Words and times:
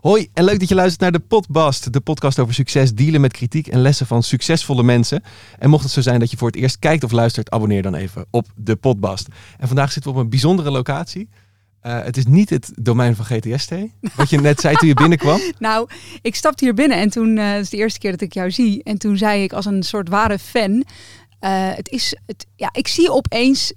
Hoi 0.00 0.28
en 0.34 0.44
leuk 0.44 0.60
dat 0.60 0.68
je 0.68 0.74
luistert 0.74 1.00
naar 1.00 1.12
de 1.12 1.18
Podbast, 1.18 1.92
de 1.92 2.00
podcast 2.00 2.38
over 2.38 2.54
succes, 2.54 2.94
dealen 2.94 3.20
met 3.20 3.32
kritiek 3.32 3.66
en 3.66 3.80
lessen 3.80 4.06
van 4.06 4.22
succesvolle 4.22 4.82
mensen. 4.82 5.22
En 5.58 5.70
mocht 5.70 5.82
het 5.82 5.92
zo 5.92 6.00
zijn 6.00 6.20
dat 6.20 6.30
je 6.30 6.36
voor 6.36 6.48
het 6.48 6.56
eerst 6.56 6.78
kijkt 6.78 7.04
of 7.04 7.10
luistert, 7.10 7.50
abonneer 7.50 7.82
dan 7.82 7.94
even 7.94 8.26
op 8.30 8.46
de 8.56 8.76
Podbast. 8.76 9.28
En 9.58 9.66
vandaag 9.66 9.92
zitten 9.92 10.12
we 10.12 10.18
op 10.18 10.24
een 10.24 10.30
bijzondere 10.30 10.70
locatie. 10.70 11.28
Uh, 11.82 12.02
het 12.02 12.16
is 12.16 12.26
niet 12.26 12.50
het 12.50 12.72
domein 12.74 13.16
van 13.16 13.24
GTST, 13.24 13.72
wat 14.16 14.30
je 14.30 14.40
net 14.40 14.60
zei 14.60 14.74
toen 14.74 14.88
je 14.88 14.94
binnenkwam. 14.94 15.40
Nou, 15.58 15.88
ik 16.22 16.34
stapte 16.34 16.64
hier 16.64 16.74
binnen 16.74 16.98
en 16.98 17.10
toen, 17.10 17.36
uh, 17.36 17.52
het 17.52 17.62
is 17.62 17.70
de 17.70 17.76
eerste 17.76 17.98
keer 17.98 18.10
dat 18.10 18.20
ik 18.20 18.34
jou 18.34 18.50
zie. 18.50 18.82
En 18.82 18.98
toen 18.98 19.16
zei 19.16 19.42
ik 19.42 19.52
als 19.52 19.64
een 19.64 19.82
soort 19.82 20.08
ware 20.08 20.38
fan, 20.38 20.70
uh, 20.70 20.82
het 21.74 21.88
is, 21.88 22.16
het, 22.26 22.46
ja, 22.56 22.68
ik 22.72 22.88
zie 22.88 23.12
opeens 23.12 23.72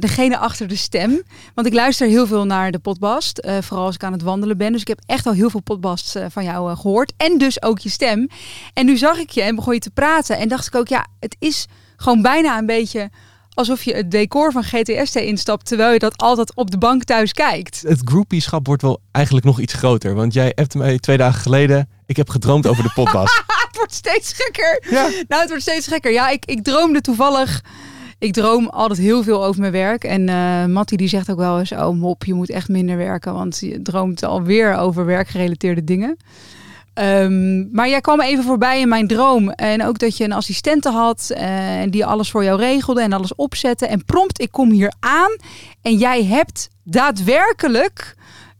degene 0.00 0.38
achter 0.38 0.68
de 0.68 0.76
stem. 0.76 1.22
Want 1.54 1.66
ik 1.66 1.72
luister 1.72 2.08
heel 2.08 2.26
veel 2.26 2.44
naar 2.44 2.70
de 2.70 2.78
podcast, 2.78 3.40
uh, 3.44 3.58
vooral 3.60 3.86
als 3.86 3.94
ik 3.94 4.04
aan 4.04 4.12
het 4.12 4.22
wandelen 4.22 4.56
ben. 4.56 4.72
Dus 4.72 4.80
ik 4.80 4.88
heb 4.88 5.00
echt 5.06 5.26
al 5.26 5.32
heel 5.32 5.50
veel 5.50 5.60
podcasts 5.60 6.16
uh, 6.16 6.24
van 6.30 6.44
jou 6.44 6.70
uh, 6.70 6.76
gehoord. 6.76 7.12
En 7.16 7.38
dus 7.38 7.62
ook 7.62 7.78
je 7.78 7.88
stem. 7.88 8.28
En 8.72 8.86
nu 8.86 8.96
zag 8.96 9.18
ik 9.18 9.30
je 9.30 9.42
en 9.42 9.54
begon 9.54 9.74
je 9.74 9.80
te 9.80 9.90
praten. 9.90 10.38
En 10.38 10.48
dacht 10.48 10.66
ik 10.66 10.74
ook, 10.74 10.88
ja, 10.88 11.06
het 11.20 11.36
is 11.38 11.66
gewoon 11.96 12.22
bijna 12.22 12.58
een 12.58 12.66
beetje 12.66 13.10
alsof 13.54 13.82
je 13.82 13.94
het 13.94 14.10
decor 14.10 14.52
van 14.52 14.64
GTST 14.64 15.16
instapt, 15.16 15.66
terwijl 15.66 15.92
je 15.92 15.98
dat 15.98 16.16
altijd 16.16 16.54
op 16.54 16.70
de 16.70 16.78
bank 16.78 17.04
thuis 17.04 17.32
kijkt. 17.32 17.82
Het 17.86 18.00
groupieschap 18.04 18.66
wordt 18.66 18.82
wel 18.82 19.00
eigenlijk 19.10 19.46
nog 19.46 19.60
iets 19.60 19.72
groter. 19.72 20.14
Want 20.14 20.32
jij 20.32 20.52
hebt 20.54 20.74
mij 20.74 20.98
twee 20.98 21.16
dagen 21.16 21.40
geleden, 21.40 21.88
ik 22.06 22.16
heb 22.16 22.28
gedroomd 22.28 22.66
over 22.66 22.82
de 22.82 22.92
podcast. 22.94 23.42
het 23.66 23.76
wordt 23.76 23.94
steeds 23.94 24.32
gekker. 24.32 24.82
Ja. 24.90 25.02
Nou, 25.28 25.40
het 25.40 25.48
wordt 25.48 25.62
steeds 25.62 25.86
gekker. 25.86 26.12
Ja, 26.12 26.28
ik, 26.28 26.44
ik 26.44 26.64
droomde 26.64 27.00
toevallig 27.00 27.62
ik 28.24 28.32
droom 28.32 28.68
altijd 28.68 28.98
heel 28.98 29.22
veel 29.22 29.44
over 29.44 29.60
mijn 29.60 29.72
werk. 29.72 30.04
En 30.04 30.28
uh, 30.28 30.64
Mattie 30.64 30.96
die 30.96 31.08
zegt 31.08 31.30
ook 31.30 31.38
wel 31.38 31.58
eens, 31.58 31.72
oh 31.72 31.96
mop, 31.96 32.24
je 32.24 32.34
moet 32.34 32.50
echt 32.50 32.68
minder 32.68 32.96
werken. 32.96 33.34
Want 33.34 33.58
je 33.60 33.82
droomt 33.82 34.22
alweer 34.22 34.76
over 34.76 35.04
werkgerelateerde 35.04 35.84
dingen. 35.84 36.16
Um, 36.94 37.68
maar 37.72 37.88
jij 37.88 38.00
kwam 38.00 38.20
even 38.20 38.44
voorbij 38.44 38.80
in 38.80 38.88
mijn 38.88 39.06
droom. 39.06 39.50
En 39.50 39.84
ook 39.84 39.98
dat 39.98 40.16
je 40.16 40.24
een 40.24 40.32
assistente 40.32 40.90
had. 40.90 41.30
Uh, 41.30 41.48
die 41.90 42.06
alles 42.06 42.30
voor 42.30 42.44
jou 42.44 42.58
regelde 42.58 43.02
en 43.02 43.12
alles 43.12 43.34
opzette. 43.34 43.86
En 43.86 44.04
prompt, 44.04 44.40
ik 44.40 44.50
kom 44.50 44.70
hier 44.70 44.92
aan. 45.00 45.36
En 45.82 45.96
jij 45.96 46.24
hebt 46.24 46.68
daadwerkelijk 46.84 48.14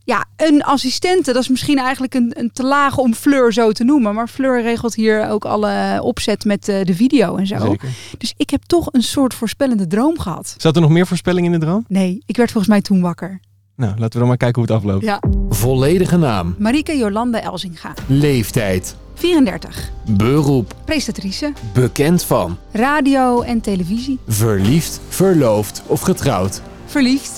ja, 0.05 0.25
een 0.37 0.63
assistente, 0.63 1.33
dat 1.33 1.43
is 1.43 1.49
misschien 1.49 1.79
eigenlijk 1.79 2.15
een, 2.15 2.33
een 2.35 2.51
te 2.53 2.65
laag 2.65 2.99
om 2.99 3.15
Fleur 3.15 3.53
zo 3.53 3.73
te 3.73 3.85
noemen. 3.85 4.15
Maar 4.15 4.29
Fleur 4.29 4.63
regelt 4.63 4.95
hier 4.95 5.29
ook 5.29 5.45
alle 5.45 6.03
opzet 6.03 6.45
met 6.45 6.65
de, 6.65 6.81
de 6.85 6.95
video 6.95 7.37
en 7.37 7.47
zo. 7.47 7.59
Zeker. 7.59 7.89
Dus 8.19 8.35
ik 8.37 8.51
heb 8.51 8.63
toch 8.63 8.89
een 8.93 9.03
soort 9.03 9.35
voorspellende 9.35 9.87
droom 9.87 10.19
gehad. 10.19 10.55
Zat 10.59 10.75
er 10.77 10.83
nog 10.83 10.91
meer 10.91 11.07
voorspelling 11.07 11.47
in 11.47 11.53
de 11.53 11.59
droom? 11.59 11.85
Nee, 11.89 12.23
ik 12.27 12.37
werd 12.37 12.51
volgens 12.51 12.73
mij 12.73 12.83
toen 12.83 13.01
wakker. 13.01 13.41
Nou, 13.77 13.91
laten 13.91 14.13
we 14.13 14.19
dan 14.19 14.29
maar 14.29 14.37
kijken 14.37 14.63
hoe 14.63 14.73
het 14.73 14.83
afloopt. 14.83 15.05
Ja. 15.05 15.23
Volledige 15.49 16.17
naam. 16.17 16.55
Marike 16.59 16.97
Jolande 16.97 17.39
Elzinga. 17.39 17.95
Leeftijd. 18.07 18.97
34. 19.15 19.91
Beroep. 20.09 20.75
Presentatrice. 20.85 21.53
Bekend 21.73 22.25
van. 22.25 22.59
Radio 22.73 23.43
en 23.43 23.61
televisie. 23.61 24.19
Verliefd, 24.27 25.01
verloofd 25.09 25.83
of 25.87 26.01
getrouwd. 26.01 26.63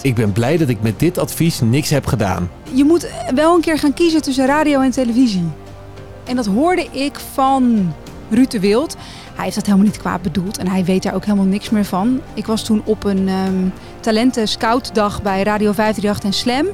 Ik 0.03 0.15
ben 0.15 0.33
blij 0.33 0.57
dat 0.57 0.69
ik 0.69 0.83
met 0.83 0.99
dit 0.99 1.19
advies 1.19 1.61
niks 1.61 1.91
heb 1.91 2.07
gedaan. 2.07 2.51
Je 2.73 2.85
moet 2.85 3.09
wel 3.35 3.55
een 3.55 3.61
keer 3.61 3.79
gaan 3.79 3.95
kiezen 3.95 4.23
tussen 4.23 4.47
radio 4.47 4.81
en 4.81 4.91
televisie. 4.91 5.49
En 6.25 6.37
dat 6.37 6.47
hoorde 6.47 6.87
ik 6.91 7.19
van 7.33 7.93
Ruud 8.31 8.51
de 8.51 8.61
Wild. 8.61 8.97
Hij 9.35 9.45
heeft 9.45 9.57
dat 9.57 9.67
helemaal 9.67 9.87
niet 9.87 9.99
kwaad 9.99 10.23
bedoeld 10.23 10.59
en 10.59 10.69
hij 10.69 10.85
weet 10.85 11.03
daar 11.03 11.15
ook 11.15 11.25
helemaal 11.25 11.47
niks 11.47 11.71
meer 11.71 11.85
van. 11.85 12.21
Ik 12.35 12.47
was 12.47 12.65
toen 12.65 12.83
op 12.85 13.05
een 13.05 13.29
um, 13.29 13.73
talenten 14.01 14.49
scoutdag 14.49 15.23
bij 15.23 15.43
Radio 15.43 15.73
538 15.73 16.25
en 16.25 16.33
Slam. 16.33 16.67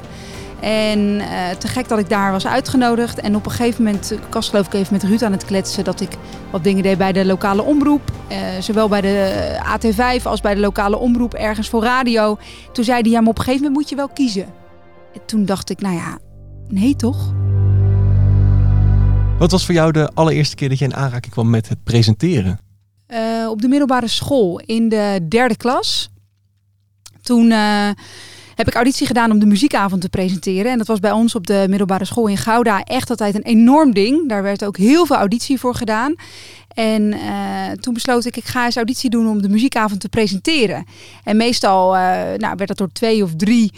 En 0.63 0.99
uh, 0.99 1.49
te 1.49 1.67
gek 1.67 1.87
dat 1.87 1.99
ik 1.99 2.09
daar 2.09 2.31
was 2.31 2.47
uitgenodigd. 2.47 3.19
En 3.19 3.35
op 3.35 3.45
een 3.45 3.51
gegeven 3.51 3.83
moment, 3.83 4.11
ik 4.11 4.33
was 4.33 4.49
geloof 4.49 4.65
ik 4.65 4.73
even 4.73 4.93
met 4.93 5.03
Ruud 5.03 5.21
aan 5.21 5.31
het 5.31 5.45
kletsen, 5.45 5.83
dat 5.83 6.01
ik 6.01 6.09
wat 6.51 6.63
dingen 6.63 6.83
deed 6.83 6.97
bij 6.97 7.11
de 7.11 7.25
lokale 7.25 7.63
omroep. 7.63 8.11
Uh, 8.31 8.37
zowel 8.59 8.87
bij 8.87 9.01
de 9.01 9.57
AT5 9.63 10.23
als 10.23 10.41
bij 10.41 10.53
de 10.53 10.59
lokale 10.59 10.97
omroep 10.97 11.33
ergens 11.33 11.69
voor 11.69 11.83
radio. 11.83 12.37
Toen 12.71 12.83
zei 12.83 13.01
hij, 13.01 13.11
ja, 13.11 13.19
maar 13.19 13.29
op 13.29 13.37
een 13.37 13.43
gegeven 13.43 13.65
moment 13.65 13.81
moet 13.81 13.89
je 13.89 13.95
wel 13.95 14.07
kiezen. 14.07 14.45
En 15.13 15.19
toen 15.25 15.45
dacht 15.45 15.69
ik, 15.69 15.81
nou 15.81 15.95
ja, 15.95 16.17
nee 16.67 16.95
toch? 16.95 17.33
Wat 19.37 19.51
was 19.51 19.65
voor 19.65 19.75
jou 19.75 19.91
de 19.91 20.11
allereerste 20.13 20.55
keer 20.55 20.69
dat 20.69 20.79
je 20.79 20.85
in 20.85 20.95
aanraking 20.95 21.33
kwam 21.33 21.49
met 21.49 21.69
het 21.69 21.83
presenteren? 21.83 22.59
Uh, 23.07 23.49
op 23.49 23.61
de 23.61 23.67
middelbare 23.67 24.07
school 24.07 24.59
in 24.59 24.89
de 24.89 25.25
derde 25.29 25.57
klas. 25.57 26.09
Toen 27.21 27.53
heb 28.55 28.67
ik 28.67 28.73
auditie 28.73 29.07
gedaan 29.07 29.31
om 29.31 29.39
de 29.39 29.45
muziekavond 29.45 30.01
te 30.01 30.09
presenteren. 30.09 30.71
En 30.71 30.77
dat 30.77 30.87
was 30.87 30.99
bij 30.99 31.11
ons 31.11 31.35
op 31.35 31.47
de 31.47 31.65
middelbare 31.69 32.05
school 32.05 32.27
in 32.27 32.37
Gouda 32.37 32.83
echt 32.83 33.09
altijd 33.09 33.35
een 33.35 33.43
enorm 33.43 33.93
ding. 33.93 34.29
Daar 34.29 34.43
werd 34.43 34.65
ook 34.65 34.77
heel 34.77 35.05
veel 35.05 35.15
auditie 35.15 35.59
voor 35.59 35.75
gedaan. 35.75 36.15
En 36.73 37.01
uh, 37.01 37.71
toen 37.71 37.93
besloot 37.93 38.25
ik, 38.25 38.37
ik 38.37 38.45
ga 38.45 38.65
eens 38.65 38.75
auditie 38.75 39.09
doen 39.09 39.27
om 39.27 39.41
de 39.41 39.49
muziekavond 39.49 39.99
te 39.99 40.09
presenteren. 40.09 40.85
En 41.23 41.37
meestal 41.37 41.95
uh, 41.95 42.01
nou, 42.37 42.55
werd 42.55 42.67
dat 42.67 42.77
door 42.77 42.91
twee 42.91 43.23
of 43.23 43.35
drie 43.35 43.73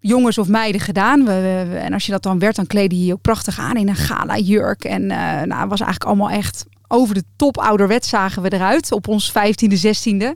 jongens 0.00 0.38
of 0.38 0.48
meiden 0.48 0.80
gedaan. 0.80 1.24
We, 1.24 1.66
en 1.82 1.92
als 1.92 2.06
je 2.06 2.12
dat 2.12 2.22
dan 2.22 2.38
werd, 2.38 2.56
dan 2.56 2.66
kleedde 2.66 2.98
je 2.98 3.04
je 3.04 3.12
ook 3.12 3.20
prachtig 3.20 3.58
aan 3.58 3.76
in 3.76 3.88
een 3.88 3.96
gala 3.96 4.38
jurk. 4.38 4.84
En 4.84 5.02
uh, 5.02 5.42
nou, 5.42 5.68
was 5.68 5.80
eigenlijk 5.80 6.04
allemaal 6.04 6.30
echt 6.30 6.64
over 6.88 7.14
de 7.14 7.24
top 7.36 7.58
ouderwet 7.58 8.06
zagen 8.06 8.42
we 8.42 8.52
eruit 8.52 8.92
op 8.92 9.08
ons 9.08 9.32
15e, 9.32 9.72
16e. 9.72 10.28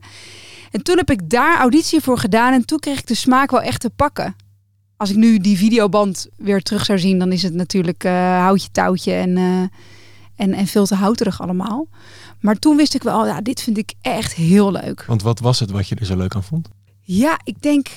En 0.71 0.83
toen 0.83 0.97
heb 0.97 1.11
ik 1.11 1.31
daar 1.31 1.59
auditie 1.59 2.01
voor 2.01 2.19
gedaan 2.19 2.53
en 2.53 2.65
toen 2.65 2.79
kreeg 2.79 2.99
ik 2.99 3.07
de 3.07 3.15
smaak 3.15 3.51
wel 3.51 3.63
echt 3.63 3.81
te 3.81 3.91
pakken. 3.91 4.37
Als 4.97 5.11
ik 5.11 5.17
nu 5.17 5.39
die 5.39 5.57
videoband 5.57 6.29
weer 6.37 6.63
terug 6.63 6.85
zou 6.85 6.99
zien, 6.99 7.19
dan 7.19 7.33
is 7.33 7.43
het 7.43 7.55
natuurlijk 7.55 8.05
uh, 8.05 8.13
houtje 8.39 8.69
touwtje 8.73 9.13
en, 9.13 9.37
uh, 9.37 9.61
en, 10.35 10.53
en 10.53 10.67
veel 10.67 10.87
te 10.87 10.95
houterig 10.95 11.41
allemaal. 11.41 11.89
Maar 12.41 12.59
toen 12.59 12.77
wist 12.77 12.95
ik 12.95 13.03
wel, 13.03 13.27
ja, 13.27 13.41
dit 13.41 13.63
vind 13.63 13.79
ik 13.79 13.95
echt 14.01 14.35
heel 14.35 14.73
leuk. 14.73 15.05
Want 15.07 15.23
wat 15.23 15.41
was 15.41 15.61
het 15.61 15.71
wat 15.71 15.89
je 15.89 15.95
er 15.95 16.07
zo 16.07 16.17
leuk 16.17 16.35
aan 16.35 16.43
vond? 16.43 16.69
Ja, 17.01 17.41
ik 17.45 17.63
denk 17.63 17.89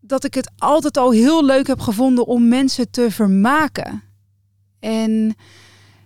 dat 0.00 0.24
ik 0.24 0.34
het 0.34 0.50
altijd 0.58 0.96
al 0.96 1.10
heel 1.10 1.44
leuk 1.44 1.66
heb 1.66 1.80
gevonden 1.80 2.26
om 2.26 2.48
mensen 2.48 2.90
te 2.90 3.10
vermaken. 3.10 4.02
En 4.78 5.34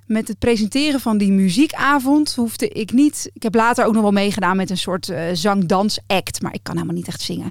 met 0.06 0.28
het 0.28 0.38
presenteren 0.38 1.00
van 1.00 1.18
die 1.18 1.32
muziekavond 1.32 2.34
hoefde 2.34 2.68
ik 2.68 2.92
niet. 2.92 3.30
Ik 3.32 3.42
heb 3.42 3.54
later 3.54 3.84
ook 3.84 3.92
nog 3.92 4.02
wel 4.02 4.12
meegedaan 4.12 4.56
met 4.56 4.70
een 4.70 4.78
soort 4.78 5.08
uh, 5.08 5.18
zang-dans-act, 5.32 6.42
maar 6.42 6.54
ik 6.54 6.62
kan 6.62 6.74
helemaal 6.74 6.96
niet 6.96 7.08
echt 7.08 7.20
zingen. 7.20 7.50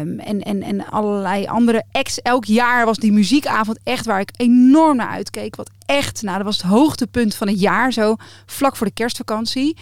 Um, 0.00 0.18
en, 0.18 0.42
en, 0.42 0.62
en 0.62 0.86
allerlei 0.86 1.46
andere 1.46 1.84
acts. 1.92 2.20
Elk 2.22 2.44
jaar 2.44 2.84
was 2.84 2.96
die 2.96 3.12
muziekavond 3.12 3.78
echt 3.82 4.06
waar 4.06 4.20
ik 4.20 4.30
enorm 4.36 4.96
naar 4.96 5.08
uitkeek. 5.08 5.56
Wat 5.56 5.70
echt, 5.86 6.22
nou, 6.22 6.36
dat 6.36 6.46
was 6.46 6.56
het 6.56 6.66
hoogtepunt 6.66 7.34
van 7.34 7.48
het 7.48 7.60
jaar, 7.60 7.92
zo 7.92 8.16
vlak 8.46 8.76
voor 8.76 8.86
de 8.86 8.92
kerstvakantie. 8.92 9.76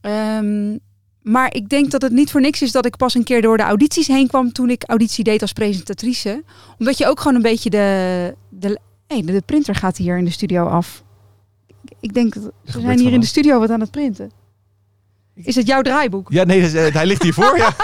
Um, 0.00 0.80
maar 1.22 1.54
ik 1.54 1.68
denk 1.68 1.90
dat 1.90 2.02
het 2.02 2.12
niet 2.12 2.30
voor 2.30 2.40
niks 2.40 2.62
is 2.62 2.72
dat 2.72 2.86
ik 2.86 2.96
pas 2.96 3.14
een 3.14 3.24
keer 3.24 3.42
door 3.42 3.56
de 3.56 3.62
audities 3.62 4.06
heen 4.06 4.28
kwam 4.28 4.52
toen 4.52 4.70
ik 4.70 4.84
auditie 4.86 5.24
deed 5.24 5.42
als 5.42 5.52
presentatrice. 5.52 6.44
Omdat 6.78 6.98
je 6.98 7.06
ook 7.06 7.20
gewoon 7.20 7.36
een 7.36 7.42
beetje 7.42 7.70
de, 7.70 8.34
de 8.48 8.78
hey, 9.14 9.32
de 9.32 9.42
printer 9.46 9.74
gaat 9.74 9.96
hier 9.96 10.18
in 10.18 10.24
de 10.24 10.30
studio 10.30 10.66
af. 10.66 11.02
Ik 12.00 12.14
denk, 12.14 12.34
dat 12.34 12.52
we 12.64 12.80
zijn 12.80 12.98
hier 12.98 13.12
in 13.12 13.20
de 13.20 13.26
studio 13.26 13.58
wat 13.58 13.70
aan 13.70 13.80
het 13.80 13.90
printen. 13.90 14.30
Is 15.34 15.54
het 15.54 15.66
jouw 15.66 15.82
draaiboek? 15.82 16.28
Ja, 16.30 16.44
nee, 16.44 16.62
hij 16.62 17.06
ligt 17.06 17.22
hiervoor, 17.22 17.56
ja. 17.56 17.76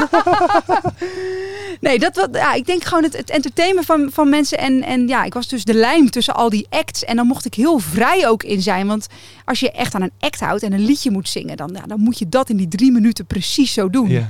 nee, 1.81 1.99
dat 1.99 2.17
wat, 2.17 2.29
ja, 2.33 2.55
ik 2.55 2.67
denk 2.67 2.85
gewoon 2.85 3.03
het, 3.03 3.17
het 3.17 3.31
entertainen 3.31 3.85
van, 3.85 4.09
van 4.13 4.29
mensen. 4.29 4.59
En, 4.59 4.83
en 4.83 5.09
ja, 5.09 5.25
ik 5.25 5.35
was 5.35 5.49
dus 5.49 5.65
de 5.65 5.75
lijm 5.75 6.11
tussen 6.11 6.35
al 6.35 6.51
die 6.51 6.67
acts. 6.71 7.05
En 7.05 7.17
dan 7.17 7.27
mocht 7.27 7.45
ik 7.45 7.55
heel 7.55 7.79
vrij 7.79 8.29
ook 8.29 8.43
in 8.43 8.63
zijn. 8.63 8.87
Want 8.87 9.07
als 9.45 9.61
je 9.61 9.71
echt 9.71 9.95
aan 9.95 10.03
een 10.03 10.13
act 10.19 10.41
houdt 10.41 10.63
en 10.63 10.73
een 10.73 10.85
liedje 10.85 11.11
moet 11.11 11.29
zingen, 11.29 11.57
dan, 11.57 11.71
ja, 11.75 11.83
dan 11.87 12.01
moet 12.01 12.19
je 12.19 12.29
dat 12.29 12.51
in 12.51 12.57
die 12.57 12.69
drie 12.69 12.93
minuten 12.93 13.27
precies 13.27 13.73
zo 13.73 13.91
doen. 13.91 14.09
Ja. 14.09 14.29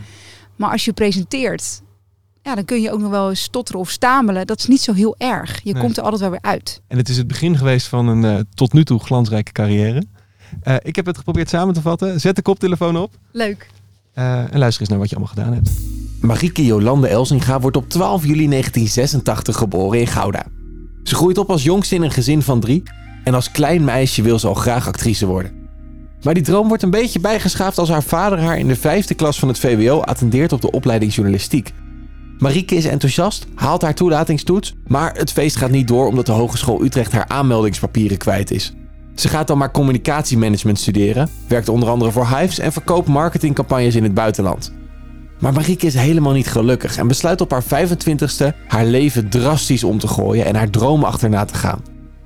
Maar 0.56 0.71
als 0.71 0.84
je 0.84 0.93
presenteert, 0.93 1.83
ja, 2.50 2.56
dan 2.56 2.65
kun 2.65 2.81
je 2.81 2.93
ook 2.93 3.00
nog 3.00 3.11
wel 3.11 3.28
eens 3.28 3.43
stotteren 3.43 3.81
of 3.81 3.91
stamelen. 3.91 4.47
Dat 4.47 4.59
is 4.59 4.66
niet 4.66 4.81
zo 4.81 4.93
heel 4.93 5.15
erg. 5.19 5.61
Je 5.62 5.72
nee. 5.72 5.83
komt 5.83 5.97
er 5.97 6.03
altijd 6.03 6.21
wel 6.21 6.31
weer 6.31 6.43
uit. 6.43 6.83
En 6.87 6.97
het 6.97 7.09
is 7.09 7.16
het 7.16 7.27
begin 7.27 7.57
geweest 7.57 7.86
van 7.86 8.09
een 8.09 8.22
uh, 8.22 8.42
tot 8.54 8.72
nu 8.72 8.84
toe 8.84 9.01
glansrijke 9.01 9.53
carrière. 9.53 10.04
Uh, 10.65 10.75
ik 10.83 10.97
heb 10.97 11.07
het 11.07 11.16
geprobeerd 11.16 11.48
samen 11.48 11.75
te 11.75 11.80
vatten. 11.80 12.21
Zet 12.21 12.36
de 12.36 12.42
koptelefoon 12.42 12.97
op. 12.97 13.15
Leuk. 13.33 13.71
Uh, 14.15 14.53
en 14.53 14.59
luister 14.59 14.80
eens 14.80 14.91
naar 14.91 14.98
wat 14.98 15.10
je 15.10 15.16
allemaal 15.16 15.34
gedaan 15.34 15.53
hebt. 15.53 15.71
Marieke 16.21 16.65
Jolande 16.65 17.09
Elsinga 17.09 17.60
wordt 17.60 17.77
op 17.77 17.89
12 17.89 18.22
juli 18.22 18.48
1986 18.48 19.57
geboren 19.57 20.01
in 20.01 20.07
Gouda. 20.07 20.47
Ze 21.03 21.15
groeit 21.15 21.39
op 21.39 21.51
als 21.51 21.63
jongste 21.63 21.95
in 21.95 22.03
een 22.03 22.10
gezin 22.10 22.42
van 22.42 22.60
drie. 22.60 22.83
En 23.25 23.34
als 23.34 23.51
klein 23.51 23.84
meisje 23.84 24.22
wil 24.22 24.39
ze 24.39 24.47
al 24.47 24.54
graag 24.54 24.86
actrice 24.86 25.27
worden. 25.27 25.53
Maar 26.22 26.34
die 26.34 26.42
droom 26.42 26.69
wordt 26.69 26.83
een 26.83 26.91
beetje 26.91 27.21
bijgeschaafd 27.21 27.78
als 27.78 27.89
haar 27.89 28.03
vader 28.03 28.39
haar 28.39 28.59
in 28.59 28.69
de 28.69 28.77
vijfde 28.77 29.15
klas 29.15 29.39
van 29.39 29.48
het 29.48 29.59
VWO 29.59 30.01
attendeert 30.01 30.53
op 30.53 30.60
de 30.60 30.71
opleiding 30.71 31.15
journalistiek. 31.15 31.72
Marieke 32.41 32.75
is 32.75 32.84
enthousiast, 32.84 33.47
haalt 33.54 33.83
haar 33.83 33.95
toelatingstoets, 33.95 34.75
maar 34.87 35.15
het 35.15 35.33
feest 35.33 35.57
gaat 35.57 35.71
niet 35.71 35.89
door 35.89 36.07
omdat 36.07 36.27
de 36.27 36.33
Hogeschool 36.33 36.83
Utrecht 36.83 37.13
haar 37.13 37.28
aanmeldingspapieren 37.28 38.19
kwijt 38.19 38.51
is. 38.51 38.75
Ze 39.15 39.28
gaat 39.28 39.47
dan 39.47 39.59
maar 39.59 39.71
communicatiemanagement 39.71 40.78
studeren, 40.78 41.31
werkt 41.48 41.69
onder 41.69 41.89
andere 41.89 42.10
voor 42.10 42.27
Hives 42.27 42.59
en 42.59 42.72
verkoopt 42.72 43.09
marketingcampagnes 43.09 43.95
in 43.95 44.03
het 44.03 44.15
buitenland. 44.15 44.72
Maar 45.39 45.53
Marieke 45.53 45.87
is 45.87 45.95
helemaal 45.95 46.33
niet 46.33 46.48
gelukkig 46.48 46.97
en 46.97 47.09
besluit 47.09 47.41
op 47.41 47.51
haar 47.51 47.65
25ste 47.65 48.66
haar 48.66 48.84
leven 48.84 49.28
drastisch 49.28 49.84
om 49.84 49.98
te 49.98 50.09
gooien 50.09 50.45
en 50.45 50.54
haar 50.54 50.71
dromen 50.71 51.09
achterna 51.09 51.45
te 51.45 51.54
gaan. 51.54 51.83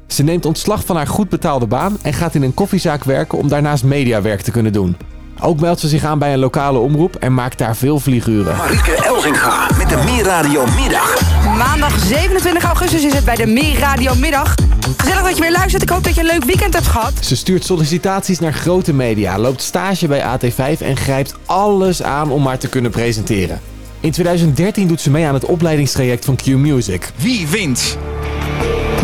Ze 0.07 0.23
neemt 0.23 0.47
ontslag 0.47 0.85
van 0.85 0.97
haar 0.97 1.07
goed 1.07 1.29
betaalde 1.29 1.67
baan 1.67 1.97
en 2.03 2.13
gaat 2.13 2.35
in 2.35 2.43
een 2.43 2.55
koffiezaak 2.55 3.05
werken 3.05 3.39
om 3.39 3.49
daarnaast 3.49 3.85
mediawerk 3.85 4.41
te 4.41 4.51
kunnen 4.51 4.73
doen. 4.73 4.97
Ook 5.45 5.61
meldt 5.61 5.81
ze 5.81 5.89
zich 5.89 6.05
aan 6.05 6.19
bij 6.19 6.33
een 6.33 6.39
lokale 6.39 6.79
omroep 6.79 7.17
en 7.17 7.35
maakt 7.35 7.59
daar 7.59 7.77
veel 7.77 8.01
vlieguren. 8.01 8.57
Marieke 8.57 8.93
Elzinga 8.93 9.69
met 9.79 9.89
de 9.89 9.97
Meer 9.97 10.25
Radio 10.25 10.65
Middag. 10.81 11.19
Maandag 11.57 11.99
27 11.99 12.65
augustus 12.65 13.05
is 13.05 13.13
het 13.13 13.25
bij 13.25 13.35
de 13.35 13.47
Meer 13.47 13.79
Radio 13.79 14.15
Middag. 14.15 14.55
Gezellig 14.97 15.23
dat 15.23 15.37
je 15.37 15.43
weer 15.43 15.53
luistert. 15.53 15.83
Ik 15.83 15.89
hoop 15.89 16.05
dat 16.05 16.15
je 16.15 16.21
een 16.21 16.27
leuk 16.27 16.45
weekend 16.45 16.75
hebt 16.75 16.87
gehad. 16.87 17.13
Ze 17.21 17.37
stuurt 17.37 17.65
sollicitaties 17.65 18.39
naar 18.39 18.53
grote 18.53 18.93
media, 18.93 19.39
loopt 19.39 19.63
stage 19.63 20.07
bij 20.07 20.23
AT5 20.23 20.81
en 20.81 20.97
grijpt 20.97 21.35
alles 21.47 22.03
aan 22.03 22.31
om 22.31 22.43
maar 22.43 22.59
te 22.59 22.69
kunnen 22.69 22.91
presenteren. 22.91 23.61
In 24.01 24.11
2013 24.11 24.89
doet 24.89 25.01
ze 25.01 25.11
mee 25.11 25.27
aan 25.27 25.35
het 25.35 25.45
opleidingstraject 25.45 26.25
van 26.25 26.37
Q 26.37 26.47
Music. 26.47 27.13
Wie 27.17 27.49
wint? 27.49 27.99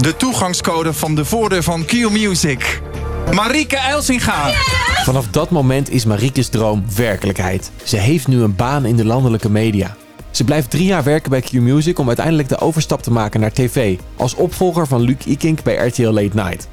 De 0.01 0.17
toegangscode 0.17 0.93
van 0.93 1.15
de 1.15 1.25
voordeur 1.25 1.63
van 1.63 1.85
Q 1.85 1.93
Music. 2.11 2.81
Marieke 3.35 3.77
Elsinga. 3.77 4.51
Vanaf 5.05 5.27
dat 5.27 5.51
moment 5.51 5.91
is 5.91 6.05
Mariekes 6.05 6.49
droom 6.49 6.85
werkelijkheid. 6.97 7.71
Ze 7.85 7.97
heeft 7.97 8.29
nu 8.29 8.43
een 8.43 8.57
baan 8.57 8.85
in 8.85 8.97
de 8.97 9.05
landelijke 9.05 9.51
media. 9.51 9.97
Ze 10.31 10.45
blijft 10.45 10.71
drie 10.71 10.85
jaar 10.85 11.03
werken 11.03 11.31
bij 11.31 11.41
Q 11.41 11.53
Music 11.53 11.99
om 11.99 12.07
uiteindelijk 12.07 12.49
de 12.49 12.59
overstap 12.59 13.03
te 13.03 13.13
maken 13.13 13.41
naar 13.41 13.53
tv. 13.53 13.99
Als 14.17 14.35
opvolger 14.35 14.87
van 14.87 15.01
Luc 15.01 15.17
Ikink 15.25 15.63
bij 15.63 15.87
RTL 15.87 16.09
Late 16.09 16.31
Night. 16.33 16.69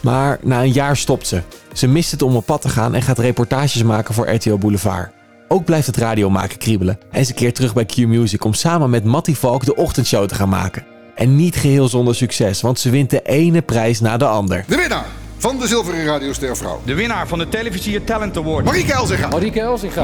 Maar 0.00 0.38
na 0.42 0.62
een 0.62 0.72
jaar 0.72 0.96
stopt 0.96 1.26
ze. 1.26 1.42
Ze 1.72 1.86
mist 1.86 2.10
het 2.10 2.22
om 2.22 2.36
op 2.36 2.46
pad 2.46 2.60
te 2.60 2.68
gaan 2.68 2.94
en 2.94 3.02
gaat 3.02 3.18
reportages 3.18 3.82
maken 3.82 4.14
voor 4.14 4.30
RTL 4.30 4.56
Boulevard. 4.56 5.12
Ook 5.48 5.64
blijft 5.64 5.86
het 5.86 5.96
radiomaken 5.96 6.58
kriebelen. 6.58 6.98
En 7.10 7.26
ze 7.26 7.34
keert 7.34 7.54
terug 7.54 7.74
bij 7.74 7.84
Q 7.84 7.96
Music 7.96 8.44
om 8.44 8.54
samen 8.54 8.90
met 8.90 9.04
Matty 9.04 9.34
Valk 9.34 9.64
de 9.64 9.76
ochtendshow 9.76 10.28
te 10.28 10.34
gaan 10.34 10.48
maken. 10.48 10.84
En 11.14 11.36
niet 11.36 11.56
geheel 11.56 11.88
zonder 11.88 12.14
succes, 12.14 12.60
want 12.60 12.78
ze 12.78 12.90
wint 12.90 13.10
de 13.10 13.22
ene 13.22 13.62
prijs 13.62 14.00
na 14.00 14.16
de 14.16 14.26
ander. 14.26 14.64
De 14.68 14.76
winnaar 14.76 15.06
van 15.42 15.58
de 15.58 15.66
Zilveren 15.66 16.04
Radioster 16.04 16.56
Vrouw. 16.56 16.80
De 16.84 16.94
winnaar 16.94 17.28
van 17.28 17.38
de 17.38 17.48
Televisie 17.48 18.04
Talent 18.04 18.36
Award. 18.36 18.64
Marieke 18.64 18.92
Elzinga. 18.92 19.28
Marieke 19.28 19.60
Elsinga. 19.60 20.02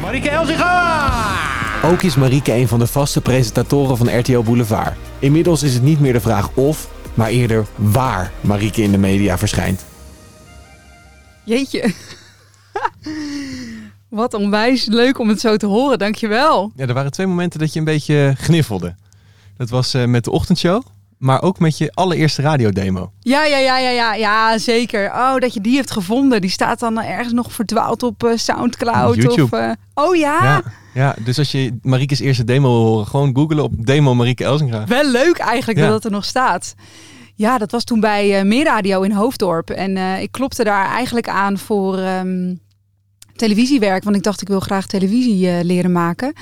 Marieke 0.00 0.30
Elsinga. 0.30 1.12
Ook 1.84 2.02
is 2.02 2.16
Marieke 2.16 2.52
een 2.52 2.68
van 2.68 2.78
de 2.78 2.86
vaste 2.86 3.20
presentatoren 3.20 3.96
van 3.96 4.18
RTL 4.18 4.40
Boulevard. 4.40 4.96
Inmiddels 5.18 5.62
is 5.62 5.74
het 5.74 5.82
niet 5.82 6.00
meer 6.00 6.12
de 6.12 6.20
vraag 6.20 6.50
of, 6.54 6.88
maar 7.14 7.28
eerder 7.28 7.66
waar 7.74 8.32
Marieke 8.40 8.82
in 8.82 8.90
de 8.90 8.98
media 8.98 9.38
verschijnt. 9.38 9.84
Jeetje. 11.44 11.94
Wat 14.08 14.34
onwijs 14.34 14.86
leuk 14.86 15.18
om 15.18 15.28
het 15.28 15.40
zo 15.40 15.56
te 15.56 15.66
horen, 15.66 15.98
dankjewel. 15.98 16.72
Ja, 16.76 16.86
er 16.86 16.94
waren 16.94 17.10
twee 17.10 17.26
momenten 17.26 17.60
dat 17.60 17.72
je 17.72 17.78
een 17.78 17.84
beetje 17.84 18.34
gniffelde. 18.38 18.94
Dat 19.56 19.70
was 19.70 19.94
eh, 19.94 20.04
met 20.04 20.24
de 20.24 20.30
ochtendshow, 20.30 20.82
maar 21.20 21.42
ook 21.42 21.58
met 21.58 21.78
je 21.78 21.90
allereerste 21.94 22.42
radiodemo. 22.42 23.12
Ja, 23.20 23.44
ja, 23.44 23.58
ja, 23.58 23.78
ja, 23.78 23.90
ja, 23.90 24.14
ja, 24.14 24.58
zeker. 24.58 25.10
Oh, 25.12 25.36
dat 25.36 25.54
je 25.54 25.60
die 25.60 25.76
hebt 25.76 25.90
gevonden. 25.90 26.40
Die 26.40 26.50
staat 26.50 26.78
dan 26.80 27.02
ergens 27.02 27.32
nog 27.32 27.52
verdwaald 27.52 28.02
op 28.02 28.24
eh, 28.24 28.36
Soundcloud. 28.36 29.14
YouTube. 29.14 29.42
Of, 29.42 29.52
eh, 29.52 29.70
oh 29.94 30.16
ja? 30.16 30.44
Ja, 30.44 30.62
ja, 30.94 31.14
dus 31.24 31.38
als 31.38 31.52
je 31.52 31.78
Marieke's 31.82 32.20
eerste 32.20 32.44
demo 32.44 32.68
wil 32.68 32.86
horen, 32.86 33.06
gewoon 33.06 33.36
googlen 33.36 33.62
op 33.64 33.86
demo 33.86 34.14
Marieke 34.14 34.44
Elsinga. 34.44 34.86
Wel 34.86 35.10
leuk 35.10 35.38
eigenlijk 35.38 35.78
Ja. 35.78 35.84
dat 35.84 35.92
dat 35.92 36.04
er 36.04 36.10
nog 36.10 36.24
staat. 36.24 36.74
Ja, 37.34 37.58
dat 37.58 37.70
was 37.70 37.84
toen 37.84 38.00
bij 38.00 38.38
eh 38.38 38.44
Meerradio 38.44 39.02
in 39.02 39.12
Hoofddorp. 39.12 39.70
En 39.70 39.96
ik 39.96 40.32
klopte 40.32 40.64
daar 40.64 40.86
eigenlijk 40.86 41.28
aan 41.28 41.58
voor 41.58 41.98
ehm, 41.98 42.54
televisiewerk. 43.36 44.04
Want 44.04 44.16
ik 44.16 44.22
dacht, 44.22 44.42
ik 44.42 44.48
wil 44.48 44.60
graag 44.60 44.86
televisie 44.86 45.64
leren 45.64 45.92
maken. 45.92 46.32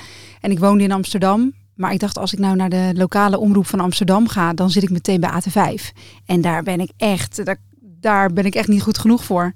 En 0.41 0.51
ik 0.51 0.59
woonde 0.59 0.83
in 0.83 0.91
Amsterdam. 0.91 1.53
Maar 1.79 1.93
ik 1.93 1.99
dacht, 1.99 2.17
als 2.17 2.33
ik 2.33 2.39
nou 2.39 2.55
naar 2.55 2.69
de 2.69 2.91
lokale 2.93 3.37
omroep 3.37 3.67
van 3.67 3.79
Amsterdam 3.79 4.27
ga, 4.27 4.53
dan 4.53 4.69
zit 4.69 4.83
ik 4.83 4.89
meteen 4.89 5.19
bij 5.19 5.29
AT5. 5.29 5.83
En 6.25 6.41
daar 6.41 6.63
ben 6.63 6.79
ik 6.79 6.91
echt, 6.97 7.41
daar, 7.79 8.33
ben 8.33 8.45
ik 8.45 8.55
echt 8.55 8.67
niet 8.67 8.81
goed 8.81 8.97
genoeg 8.97 9.23
voor. 9.23 9.53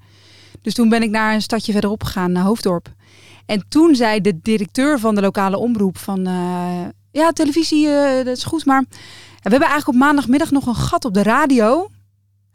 Dus 0.62 0.74
toen 0.74 0.90
ben 0.90 1.02
ik 1.02 1.10
naar 1.10 1.34
een 1.34 1.42
stadje 1.42 1.72
verderop 1.72 2.04
gegaan, 2.04 2.32
naar 2.32 2.44
Hoofddorp. 2.44 2.94
En 3.46 3.66
toen 3.70 3.96
zei 3.96 4.22
de 4.22 4.40
directeur 4.42 5.00
van 5.00 5.16
de 5.16 5.22
lokale 5.22 5.58
omroep 5.58 5.98
van... 5.98 6.28
eh, 6.28 6.86
ja, 7.12 7.32
televisie, 7.32 7.88
eh, 7.88 8.26
dat 8.26 8.38
is 8.38 8.44
goed, 8.44 8.66
maar... 8.66 8.84
we 8.90 9.50
hebben 9.50 9.70
eigenlijk 9.70 9.88
op 9.88 10.06
maandagmiddag 10.06 10.52
nog 10.52 10.66
een 10.66 10.76
gat 10.76 11.06
op 11.06 11.14
de 11.14 11.24
radio. 11.24 11.90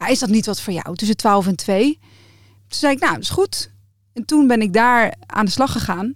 Is 0.06 0.18
dat 0.18 0.28
niet 0.28 0.46
wat 0.46 0.60
voor 0.60 0.72
jou, 0.72 0.96
tussen 0.96 1.16
12 1.16 1.46
en 1.46 1.56
2? 1.56 1.98
Toen 2.68 2.78
zei 2.78 2.92
ik, 2.92 3.00
nou, 3.00 3.12
dat 3.12 3.22
is 3.22 3.30
goed. 3.30 3.70
En 4.12 4.24
toen 4.24 4.46
ben 4.46 4.60
ik 4.60 4.72
daar 4.72 5.14
aan 5.26 5.44
de 5.44 5.50
slag 5.50 5.72
gegaan. 5.72 6.14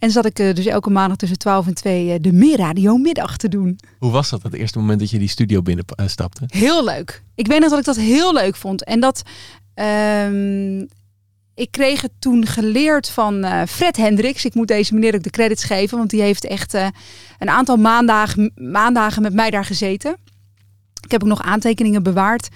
En 0.00 0.10
zat 0.10 0.24
ik 0.24 0.38
eh, 0.38 0.54
dus 0.54 0.66
elke 0.66 0.90
maandag 0.90 1.16
tussen 1.16 1.38
12 1.38 1.66
en 1.66 1.74
2 1.74 2.12
eh, 2.12 2.18
de 2.20 2.32
Meerradio 2.32 2.96
middag 2.96 3.36
te 3.36 3.48
doen. 3.48 3.78
Hoe 3.98 4.10
was 4.10 4.30
dat, 4.30 4.42
het 4.42 4.52
eerste 4.52 4.78
moment 4.78 5.00
dat 5.00 5.10
je 5.10 5.18
die 5.18 5.28
studio 5.28 5.62
binnenstapte? 5.62 6.44
Heel 6.46 6.84
leuk. 6.84 7.22
Ik 7.34 7.46
weet 7.46 7.60
nog 7.60 7.70
dat 7.70 7.78
ik 7.78 7.84
dat 7.84 7.96
heel 7.96 8.32
leuk 8.32 8.56
vond. 8.56 8.84
En 8.84 9.00
dat 9.00 9.22
ehm, 9.74 10.82
ik 11.60 11.70
kreeg 11.70 12.00
het 12.00 12.12
toen 12.18 12.46
geleerd 12.46 13.08
van 13.08 13.44
eh, 13.44 13.62
Fred 13.66 13.96
Hendricks. 13.96 14.44
Ik 14.44 14.54
moet 14.54 14.68
deze 14.68 14.94
meneer 14.94 15.14
ook 15.14 15.22
de 15.22 15.30
credits 15.30 15.64
geven, 15.64 15.98
want 15.98 16.10
die 16.10 16.22
heeft 16.22 16.44
echt 16.44 16.74
eh, 16.74 16.86
een 17.38 17.48
aantal 17.48 17.76
maandagen, 17.76 18.52
maandagen 18.54 19.22
met 19.22 19.34
mij 19.34 19.50
daar 19.50 19.64
gezeten. 19.64 20.16
Ik 21.04 21.10
heb 21.10 21.22
ook 21.22 21.28
nog 21.28 21.42
aantekeningen 21.42 22.02
bewaard. 22.02 22.48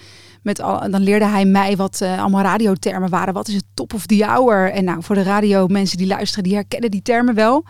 Met 0.45 0.61
al, 0.61 0.91
dan 0.91 1.03
leerde 1.03 1.25
hij 1.25 1.45
mij 1.45 1.77
wat 1.77 2.01
eh, 2.01 2.21
allemaal 2.21 2.43
radiotermen 2.43 3.09
waren. 3.09 3.35
Wat 3.35 3.49
is 3.49 3.55
het 3.55 3.65
top 3.75 3.95
of 3.95 4.07
the 4.07 4.25
hour? 4.25 4.73
En 4.73 4.85
nou, 4.85 5.03
voor 5.03 5.15
de 5.15 5.23
radio 5.23 5.67
mensen 5.67 5.99
die 5.99 6.07
luisteren, 6.07 6.45
die 6.45 6.55
herkennen 6.55 6.91
die 6.91 7.03
termen 7.03 7.35
wel. 7.35 7.65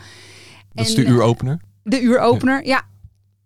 Dat 0.72 0.86
is 0.86 0.94
de 0.94 1.04
uuropener. 1.04 1.60
de 1.82 2.02
uuropener, 2.02 2.66
ja. 2.66 2.82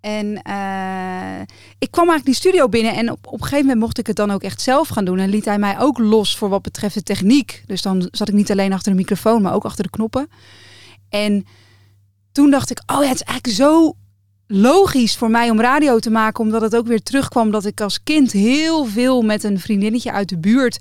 En 0.01 0.43
eh, 0.43 1.41
ik 1.79 1.91
kwam 1.91 2.09
eigenlijk 2.09 2.25
die 2.25 2.35
studio 2.35 2.69
binnen 2.69 2.95
en 2.95 3.11
op, 3.11 3.27
op 3.27 3.33
een 3.33 3.39
gegeven 3.39 3.61
moment 3.61 3.81
mocht 3.81 3.99
ik 3.99 4.07
het 4.07 4.17
dan 4.17 4.31
ook 4.31 4.43
echt 4.43 4.61
zelf 4.61 4.89
gaan 4.89 5.05
doen. 5.05 5.19
En 5.19 5.29
liet 5.29 5.45
hij 5.45 5.59
mij 5.59 5.79
ook 5.79 5.99
los 5.99 6.37
voor 6.37 6.49
wat 6.49 6.63
betreft 6.63 6.95
de 6.95 7.03
techniek. 7.03 7.63
Dus 7.67 7.83
dan 7.83 8.09
zat 8.11 8.29
ik 8.29 8.35
niet 8.35 8.51
alleen 8.51 8.73
achter 8.73 8.93
de 8.93 8.99
microfoon, 8.99 9.43
maar 9.43 9.55
ook 9.55 9.65
achter 9.65 9.85
de 9.85 9.91
knoppen. 9.91 10.29
En 11.09 11.45
toen 12.33 12.51
dacht 12.51 12.71
ik, 12.71 12.83
oh 12.87 13.03
ja, 13.03 13.09
het 13.09 13.21
is 13.21 13.27
eigenlijk 13.27 13.57
zo 13.59 13.95
logisch 14.49 15.17
voor 15.17 15.31
mij 15.31 15.50
om 15.50 15.61
radio 15.61 15.99
te 15.99 16.11
maken. 16.11 16.45
Omdat 16.45 16.62
het 16.62 16.77
ook 16.77 16.87
weer 16.87 17.03
terugkwam 17.03 17.50
dat 17.50 17.65
ik 17.65 17.81
als 17.81 18.03
kind 18.03 18.33
heel 18.33 18.85
veel 18.85 19.23
met 19.23 19.45
een 19.45 19.61
vriendinnetje 19.61 20.12
uit 20.12 20.29
de 20.29 20.39
buurt 20.39 20.79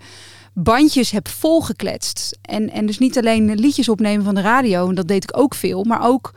bandjes 0.53 1.11
heb 1.11 1.27
volgekletst. 1.27 2.37
En, 2.41 2.69
en 2.69 2.85
dus 2.85 2.97
niet 2.97 3.17
alleen 3.17 3.55
liedjes 3.55 3.89
opnemen 3.89 4.25
van 4.25 4.35
de 4.35 4.41
radio, 4.41 4.89
en 4.89 4.95
dat 4.95 5.07
deed 5.07 5.23
ik 5.23 5.37
ook 5.37 5.55
veel, 5.55 5.83
maar 5.83 6.01
ook 6.03 6.33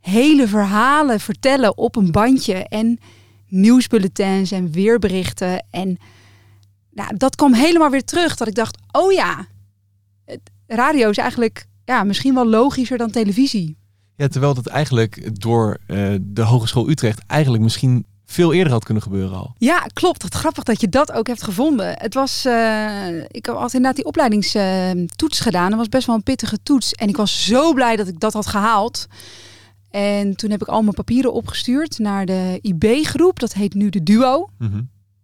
hele 0.00 0.48
verhalen 0.48 1.20
vertellen 1.20 1.78
op 1.78 1.96
een 1.96 2.10
bandje 2.10 2.54
en 2.54 2.98
nieuwsbulletins 3.48 4.50
en 4.50 4.70
weerberichten. 4.70 5.66
En 5.70 5.98
nou, 6.90 7.16
dat 7.16 7.36
kwam 7.36 7.52
helemaal 7.52 7.90
weer 7.90 8.04
terug. 8.04 8.36
Dat 8.36 8.48
ik 8.48 8.54
dacht, 8.54 8.78
oh 8.92 9.12
ja, 9.12 9.46
radio 10.66 11.10
is 11.10 11.18
eigenlijk 11.18 11.66
ja, 11.84 12.04
misschien 12.04 12.34
wel 12.34 12.46
logischer 12.46 12.98
dan 12.98 13.10
televisie. 13.10 13.76
Ja, 14.16 14.28
terwijl 14.28 14.54
dat 14.54 14.66
eigenlijk 14.66 15.40
door 15.40 15.78
eh, 15.86 16.14
de 16.20 16.42
Hogeschool 16.42 16.88
Utrecht 16.88 17.22
eigenlijk 17.26 17.62
misschien 17.62 18.06
veel 18.26 18.52
eerder 18.52 18.72
had 18.72 18.84
kunnen 18.84 19.02
gebeuren 19.02 19.36
al. 19.36 19.54
Ja, 19.58 19.78
klopt. 19.78 20.22
Wat 20.22 20.34
grappig 20.34 20.62
dat 20.62 20.80
je 20.80 20.88
dat 20.88 21.12
ook 21.12 21.26
hebt 21.26 21.42
gevonden. 21.42 21.94
Het 21.98 22.14
was, 22.14 22.44
eh, 22.44 23.16
ik 23.28 23.46
had 23.46 23.74
inderdaad 23.74 23.96
die 23.96 24.04
opleidingstoets 24.04 25.40
gedaan. 25.40 25.68
Dat 25.68 25.78
was 25.78 25.88
best 25.88 26.06
wel 26.06 26.16
een 26.16 26.22
pittige 26.22 26.58
toets. 26.62 26.92
En 26.92 27.08
ik 27.08 27.16
was 27.16 27.44
zo 27.44 27.72
blij 27.72 27.96
dat 27.96 28.08
ik 28.08 28.20
dat 28.20 28.32
had 28.32 28.46
gehaald. 28.46 29.06
En 29.90 30.36
toen 30.36 30.50
heb 30.50 30.62
ik 30.62 30.68
al 30.68 30.82
mijn 30.82 30.94
papieren 30.94 31.32
opgestuurd 31.32 31.98
naar 31.98 32.26
de 32.26 32.58
IB-groep. 32.62 33.40
Dat 33.40 33.52
heet 33.52 33.74
nu 33.74 33.88
de 33.88 34.02
Duo. 34.02 34.48
Mhm. 34.58 34.80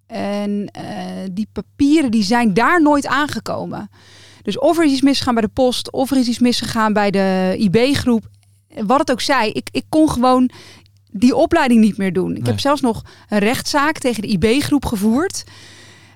En 0.06 0.66
eh, 0.66 0.84
die 1.32 1.48
papieren 1.52 2.10
die 2.10 2.22
zijn 2.22 2.54
daar 2.54 2.82
nooit 2.82 3.06
aangekomen. 3.06 3.90
Dus 4.42 4.58
of 4.58 4.78
er 4.78 4.84
is 4.84 4.92
iets 4.92 5.00
misgegaan 5.00 5.34
bij 5.34 5.42
de 5.42 5.48
post, 5.48 5.92
of 5.92 6.10
er 6.10 6.16
is 6.16 6.28
iets 6.28 6.38
misgegaan 6.38 6.92
bij 6.92 7.10
de 7.10 7.54
IB-groep. 7.58 8.28
Wat 8.74 8.98
het 8.98 9.10
ook 9.10 9.20
zij, 9.20 9.50
ik, 9.50 9.68
ik 9.72 9.84
kon 9.88 10.10
gewoon 10.10 10.50
die 11.10 11.34
opleiding 11.36 11.80
niet 11.80 11.96
meer 11.96 12.12
doen. 12.12 12.30
Ik 12.30 12.36
Nee. 12.42 12.50
heb 12.50 12.60
zelfs 12.60 12.80
nog 12.80 13.02
een 13.28 13.38
rechtszaak 13.38 13.98
tegen 13.98 14.22
de 14.22 14.28
IB-groep 14.28 14.84
gevoerd. 14.84 15.44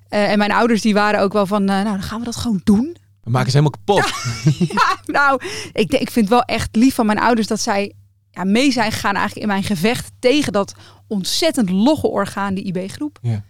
Eh, 0.08 0.30
en 0.30 0.38
mijn 0.38 0.52
ouders 0.52 0.80
die 0.80 0.94
waren 0.94 1.20
ook 1.20 1.32
wel 1.32 1.46
van, 1.46 1.60
eh, 1.60 1.66
nou 1.68 1.84
dan 1.84 2.02
gaan 2.02 2.18
we 2.18 2.24
dat 2.24 2.36
gewoon 2.36 2.60
doen. 2.64 2.96
We 3.22 3.30
maken 3.30 3.50
ze 3.50 3.56
helemaal 3.58 3.78
kapot. 3.84 4.12
Ja, 4.74 4.96
nou, 5.06 5.40
ik, 5.72 5.92
ik 5.92 6.10
vind 6.10 6.14
het 6.14 6.28
wel 6.28 6.42
echt 6.42 6.76
lief 6.76 6.94
van 6.94 7.06
mijn 7.06 7.18
ouders 7.20 7.46
dat 7.46 7.60
zij 7.60 7.92
ja, 8.30 8.44
mee 8.44 8.72
zijn 8.72 8.92
gegaan 8.92 9.14
eigenlijk 9.14 9.46
in 9.46 9.52
mijn 9.52 9.62
gevecht 9.62 10.10
tegen 10.18 10.52
dat 10.52 10.74
ontzettend 11.06 11.70
logge 11.70 12.06
orgaan, 12.08 12.54
die 12.54 12.64
IB-groep. 12.64 13.18
Ja. 13.22 13.44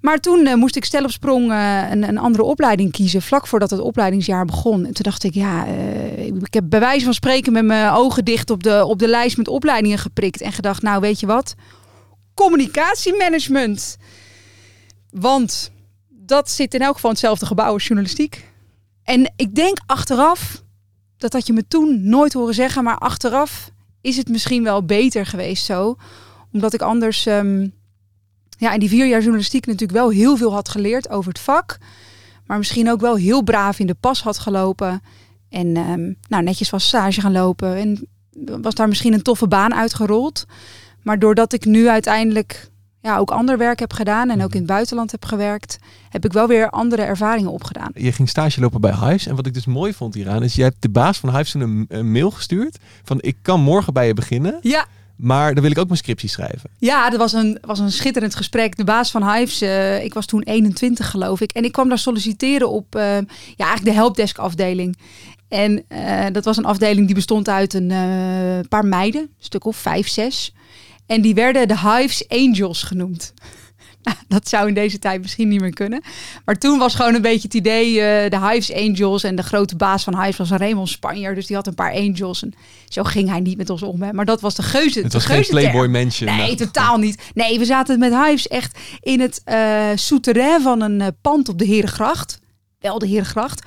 Maar 0.00 0.18
toen 0.18 0.46
eh, 0.46 0.54
moest 0.54 0.76
ik 0.76 0.84
stel 0.84 1.04
op 1.04 1.10
sprong 1.10 1.50
eh, 1.50 1.90
een, 1.90 2.08
een 2.08 2.18
andere 2.18 2.44
opleiding 2.44 2.92
kiezen, 2.92 3.22
vlak 3.22 3.46
voordat 3.46 3.70
het 3.70 3.80
opleidingsjaar 3.80 4.44
begon. 4.44 4.86
En 4.86 4.92
toen 4.92 5.02
dacht 5.02 5.24
ik, 5.24 5.34
ja, 5.34 5.66
eh, 5.66 6.26
ik 6.26 6.54
heb 6.54 6.64
bij 6.66 6.80
wijze 6.80 7.04
van 7.04 7.14
spreken 7.14 7.52
met 7.52 7.64
mijn 7.64 7.92
ogen 7.92 8.24
dicht 8.24 8.50
op 8.50 8.62
de, 8.62 8.84
op 8.84 8.98
de 8.98 9.08
lijst 9.08 9.36
met 9.36 9.48
opleidingen 9.48 9.98
geprikt. 9.98 10.40
En 10.40 10.52
gedacht, 10.52 10.82
nou 10.82 11.00
weet 11.00 11.20
je 11.20 11.26
wat, 11.26 11.54
communicatiemanagement. 12.34 13.96
Want 15.10 15.70
dat 16.08 16.50
zit 16.50 16.74
in 16.74 16.80
elk 16.80 16.94
geval 16.94 17.10
in 17.10 17.16
hetzelfde 17.16 17.46
gebouw 17.46 17.72
als 17.72 17.86
journalistiek. 17.86 18.48
En 19.04 19.32
ik 19.36 19.54
denk 19.54 19.78
achteraf, 19.86 20.62
dat 21.16 21.32
had 21.32 21.46
je 21.46 21.52
me 21.52 21.68
toen 21.68 22.08
nooit 22.08 22.32
horen 22.32 22.54
zeggen, 22.54 22.84
maar 22.84 22.98
achteraf 22.98 23.70
is 24.00 24.16
het 24.16 24.28
misschien 24.28 24.62
wel 24.62 24.84
beter 24.84 25.26
geweest 25.26 25.64
zo. 25.64 25.96
Omdat 26.52 26.74
ik 26.74 26.82
anders 26.82 27.26
ehm, 27.26 27.68
ja, 28.60 28.72
in 28.72 28.80
die 28.80 28.88
vier 28.88 29.06
jaar 29.06 29.20
journalistiek 29.20 29.66
natuurlijk 29.66 29.98
wel 29.98 30.10
heel 30.10 30.36
veel 30.36 30.52
had 30.52 30.68
geleerd 30.68 31.10
over 31.10 31.28
het 31.28 31.40
vak. 31.40 31.78
Maar 32.46 32.58
misschien 32.58 32.90
ook 32.90 33.00
wel 33.00 33.16
heel 33.16 33.42
braaf 33.42 33.78
in 33.78 33.86
de 33.86 33.96
pas 34.00 34.22
had 34.22 34.38
gelopen. 34.38 35.02
En 35.48 35.76
ehm, 35.76 36.12
nou, 36.28 36.42
netjes 36.42 36.70
was 36.70 36.86
stage 36.86 37.20
gaan 37.20 37.32
lopen. 37.32 37.76
En 37.76 38.08
was 38.62 38.74
daar 38.74 38.88
misschien 38.88 39.12
een 39.12 39.22
toffe 39.22 39.48
baan 39.48 39.74
uitgerold. 39.74 40.44
Maar 41.02 41.18
doordat 41.18 41.52
ik 41.52 41.64
nu 41.64 41.88
uiteindelijk 41.88 42.70
ja, 43.00 43.18
ook 43.18 43.30
ander 43.30 43.58
werk 43.58 43.78
heb 43.78 43.92
gedaan 43.92 44.30
en 44.30 44.42
ook 44.42 44.52
in 44.52 44.58
het 44.58 44.66
buitenland 44.66 45.10
heb 45.10 45.24
gewerkt, 45.24 45.78
heb 46.08 46.24
ik 46.24 46.32
wel 46.32 46.46
weer 46.46 46.70
andere 46.70 47.02
ervaringen 47.02 47.52
opgedaan. 47.52 47.90
Je 47.94 48.12
ging 48.12 48.28
stage 48.28 48.60
lopen 48.60 48.80
bij 48.80 48.94
Hives. 48.94 49.26
En 49.26 49.36
wat 49.36 49.46
ik 49.46 49.54
dus 49.54 49.66
mooi 49.66 49.92
vond 49.92 50.14
hieraan 50.14 50.42
is, 50.42 50.54
je 50.54 50.62
hebt 50.62 50.82
de 50.82 50.90
baas 50.90 51.18
van 51.18 51.36
Hives 51.36 51.54
een, 51.54 51.84
een 51.88 52.12
mail 52.12 52.30
gestuurd 52.30 52.78
van 53.02 53.18
ik 53.20 53.36
kan 53.42 53.60
morgen 53.60 53.92
bij 53.92 54.06
je 54.06 54.14
beginnen. 54.14 54.58
Ja, 54.60 54.86
Maar 55.20 55.54
dan 55.54 55.62
wil 55.62 55.70
ik 55.70 55.78
ook 55.78 55.86
mijn 55.86 55.98
scriptie 55.98 56.28
schrijven. 56.28 56.70
Ja, 56.78 57.10
dat 57.10 57.18
was 57.18 57.32
een, 57.32 57.58
was 57.60 57.78
een 57.78 57.92
schitterend 57.92 58.34
gesprek. 58.34 58.76
De 58.76 58.84
baas 58.84 59.10
van 59.10 59.32
Hives, 59.32 59.60
eh, 59.60 60.04
ik 60.04 60.14
was 60.14 60.26
toen 60.26 60.42
21 60.42 61.10
geloof 61.10 61.40
ik. 61.40 61.52
En 61.52 61.64
ik 61.64 61.72
kwam 61.72 61.88
daar 61.88 61.98
solliciteren 61.98 62.70
op 62.70 62.94
eh, 62.94 63.02
ja, 63.02 63.24
eigenlijk 63.56 63.84
de 63.84 63.92
helpdesk 63.92 64.38
afdeling. 64.38 64.98
En 65.48 65.84
eh, 65.88 66.26
dat 66.32 66.44
was 66.44 66.56
een 66.56 66.64
afdeling 66.64 67.06
die 67.06 67.14
bestond 67.14 67.48
uit 67.48 67.74
een 67.74 67.92
paar 68.68 68.84
meiden, 68.84 69.20
een 69.20 69.30
stuk 69.38 69.64
of 69.64 69.76
vijf, 69.76 70.08
zes. 70.08 70.54
En 71.06 71.20
die 71.20 71.34
werden 71.34 71.68
de 71.68 71.78
Hives 71.78 72.28
Angels 72.28 72.82
genoemd. 72.82 73.34
Nou, 74.02 74.16
dat 74.28 74.48
zou 74.48 74.68
in 74.68 74.74
deze 74.74 74.98
tijd 74.98 75.20
misschien 75.20 75.48
niet 75.48 75.60
meer 75.60 75.74
kunnen. 75.74 76.02
Maar 76.44 76.58
toen 76.58 76.78
was 76.78 76.94
gewoon 76.94 77.14
een 77.14 77.22
beetje 77.22 77.42
het 77.42 77.54
idee, 77.54 78.00
eh, 78.00 78.30
de 78.30 78.48
Hives 78.48 78.72
Angels. 78.72 79.24
En 79.24 79.36
de 79.36 79.42
grote 79.42 79.76
baas 79.76 80.04
van 80.04 80.20
Hives 80.20 80.36
was 80.36 80.50
een 80.50 80.58
Raymond 80.58 80.88
Spanjer. 80.88 81.34
Dus 81.34 81.46
die 81.46 81.56
had 81.56 81.66
een 81.66 81.74
paar 81.74 81.92
angels. 81.92 82.42
En 82.42 82.52
zo 82.88 83.02
ging 83.02 83.28
hij 83.28 83.40
niet 83.40 83.56
met 83.56 83.70
ons 83.70 83.82
om. 83.82 84.02
Hè. 84.02 84.12
Maar 84.12 84.24
dat 84.24 84.40
was 84.40 84.54
de 84.54 84.62
geuze. 84.62 85.00
Het 85.00 85.12
was 85.12 85.24
geen. 85.24 85.46
Playboy 85.48 85.86
Mansion. 85.86 86.28
Nee, 86.28 86.38
Nou, 86.38 86.56
totaal 86.56 86.98
niet. 86.98 87.22
Nee, 87.34 87.58
we 87.58 87.64
zaten 87.64 87.98
met 87.98 88.12
Hives 88.12 88.48
echt 88.48 88.78
in 89.00 89.20
het 89.20 89.40
eh 89.44 89.88
souterrain 89.94 90.62
van 90.62 90.80
een 90.80 91.00
eh, 91.00 91.08
pand 91.20 91.48
op 91.48 91.58
de 91.58 91.64
Herengracht. 91.64 92.40
Wel 92.78 92.98
de 92.98 93.06
Herengracht. 93.06 93.64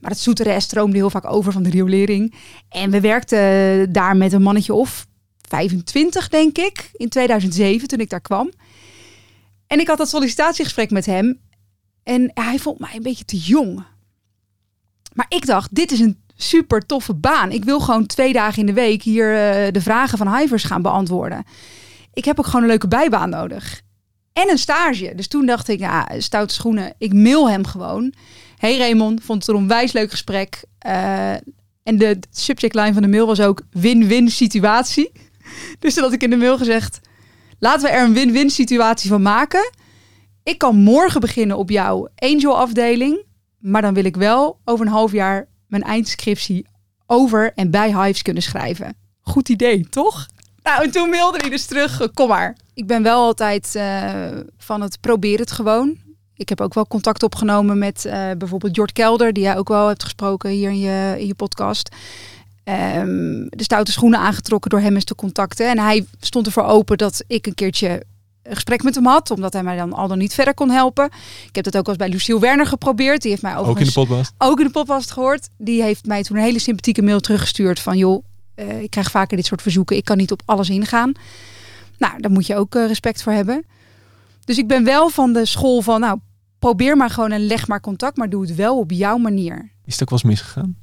Maar 0.00 0.10
het 0.10 0.20
souterrain 0.20 0.62
stroomde 0.62 0.96
heel 0.96 1.10
vaak 1.10 1.32
over 1.32 1.52
van 1.52 1.62
de 1.62 1.70
riolering. 1.70 2.34
En 2.68 2.90
we 2.90 3.00
werkten 3.00 3.92
daar 3.92 4.16
met 4.16 4.32
een 4.32 4.42
mannetje 4.42 4.74
of 4.74 5.06
25, 5.48 6.28
denk 6.28 6.58
ik, 6.58 6.90
in 6.92 7.08
2007 7.08 7.88
toen 7.88 8.00
ik 8.00 8.10
daar 8.10 8.20
kwam. 8.20 8.50
En 9.68 9.80
ik 9.80 9.88
had 9.88 9.98
dat 9.98 10.08
sollicitatiegesprek 10.08 10.90
met 10.90 11.06
hem. 11.06 11.40
En 12.02 12.30
hij 12.34 12.58
vond 12.58 12.78
mij 12.78 12.94
een 12.94 13.02
beetje 13.02 13.24
te 13.24 13.36
jong. 13.36 13.84
Maar 15.12 15.26
ik 15.28 15.46
dacht, 15.46 15.74
dit 15.74 15.92
is 15.92 16.00
een 16.00 16.18
super 16.36 16.86
toffe 16.86 17.14
baan. 17.14 17.52
Ik 17.52 17.64
wil 17.64 17.80
gewoon 17.80 18.06
twee 18.06 18.32
dagen 18.32 18.58
in 18.58 18.66
de 18.66 18.72
week 18.72 19.02
hier 19.02 19.34
eh, 19.34 19.72
de 19.72 19.80
vragen 19.80 20.18
van 20.18 20.36
Hivers 20.36 20.64
gaan 20.64 20.82
beantwoorden. 20.82 21.44
Ik 22.12 22.24
heb 22.24 22.38
ook 22.38 22.46
gewoon 22.46 22.62
een 22.62 22.68
leuke 22.68 22.88
bijbaan 22.88 23.30
nodig. 23.30 23.80
En 24.32 24.50
een 24.50 24.58
stage. 24.58 25.12
Dus 25.14 25.28
toen 25.28 25.46
dacht 25.46 25.68
ik, 25.68 25.78
ja, 25.78 26.08
stoute 26.18 26.54
schoenen. 26.54 26.94
Ik 26.98 27.12
mail 27.12 27.50
hem 27.50 27.66
gewoon. 27.66 28.12
Hey 28.56 28.78
Raymond, 28.78 29.22
vond 29.24 29.46
het 29.46 29.54
een 29.54 29.62
onwijs 29.62 29.92
leuk 29.92 30.10
gesprek. 30.10 30.64
Eh, 30.78 31.32
en 31.82 31.98
de 31.98 32.18
subject 32.30 32.74
line 32.74 32.92
van 32.92 33.02
de 33.02 33.08
mail 33.08 33.26
was 33.26 33.40
ook 33.40 33.62
win-win 33.70 34.28
situatie. 34.30 35.12
Dus 35.78 35.94
toen 35.94 36.02
had 36.02 36.12
ik 36.12 36.22
in 36.22 36.30
de 36.30 36.36
mail 36.36 36.58
gezegd, 36.58 37.00
laten 37.58 37.82
we 37.82 37.96
er 37.96 38.04
een 38.04 38.12
win-win 38.12 38.50
situatie 38.50 39.10
van 39.10 39.22
maken. 39.22 39.70
Ik 40.42 40.58
kan 40.58 40.76
morgen 40.76 41.20
beginnen 41.20 41.56
op 41.56 41.70
jouw 41.70 42.08
angel 42.14 42.58
afdeling. 42.58 43.26
Maar 43.58 43.82
dan 43.82 43.94
wil 43.94 44.04
ik 44.04 44.16
wel 44.16 44.60
over 44.64 44.86
een 44.86 44.92
half 44.92 45.12
jaar 45.12 45.48
mijn 45.66 45.82
eindscriptie 45.82 46.66
over 47.06 47.52
en 47.54 47.70
bij 47.70 47.88
Hives 47.88 48.22
kunnen 48.22 48.42
schrijven. 48.42 48.96
Goed 49.20 49.48
idee, 49.48 49.88
toch? 49.88 50.26
Nou, 50.62 50.84
en 50.84 50.90
toen 50.90 51.10
mailde 51.10 51.38
hij 51.38 51.50
dus 51.50 51.66
terug, 51.66 52.00
eh, 52.00 52.08
kom 52.14 52.28
maar. 52.28 52.56
Ik 52.74 52.86
ben 52.86 53.02
wel 53.02 53.22
altijd 53.22 53.74
eh, 53.74 54.28
van 54.58 54.80
het 54.80 55.00
probeer 55.00 55.38
het 55.38 55.52
gewoon. 55.52 55.96
Ik 56.34 56.48
heb 56.48 56.60
ook 56.60 56.74
wel 56.74 56.86
contact 56.86 57.22
opgenomen 57.22 57.78
met 57.78 58.04
eh, 58.04 58.30
bijvoorbeeld 58.38 58.76
Jort 58.76 58.92
Kelder, 58.92 59.32
die 59.32 59.42
jij 59.42 59.56
ook 59.56 59.68
wel 59.68 59.88
hebt 59.88 60.02
gesproken 60.02 60.50
hier 60.50 60.70
in 60.70 60.78
je, 60.78 61.14
in 61.18 61.26
je 61.26 61.34
podcast. 61.34 61.94
Ehm, 62.68 63.46
de 63.48 63.62
stoute 63.62 63.92
schoenen 63.92 64.18
aangetrokken 64.18 64.70
door 64.70 64.80
hem 64.80 64.94
eens 64.94 65.04
te 65.04 65.14
contacten. 65.14 65.70
En 65.70 65.78
hij 65.78 66.06
stond 66.20 66.46
ervoor 66.46 66.64
open 66.64 66.98
dat 66.98 67.24
ik 67.26 67.46
een 67.46 67.54
keertje 67.54 68.02
een 68.42 68.54
gesprek 68.54 68.82
met 68.82 68.94
hem 68.94 69.06
had, 69.06 69.30
omdat 69.30 69.52
hij 69.52 69.62
mij 69.62 69.76
dan 69.76 69.92
al 69.92 70.08
dan 70.08 70.18
niet 70.18 70.34
verder 70.34 70.54
kon 70.54 70.70
helpen. 70.70 71.04
Ik 71.48 71.54
heb 71.54 71.64
dat 71.64 71.76
ook 71.76 71.88
eens 71.88 71.96
bij 71.96 72.08
Lucille 72.08 72.40
Werner 72.40 72.66
geprobeerd. 72.66 73.22
Die 73.22 73.30
heeft 73.30 73.42
mij 73.42 73.56
Ook 73.56 73.78
in 73.78 73.84
de 73.84 73.92
podcast. 73.92 74.34
ook 74.38 74.58
in 74.58 74.66
de 74.66 74.72
podcast 74.72 75.10
gehoord. 75.10 75.48
Die 75.58 75.82
heeft 75.82 76.06
mij 76.06 76.22
toen 76.22 76.36
een 76.36 76.42
hele 76.42 76.58
sympathieke 76.58 77.02
mail 77.02 77.20
teruggestuurd 77.20 77.80
van 77.80 77.96
joh, 77.96 78.24
eh, 78.54 78.82
ik 78.82 78.90
krijg 78.90 79.10
vaker 79.10 79.36
dit 79.36 79.46
soort 79.46 79.62
verzoeken. 79.62 79.96
Ik 79.96 80.04
kan 80.04 80.16
niet 80.16 80.32
op 80.32 80.42
alles 80.44 80.68
ingaan. 80.68 81.12
Nou, 81.98 82.20
daar 82.20 82.30
moet 82.30 82.46
je 82.46 82.56
ook 82.56 82.74
eh, 82.74 82.86
respect 82.86 83.22
voor 83.22 83.32
hebben. 83.32 83.64
Dus 84.44 84.58
ik 84.58 84.66
ben 84.68 84.84
wel 84.84 85.08
van 85.08 85.32
de 85.32 85.44
school 85.46 85.82
van 85.82 86.00
nou, 86.00 86.18
probeer 86.58 86.96
maar 86.96 87.10
gewoon 87.10 87.32
en 87.32 87.46
leg 87.46 87.68
maar 87.68 87.80
contact, 87.80 88.16
maar 88.16 88.30
doe 88.30 88.42
het 88.42 88.54
wel 88.54 88.78
op 88.78 88.90
jouw 88.90 89.16
manier. 89.16 89.72
Is 89.84 89.92
het 89.92 90.02
ook 90.02 90.10
wel 90.10 90.18
eens 90.18 90.28
misgegaan? 90.28 90.76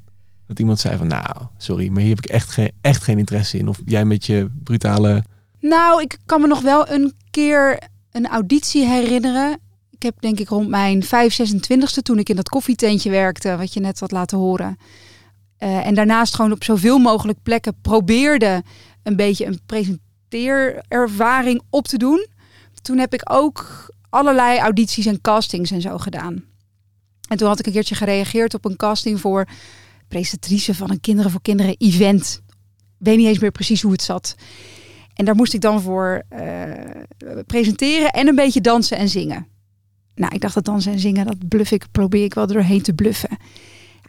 Dat 0.48 0.60
iemand 0.60 0.80
zei 0.80 0.98
van, 0.98 1.08
nou, 1.08 1.36
sorry, 1.58 1.90
maar 1.90 2.02
hier 2.02 2.16
heb 2.16 2.26
ik 2.26 2.30
echt, 2.32 2.50
geen 2.50 2.72
echt 2.82 3.04
geen 3.04 3.18
interesse 3.18 3.58
in. 3.58 3.68
Of 3.68 3.82
jij 3.86 4.06
met 4.06 4.26
je 4.26 4.50
brutale... 4.64 5.24
Nou, 5.60 6.02
ik 6.02 6.18
kan 6.26 6.42
me 6.42 6.48
nog 6.48 6.62
wel 6.62 6.90
een 6.90 7.14
keer 7.32 7.80
een 8.12 8.28
auditie 8.28 8.86
herinneren. 8.86 9.60
Ik 9.92 10.04
heb 10.04 10.16
denk 10.20 10.40
ik 10.40 10.50
rond 10.50 10.70
mijn 10.70 11.04
5, 11.04 11.40
26e 11.42 12.02
toen 12.02 12.20
ik 12.20 12.30
in 12.30 12.36
dat 12.36 12.50
koffietentje 12.50 13.10
werkte, 13.10 13.58
wat 13.58 13.74
je 13.74 13.80
net 13.80 14.00
had 14.00 14.12
laten 14.12 14.38
horen. 14.38 14.78
Eh, 15.58 15.86
en 15.86 15.96
daarnaast 15.96 16.36
gewoon 16.36 16.52
op 16.52 16.64
zoveel 16.64 16.98
mogelijk 16.98 17.38
plekken 17.44 17.76
probeerde 17.82 18.64
een 19.04 19.16
beetje 19.16 19.46
een 19.46 19.60
presenteerervaring 19.66 21.62
op 21.70 21.88
te 21.88 21.98
doen. 21.98 22.28
Toen 22.82 22.98
heb 22.98 23.14
ik 23.14 23.22
ook 23.34 23.90
allerlei 24.10 24.60
audities 24.60 25.06
en 25.06 25.22
castings 25.22 25.72
en 25.72 25.82
zo 25.82 25.98
gedaan. 25.98 26.44
En 27.28 27.38
toen 27.38 27.48
had 27.48 27.60
ik 27.60 27.66
een 27.66 27.72
keertje 27.72 27.96
gereageerd 27.96 28.54
op 28.54 28.66
een 28.66 28.76
casting 28.76 29.20
voor 29.20 29.48
presentatrice 30.08 30.76
van 30.76 30.92
een 30.92 31.00
Kinderen 31.00 31.32
voor 31.32 31.42
Kinderen 31.42 31.76
event. 31.78 32.42
Weet 32.98 33.18
niet 33.18 33.28
eens 33.28 33.40
meer 33.40 33.52
precies 33.52 33.82
hoe 33.82 33.92
het 33.92 34.02
zat. 34.02 34.36
En 35.14 35.26
daar 35.26 35.36
moest 35.36 35.54
ik 35.54 35.62
dan 35.62 35.82
voor 35.82 36.24
eh, 36.30 36.72
presenteren 37.46 38.12
en 38.12 38.28
een 38.28 38.36
beetje 38.36 38.62
dansen 38.62 38.98
en 38.98 39.10
zingen. 39.10 39.48
Nou, 40.16 40.36
ik 40.36 40.42
dacht 40.42 40.54
dat 40.54 40.66
dansen 40.66 40.92
en 40.92 41.00
zingen, 41.00 41.26
dat 41.26 41.48
bluff 41.48 41.72
ik, 41.72 41.86
probeer 41.92 42.24
ik 42.24 42.34
wel 42.34 42.48
doorheen 42.48 42.82
te 42.82 42.94
bluffen. 42.94 43.38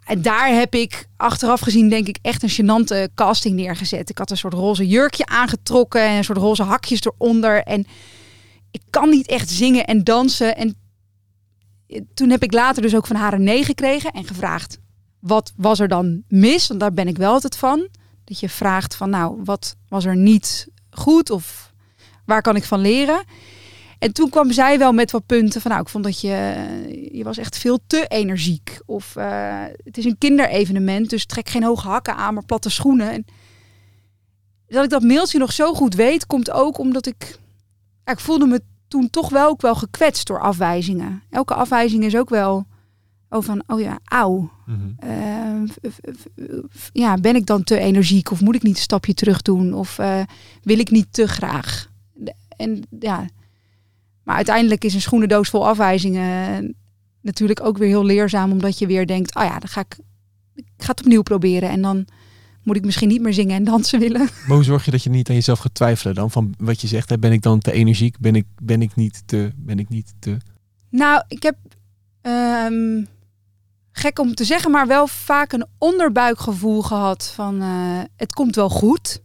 En 0.04 0.22
daar 0.22 0.48
heb 0.48 0.74
ik 0.74 1.08
achteraf 1.16 1.60
gezien, 1.60 1.88
denk 1.88 2.08
ik, 2.08 2.18
echt 2.22 2.42
een 2.42 2.50
gênante 2.50 3.14
casting 3.14 3.54
neergezet. 3.54 4.10
Ik 4.10 4.18
had 4.18 4.30
een 4.30 4.36
soort 4.36 4.54
roze 4.54 4.86
jurkje 4.86 5.26
aangetrokken 5.26 6.02
en 6.02 6.16
een 6.16 6.24
soort 6.24 6.38
roze 6.38 6.62
hakjes 6.62 7.04
eronder. 7.04 7.62
En 7.62 7.86
ik 8.70 8.82
kan 8.90 9.10
niet 9.10 9.26
echt 9.26 9.50
zingen 9.50 9.84
en 9.84 10.04
dansen. 10.04 10.56
En 10.56 10.76
toen 12.14 12.30
heb 12.30 12.42
ik 12.42 12.52
later 12.52 12.82
dus 12.82 12.94
ook 12.94 13.06
van 13.06 13.16
haar 13.16 13.32
een 13.32 13.42
nee 13.42 13.64
gekregen 13.64 14.10
en 14.10 14.24
gevraagd: 14.24 14.78
wat 15.18 15.52
was 15.56 15.80
er 15.80 15.88
dan 15.88 16.23
mis? 16.28 16.66
Want 16.66 16.80
daar 16.80 16.92
ben 16.92 17.08
ik 17.08 17.16
wel 17.16 17.32
altijd 17.32 17.56
van. 17.56 17.88
Dat 18.25 18.40
je 18.40 18.49
vraagt 18.49 18.96
van, 18.96 19.11
nou, 19.11 19.40
wat 19.44 19.76
was 19.88 20.04
er 20.04 20.16
niet 20.16 20.68
goed 20.90 21.30
of 21.30 21.73
waar 22.25 22.42
kan 22.42 22.56
ik 22.56 22.64
van 22.64 22.80
leren? 22.80 23.25
En 23.99 24.12
toen 24.12 24.30
kwam 24.30 24.52
zij 24.52 24.78
wel 24.78 24.92
met 24.92 25.11
wat 25.11 25.26
punten 25.26 25.61
van, 25.61 25.70
nou, 25.70 25.82
ik 25.82 25.88
vond 25.88 26.04
dat 26.04 26.20
je, 26.20 26.54
je 27.12 27.25
was 27.25 27.38
echt 27.38 27.58
veel 27.58 27.78
te 27.87 28.06
energiek. 28.06 28.78
Of 28.87 29.16
eh, 29.16 29.62
het 29.85 29.99
is 29.99 30.04
een 30.04 30.18
kinderevenement, 30.18 31.11
dus 31.11 31.26
trek 31.26 31.49
geen 31.49 31.64
hoge 31.64 31.88
hakken 31.88 32.16
aan, 32.16 32.35
maar 32.35 32.44
platte 32.44 32.70
schoenen. 32.70 33.11
En 33.11 33.25
dat 34.66 34.85
ik 34.85 34.90
dat 34.90 35.02
mailtje 35.02 35.38
nog 35.38 35.52
zo 35.52 35.75
goed 35.75 35.94
weet, 35.94 36.26
komt 36.26 36.50
ook 36.50 36.78
omdat 36.78 37.06
ik, 37.06 37.38
ik 38.04 38.20
voelde 38.20 38.46
me 38.46 38.61
toen 38.88 39.11
toch 39.11 39.28
wel 39.28 39.49
ook 39.49 39.61
wel 39.61 39.75
gekwetst 39.75 40.26
door 40.26 40.40
afwijzingen. 40.40 41.23
Elke 41.30 41.54
afwijzing 41.54 42.04
is 42.04 42.16
ook 42.16 42.28
wel, 42.28 42.66
oh 43.28 43.42
van, 43.42 43.62
oh 43.66 43.80
ja, 43.80 43.99
auw. 44.04 44.50
Eh, 44.99 45.62
f- 45.90 45.99
f- 46.76 46.90
ja, 46.92 47.14
ben 47.14 47.37
ik 47.37 47.47
dan 47.47 47.62
te 47.64 47.78
energiek 47.78 48.30
of 48.30 48.40
moet 48.40 48.54
ik 48.54 48.62
niet 48.62 48.76
een 48.76 48.83
stapje 48.83 49.14
terug 49.14 49.42
doen 49.42 49.73
of 49.75 49.99
eh, 49.99 50.21
wil 50.62 50.78
ik 50.78 50.90
niet 50.90 51.06
te 51.11 51.26
graag? 51.26 51.90
De- 52.14 52.35
En 52.56 52.83
ja, 53.00 53.26
maar 54.23 54.37
uiteindelijk 54.37 54.85
is 54.85 54.95
een 54.95 55.00
schoenendoos 55.00 55.49
vol 55.49 55.68
afwijzingen 55.68 56.75
natuurlijk 57.21 57.61
ook 57.64 57.78
weer 57.78 57.88
heel 57.88 58.04
leerzaam, 58.04 58.52
omdat 58.52 58.78
je 58.78 58.87
weer 58.87 59.06
denkt, 59.06 59.35
oh 59.35 59.42
ja, 59.42 59.59
dan 59.59 59.68
ga 59.68 59.80
ik, 59.80 59.99
ik 60.54 60.64
ga 60.76 60.90
het 60.90 61.00
opnieuw 61.00 61.23
proberen 61.23 61.68
en 61.71 61.83
dan 61.83 62.06
moet 62.62 62.76
ik 62.76 62.85
misschien 62.85 63.09
niet 63.09 63.21
meer 63.23 63.33
zingen 63.35 63.56
en 63.56 63.64
dansen 63.64 63.99
willen. 64.00 64.21
Maar 64.47 64.56
hoe 64.56 64.64
zorg 64.64 64.85
je 64.85 64.90
dat 64.90 65.02
je 65.02 65.11
niet 65.11 65.28
aan 65.28 65.35
jezelf 65.35 65.59
gaat 65.59 65.75
twijfelen 65.75 66.14
dan? 66.14 66.30
Van 66.30 66.54
wat 66.59 66.80
je 66.80 66.87
zegt, 66.87 67.09
hè, 67.11 67.18
ben 67.18 67.33
ik 67.33 67.42
dan 67.42 67.59
te 67.59 67.73
energiek? 67.73 68.18
Ben 68.18 68.35
ik, 68.35 68.47
ben 68.62 68.83
ik 68.83 68.97
niet 68.97 69.23
te... 69.26 69.50
Ben 69.56 69.78
ik 69.78 69.88
niet 69.88 70.14
te... 70.18 70.37
Nou, 70.90 71.23
ik 71.28 71.42
heb 71.42 71.56
ehm, 72.21 73.04
gek 73.98 74.18
om 74.18 74.34
te 74.34 74.44
zeggen, 74.44 74.70
maar 74.70 74.86
wel 74.86 75.06
vaak 75.06 75.52
een 75.52 75.66
onderbuikgevoel 75.78 76.82
gehad 76.82 77.32
van 77.34 77.60
eh, 77.62 78.00
het 78.16 78.32
komt 78.32 78.54
wel 78.54 78.68
goed. 78.68 79.22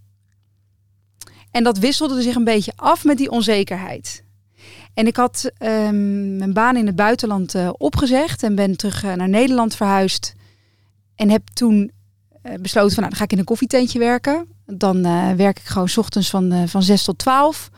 En 1.51 1.63
dat 1.63 1.77
wisselde 1.77 2.21
zich 2.21 2.35
een 2.35 2.43
beetje 2.43 2.73
af 2.75 3.03
met 3.03 3.17
die 3.17 3.31
onzekerheid. 3.31 4.23
En 4.93 5.07
ik 5.07 5.15
had 5.15 5.51
ehm, 5.57 6.37
mijn 6.37 6.53
baan 6.53 6.75
in 6.75 6.85
het 6.85 6.95
buitenland 6.95 7.55
eh, 7.55 7.69
opgezegd 7.77 8.43
en 8.43 8.55
ben 8.55 8.77
terug 8.77 9.03
eh, 9.03 9.13
naar 9.13 9.29
Nederland 9.29 9.75
verhuisd. 9.75 10.33
En 11.15 11.29
heb 11.29 11.47
toen 11.53 11.91
besloten 12.41 12.93
van, 12.93 13.03
nou, 13.03 13.09
dan 13.09 13.15
ga 13.17 13.23
ik 13.23 13.31
in 13.31 13.37
een 13.37 13.43
koffietentje 13.43 13.99
werken. 13.99 14.47
Dan 14.65 15.01
werk 15.37 15.59
ik 15.59 15.65
gewoon 15.65 15.89
's 15.89 15.97
ochtends 15.97 16.29
van, 16.29 16.67
van 16.67 16.83
6 16.83 17.03
tot 17.03 17.17
12. 17.17 17.69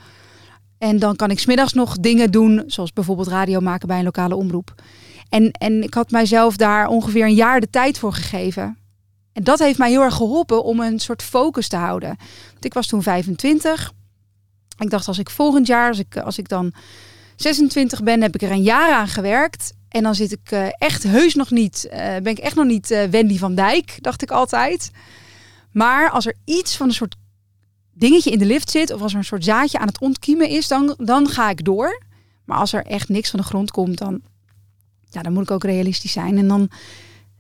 En 0.77 0.99
dan 0.99 1.15
kan 1.15 1.31
ik 1.31 1.39
smiddags 1.39 1.73
nog 1.73 1.97
dingen 1.97 2.31
doen, 2.31 2.63
zoals 2.67 2.93
bijvoorbeeld 2.93 3.27
radio 3.27 3.59
maken 3.59 3.87
bij 3.87 3.97
een 3.97 4.03
lokale 4.03 4.35
omroep. 4.35 4.75
En, 5.33 5.51
en 5.51 5.83
ik 5.83 5.93
had 5.93 6.11
mijzelf 6.11 6.55
daar 6.55 6.87
ongeveer 6.87 7.25
een 7.25 7.33
jaar 7.33 7.59
de 7.59 7.69
tijd 7.69 7.97
voor 7.97 8.13
gegeven. 8.13 8.77
En 9.31 9.43
dat 9.43 9.59
heeft 9.59 9.77
mij 9.77 9.89
heel 9.89 10.01
erg 10.01 10.15
geholpen 10.15 10.63
om 10.63 10.79
een 10.79 10.99
soort 10.99 11.23
focus 11.23 11.67
te 11.67 11.75
houden. 11.75 12.17
Want 12.51 12.65
ik 12.65 12.73
was 12.73 12.87
toen 12.87 13.03
25. 13.03 13.91
Ik 14.77 14.89
dacht, 14.89 15.07
als 15.07 15.19
ik 15.19 15.29
volgend 15.29 15.67
jaar, 15.67 15.87
als 15.87 15.99
ik, 15.99 16.17
als 16.17 16.37
ik 16.37 16.49
dan 16.49 16.73
26 17.35 18.03
ben, 18.03 18.21
heb 18.21 18.35
ik 18.35 18.41
er 18.41 18.51
een 18.51 18.61
jaar 18.61 18.93
aan 18.93 19.07
gewerkt. 19.07 19.73
En 19.89 20.03
dan 20.03 20.15
zit 20.15 20.31
ik 20.31 20.51
eh, 20.51 20.67
echt 20.77 21.03
heus 21.03 21.35
nog 21.35 21.51
niet, 21.51 21.87
eh, 21.87 21.99
ben 21.99 22.31
ik 22.31 22.39
echt 22.39 22.55
nog 22.55 22.65
niet 22.65 22.91
eh, 22.91 23.03
Wendy 23.03 23.37
van 23.37 23.55
Dijk, 23.55 23.97
dacht 24.01 24.21
ik 24.21 24.31
altijd. 24.31 24.91
Maar 25.71 26.09
als 26.09 26.25
er 26.25 26.35
iets 26.45 26.75
van 26.75 26.87
een 26.87 26.93
soort 26.93 27.15
dingetje 27.93 28.31
in 28.31 28.39
de 28.39 28.45
lift 28.45 28.69
zit, 28.69 28.91
of 28.91 29.01
als 29.01 29.11
er 29.11 29.17
een 29.17 29.25
soort 29.25 29.43
zaadje 29.43 29.79
aan 29.79 29.87
het 29.87 29.99
ontkiemen 29.99 30.49
is, 30.49 30.67
dan, 30.67 30.95
dan 30.97 31.27
ga 31.27 31.49
ik 31.49 31.65
door. 31.65 32.03
Maar 32.45 32.57
als 32.57 32.73
er 32.73 32.85
echt 32.85 33.09
niks 33.09 33.29
van 33.29 33.39
de 33.39 33.45
grond 33.45 33.71
komt, 33.71 33.97
dan, 33.97 34.21
ja, 35.13 35.21
dan 35.21 35.33
moet 35.33 35.43
ik 35.43 35.51
ook 35.51 35.63
realistisch 35.63 36.11
zijn. 36.11 36.37
En 36.37 36.47
dan 36.47 36.69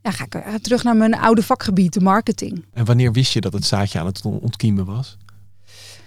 ja, 0.01 0.11
ga 0.11 0.23
ik 0.25 0.33
weer 0.33 0.61
terug 0.61 0.83
naar 0.83 0.95
mijn 0.95 1.15
oude 1.15 1.43
vakgebied, 1.43 1.93
de 1.93 2.01
marketing. 2.01 2.65
En 2.73 2.85
wanneer 2.85 3.11
wist 3.11 3.33
je 3.33 3.41
dat 3.41 3.53
het 3.53 3.65
zaadje 3.65 3.99
aan 3.99 4.05
het 4.05 4.25
on- 4.25 4.39
ontkiemen 4.39 4.85
was? 4.85 5.17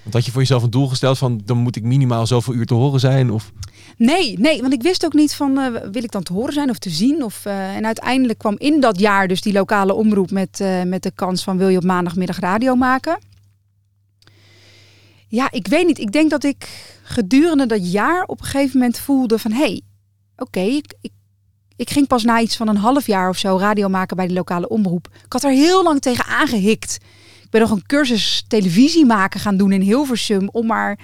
Want 0.03 0.15
had 0.15 0.25
je 0.27 0.31
voor 0.31 0.41
jezelf 0.41 0.63
een 0.63 0.71
doel 0.71 0.89
gesteld 0.89 1.19
van 1.19 1.41
dan 1.45 1.57
moet 1.59 1.77
ik 1.77 1.83
minimaal 1.83 2.27
zoveel 2.27 2.55
uur 2.55 2.67
te 2.67 2.75
horen 2.75 3.01
zijn? 3.01 3.31
Of 3.31 3.53
Nee, 3.97 4.39
nee, 4.39 4.61
want 4.61 4.73
ik 4.73 4.83
wist 4.83 5.05
ook 5.05 5.13
niet 5.13 5.35
van 5.35 5.59
eh, 5.59 5.91
wil 5.91 6.05
ik 6.05 6.11
dan 6.11 6.23
te 6.23 6.33
horen 6.33 6.53
zijn 6.53 6.71
of 6.71 6.79
te 6.79 6.91
zien. 6.91 7.23
Of, 7.25 7.45
eh, 7.45 7.77
en 7.77 7.87
uiteindelijk 7.87 8.39
kwam 8.39 8.55
in 8.59 8.81
dat 8.81 8.99
jaar 9.01 9.29
dus 9.29 9.41
die 9.41 9.53
lokale 9.53 9.95
omroep 9.95 10.31
met, 10.31 10.61
eh, 10.61 10.83
met 10.83 11.03
de 11.03 11.11
kans 11.15 11.43
van 11.43 11.59
wil 11.59 11.69
je 11.69 11.77
op 11.77 11.85
maandagmiddag 11.85 12.39
radio 12.39 12.75
maken. 12.75 13.19
Ja, 15.29 15.51
ik 15.51 15.67
weet 15.67 15.87
niet. 15.87 15.99
Ik 15.99 16.13
denk 16.13 16.31
dat 16.31 16.45
ik 16.45 16.69
gedurende 17.03 17.67
dat 17.67 17.93
jaar 17.93 18.25
op 18.25 18.41
een 18.41 18.47
gegeven 18.47 18.79
moment 18.79 18.99
voelde 18.99 19.39
van 19.39 19.53
hé, 19.53 19.59
hey, 19.59 19.81
oké, 20.37 20.61
ik, 20.61 20.95
ik, 21.01 21.13
ik 21.77 21.91
ging 21.91 22.07
pas 22.07 22.25
na 22.25 22.41
iets 22.41 22.57
van 22.57 22.69
een 22.69 22.77
half 22.77 23.07
jaar 23.07 23.29
of 23.29 23.39
zo 23.39 23.57
radio 23.59 23.89
maken 23.89 24.17
bij 24.17 24.27
de 24.27 24.33
lokale 24.33 24.69
omroep. 24.69 25.09
Ik 25.25 25.33
had 25.33 25.45
er 25.45 25.51
heel 25.51 25.83
lang 25.83 26.01
tegen 26.01 26.25
aangehikt. 26.25 26.99
Ik 27.43 27.51
ben 27.51 27.61
nog 27.61 27.71
een 27.71 27.87
cursus 27.87 28.45
televisie 28.49 29.07
maken 29.07 29.41
gaan 29.41 29.57
doen 29.57 29.73
in 29.73 29.81
Hilversum 29.81 30.49
om 30.49 30.67
maar... 30.67 30.99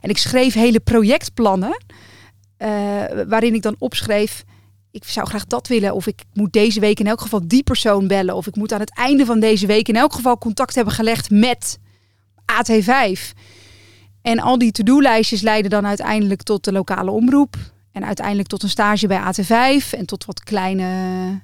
En 0.00 0.10
ik 0.10 0.18
schreef 0.18 0.54
hele 0.54 0.80
projectplannen. 0.80 1.82
eh, 2.56 2.68
waarin 3.28 3.54
ik 3.54 3.62
dan 3.62 3.76
opschreef, 3.78 4.44
ik 4.90 5.04
zou 5.04 5.26
graag 5.26 5.46
dat 5.46 5.68
willen. 5.68 5.94
Of 5.94 6.06
ik 6.06 6.22
moet 6.32 6.52
deze 6.52 6.80
week 6.80 7.00
in 7.00 7.06
elk 7.06 7.20
geval 7.20 7.40
die 7.48 7.62
persoon 7.62 8.06
bellen. 8.06 8.34
Of 8.36 8.46
ik 8.46 8.56
moet 8.56 8.72
aan 8.72 8.80
het 8.80 8.96
einde 8.96 9.24
van 9.24 9.40
deze 9.40 9.66
week 9.66 9.88
in 9.88 9.96
elk 9.96 10.12
geval 10.12 10.38
contact 10.38 10.74
hebben 10.74 10.94
gelegd 10.94 11.30
met 11.30 11.78
AT5. 12.52 13.20
En 14.22 14.38
al 14.38 14.58
die 14.58 14.72
to-do-lijstjes 14.72 15.40
leiden 15.40 15.70
dan 15.70 15.86
uiteindelijk 15.86 16.42
tot 16.42 16.64
de 16.64 16.72
lokale 16.72 17.10
omroep. 17.10 17.56
En 17.92 18.04
uiteindelijk 18.04 18.48
tot 18.48 18.62
een 18.62 18.68
stage 18.68 19.06
bij 19.06 19.20
AT5. 19.20 19.92
En 19.92 20.06
tot 20.06 20.24
wat 20.24 20.44
kleine 20.44 21.40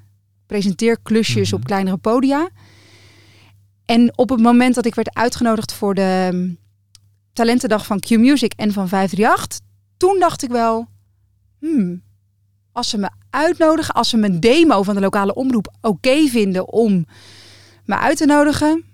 presenteerklusjes 0.47 1.50
Mhm. 1.50 1.61
op 1.61 1.64
kleinere 1.67 1.97
podia. 1.97 2.49
En 3.85 4.19
op 4.19 4.28
het 4.28 4.40
moment 4.40 4.75
dat 4.75 4.87
ik 4.87 4.95
werd 4.95 5.14
uitgenodigd 5.14 5.73
voor 5.73 5.95
de 5.95 6.28
mm, 6.33 6.59
talentendag 7.33 7.87
van 7.87 8.00
Q 8.00 8.11
Music 8.11 8.52
en 8.57 8.73
van 8.73 8.88
538, 8.88 9.61
toen 9.97 10.19
dacht 10.19 10.43
ik 10.43 10.50
wel, 10.50 10.87
hmm, 11.59 12.02
als 12.73 12.88
ze 12.88 12.99
me 12.99 13.11
uitnodigen, 13.31 13.95
als 13.95 14.09
ze 14.09 14.17
mijn 14.17 14.40
demo 14.40 14.83
van 14.83 14.95
de 14.95 15.00
lokale 15.00 15.35
omroep 15.35 15.75
oké 15.81 16.26
vinden 16.26 16.69
om 16.73 17.07
me 17.85 17.97
uit 17.97 18.17
te 18.17 18.26
nodigen, 18.26 18.85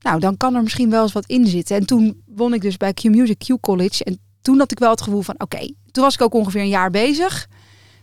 nou, 0.00 0.20
dan 0.20 0.36
kan 0.36 0.54
er 0.54 0.62
misschien 0.62 0.90
wel 0.90 1.02
eens 1.02 1.12
wat 1.12 1.26
in 1.26 1.46
zitten. 1.46 1.76
En 1.76 1.86
toen 1.86 2.22
won 2.26 2.54
ik 2.54 2.60
dus 2.60 2.76
bij 2.76 2.92
Q 2.94 3.02
Music 3.04 3.38
Q 3.38 3.60
College. 3.60 4.04
En 4.04 4.18
toen 4.46 4.58
had 4.58 4.70
ik 4.72 4.78
wel 4.78 4.90
het 4.90 5.00
gevoel 5.00 5.22
van, 5.22 5.34
oké, 5.38 5.72
toen 5.90 6.04
was 6.04 6.14
ik 6.14 6.20
ook 6.22 6.34
ongeveer 6.34 6.60
een 6.60 6.68
jaar 6.68 6.90
bezig. 6.90 7.46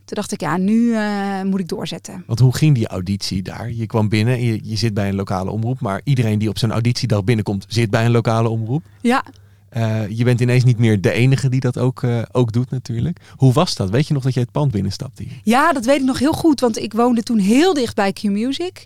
Toen 0.06 0.16
dacht 0.16 0.32
ik, 0.32 0.42
ja, 0.42 0.58
nu 0.58 0.94
eh, 0.96 1.42
moet 1.42 1.60
ik 1.60 1.68
doorzetten. 1.68 2.24
Want 2.28 2.40
hoe 2.40 2.56
ging 2.56 2.76
die 2.76 2.88
auditie 2.88 3.42
daar? 3.42 3.72
Je 3.72 3.86
kwam 3.86 4.10
binnen 4.10 4.34
en 4.34 4.44
je, 4.44 4.60
je 4.64 4.76
zit 4.76 4.94
bij 4.94 5.08
een 5.10 5.16
lokale 5.16 5.52
omroep, 5.52 5.80
maar 5.80 6.02
iedereen 6.04 6.40
die 6.40 6.50
op 6.50 6.58
zo'n 6.58 6.72
auditiedag 6.72 7.24
binnenkomt, 7.24 7.66
zit 7.68 7.90
bij 7.90 8.06
een 8.06 8.12
lokale 8.12 8.50
omroep. 8.50 8.84
Ja, 9.02 9.24
Eh, 9.70 10.10
je 10.10 10.24
bent 10.24 10.42
ineens 10.42 10.64
niet 10.64 10.78
meer 10.78 11.02
de 11.02 11.12
enige 11.12 11.50
die 11.50 11.60
dat 11.60 11.78
ook, 11.78 12.04
eh, 12.04 12.22
ook 12.32 12.52
doet 12.52 12.70
natuurlijk. 12.70 13.20
Hoe 13.36 13.54
was 13.54 13.76
dat? 13.76 13.90
Weet 13.90 14.08
je 14.08 14.14
nog 14.14 14.24
dat 14.24 14.34
je 14.34 14.40
het 14.40 14.52
pand 14.52 14.72
binnenstapte 14.72 15.24
hier? 15.24 15.40
Ja, 15.44 15.74
dat 15.74 15.86
weet 15.86 16.00
ik 16.00 16.06
nog 16.06 16.20
heel 16.20 16.32
goed, 16.34 16.60
want 16.60 16.78
ik 16.78 16.94
woonde 16.94 17.24
toen 17.24 17.38
heel 17.40 17.74
dicht 17.74 17.96
bij 17.96 18.14
Q 18.14 18.24
Music. 18.24 18.86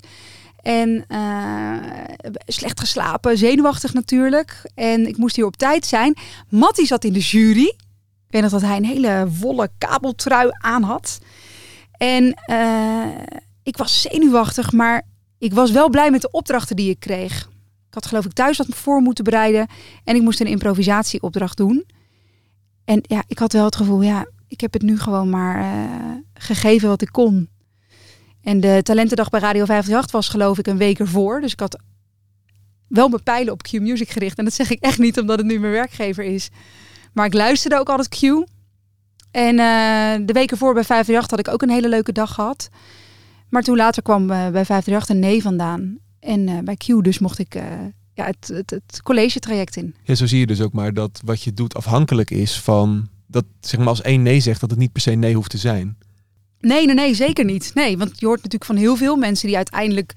En 0.67 1.06
eh, 1.08 1.77
slecht 2.45 2.80
geslapen, 2.80 3.38
zenuwachtig 3.38 3.93
natuurlijk. 3.93 4.71
En 4.75 5.08
ik 5.08 5.17
moest 5.17 5.36
hier 5.36 5.45
op 5.45 5.56
tijd 5.56 5.86
zijn. 5.86 6.15
Matty 6.49 6.86
zat 6.86 7.03
in 7.03 7.13
de 7.13 7.19
jury. 7.19 7.67
Ik 7.67 8.27
weet 8.27 8.41
nog 8.41 8.51
dat 8.51 8.62
hij 8.62 8.77
een 8.77 8.86
hele 8.86 9.27
wollen 9.39 9.69
kabeltrui 9.77 10.49
aan 10.51 10.84
had. 10.84 11.19
En 11.91 12.34
eh, 12.34 13.06
ik 13.63 13.77
was 13.77 14.01
zenuwachtig, 14.01 14.71
maar 14.71 15.08
ik 15.38 15.53
was 15.53 15.71
wel 15.71 15.89
blij 15.89 16.12
met 16.12 16.21
de 16.21 16.32
opdrachten 16.32 16.75
die 16.75 16.89
ik 16.89 16.99
kreeg. 16.99 17.41
Ik 17.88 17.93
had 17.93 18.06
geloof 18.06 18.25
ik 18.25 18.34
thuis 18.34 18.58
wat 18.58 18.67
voor 18.69 19.01
moeten 19.01 19.23
bereiden. 19.23 19.67
En 20.03 20.15
ik 20.15 20.21
moest 20.21 20.39
een 20.39 20.47
improvisatieopdracht 20.47 21.58
doen. 21.58 21.86
En 22.86 22.99
ja, 23.01 23.23
ik 23.27 23.39
had 23.39 23.53
wel 23.53 23.65
het 23.65 23.75
gevoel, 23.75 24.01
ja, 24.01 24.27
ik 24.47 24.62
heb 24.62 24.73
het 24.73 24.82
nu 24.82 24.99
gewoon 24.99 25.30
maar 25.30 25.60
eh, 25.60 26.15
gegeven 26.34 26.89
wat 26.89 27.01
ik 27.01 27.12
kon. 27.12 27.49
En 28.48 28.60
de 28.60 28.80
talentendag 28.84 29.30
bij 29.30 29.40
Radio 29.40 29.66
538 29.66 30.12
was 30.12 30.30
geloof 30.30 30.58
ik 30.58 30.68
een 30.68 30.78
week 30.78 31.00
ervoor. 31.00 31.42
Dus 31.42 31.52
ik 31.52 31.60
had 31.60 31.80
wel 32.88 33.10
mijn 33.10 33.24
pijlen 33.24 33.54
op 33.54 33.62
Q 33.64 33.72
Music 33.72 34.10
gericht. 34.10 34.38
En 34.38 34.44
dat 34.44 34.54
zeg 34.54 34.70
ik 34.70 34.80
echt 34.80 34.98
niet 34.98 35.20
omdat 35.20 35.38
het 35.38 35.48
nu 35.48 35.60
mijn 35.60 35.72
werkgever 35.72 36.24
is. 36.24 36.50
Maar 37.14 37.26
ik 37.26 37.34
luisterde 37.34 37.80
ook 37.80 37.90
altijd 37.90 38.10
Q. 38.10 38.22
En 39.32 39.60
eh, 39.60 40.26
de 40.26 40.34
week 40.34 40.52
ervoor 40.52 40.74
bij 40.74 40.84
538 40.84 41.30
had 41.30 41.40
ik 41.40 41.48
ook 41.50 41.62
een 41.62 41.76
hele 41.76 41.90
leuke 41.90 42.12
dag 42.12 42.34
gehad. 42.34 42.70
Maar 43.50 43.64
toen 43.64 43.76
later 43.76 44.02
kwam 44.04 44.22
eh, 44.22 44.28
bij 44.28 44.66
538 44.66 45.10
een 45.10 45.20
nee 45.20 45.42
vandaan. 45.42 45.98
En 46.20 46.48
eh, 46.48 46.60
bij 46.64 46.76
Q 46.76 47.04
dus 47.04 47.20
mocht 47.20 47.40
ik 47.40 47.54
ja, 48.14 48.26
het, 48.26 48.48
het, 48.48 48.70
het 48.70 49.02
college 49.04 49.40
traject 49.40 49.76
in. 49.76 49.96
Ja, 50.04 50.16
zo 50.16 50.26
zie 50.26 50.40
je 50.40 50.48
dus 50.48 50.62
ook 50.62 50.74
maar 50.74 50.94
dat 50.94 51.22
wat 51.26 51.42
je 51.42 51.54
doet 51.54 51.76
afhankelijk 51.76 52.32
is 52.32 52.60
van 52.60 53.08
dat 53.28 53.46
zeg 53.60 53.80
maar 53.80 53.90
als 53.90 54.02
één 54.02 54.22
nee 54.22 54.40
zegt 54.40 54.60
dat 54.60 54.70
het 54.70 54.80
niet 54.80 54.92
per 54.92 55.02
se 55.02 55.12
nee 55.12 55.36
hoeft 55.36 55.50
te 55.50 55.58
zijn. 55.58 55.98
Nee, 56.60 56.86
nee, 56.86 56.96
nee, 56.96 57.13
zeker 57.13 57.46
niet. 57.46 57.72
Nee, 57.74 57.98
want 57.98 58.20
je 58.20 58.26
hoort 58.26 58.38
natuurlijk 58.38 58.65
van 58.65 58.76
heel 58.76 58.96
veel 58.96 59.15
mensen 59.15 59.48
die 59.48 59.56
uiteindelijk 59.56 60.13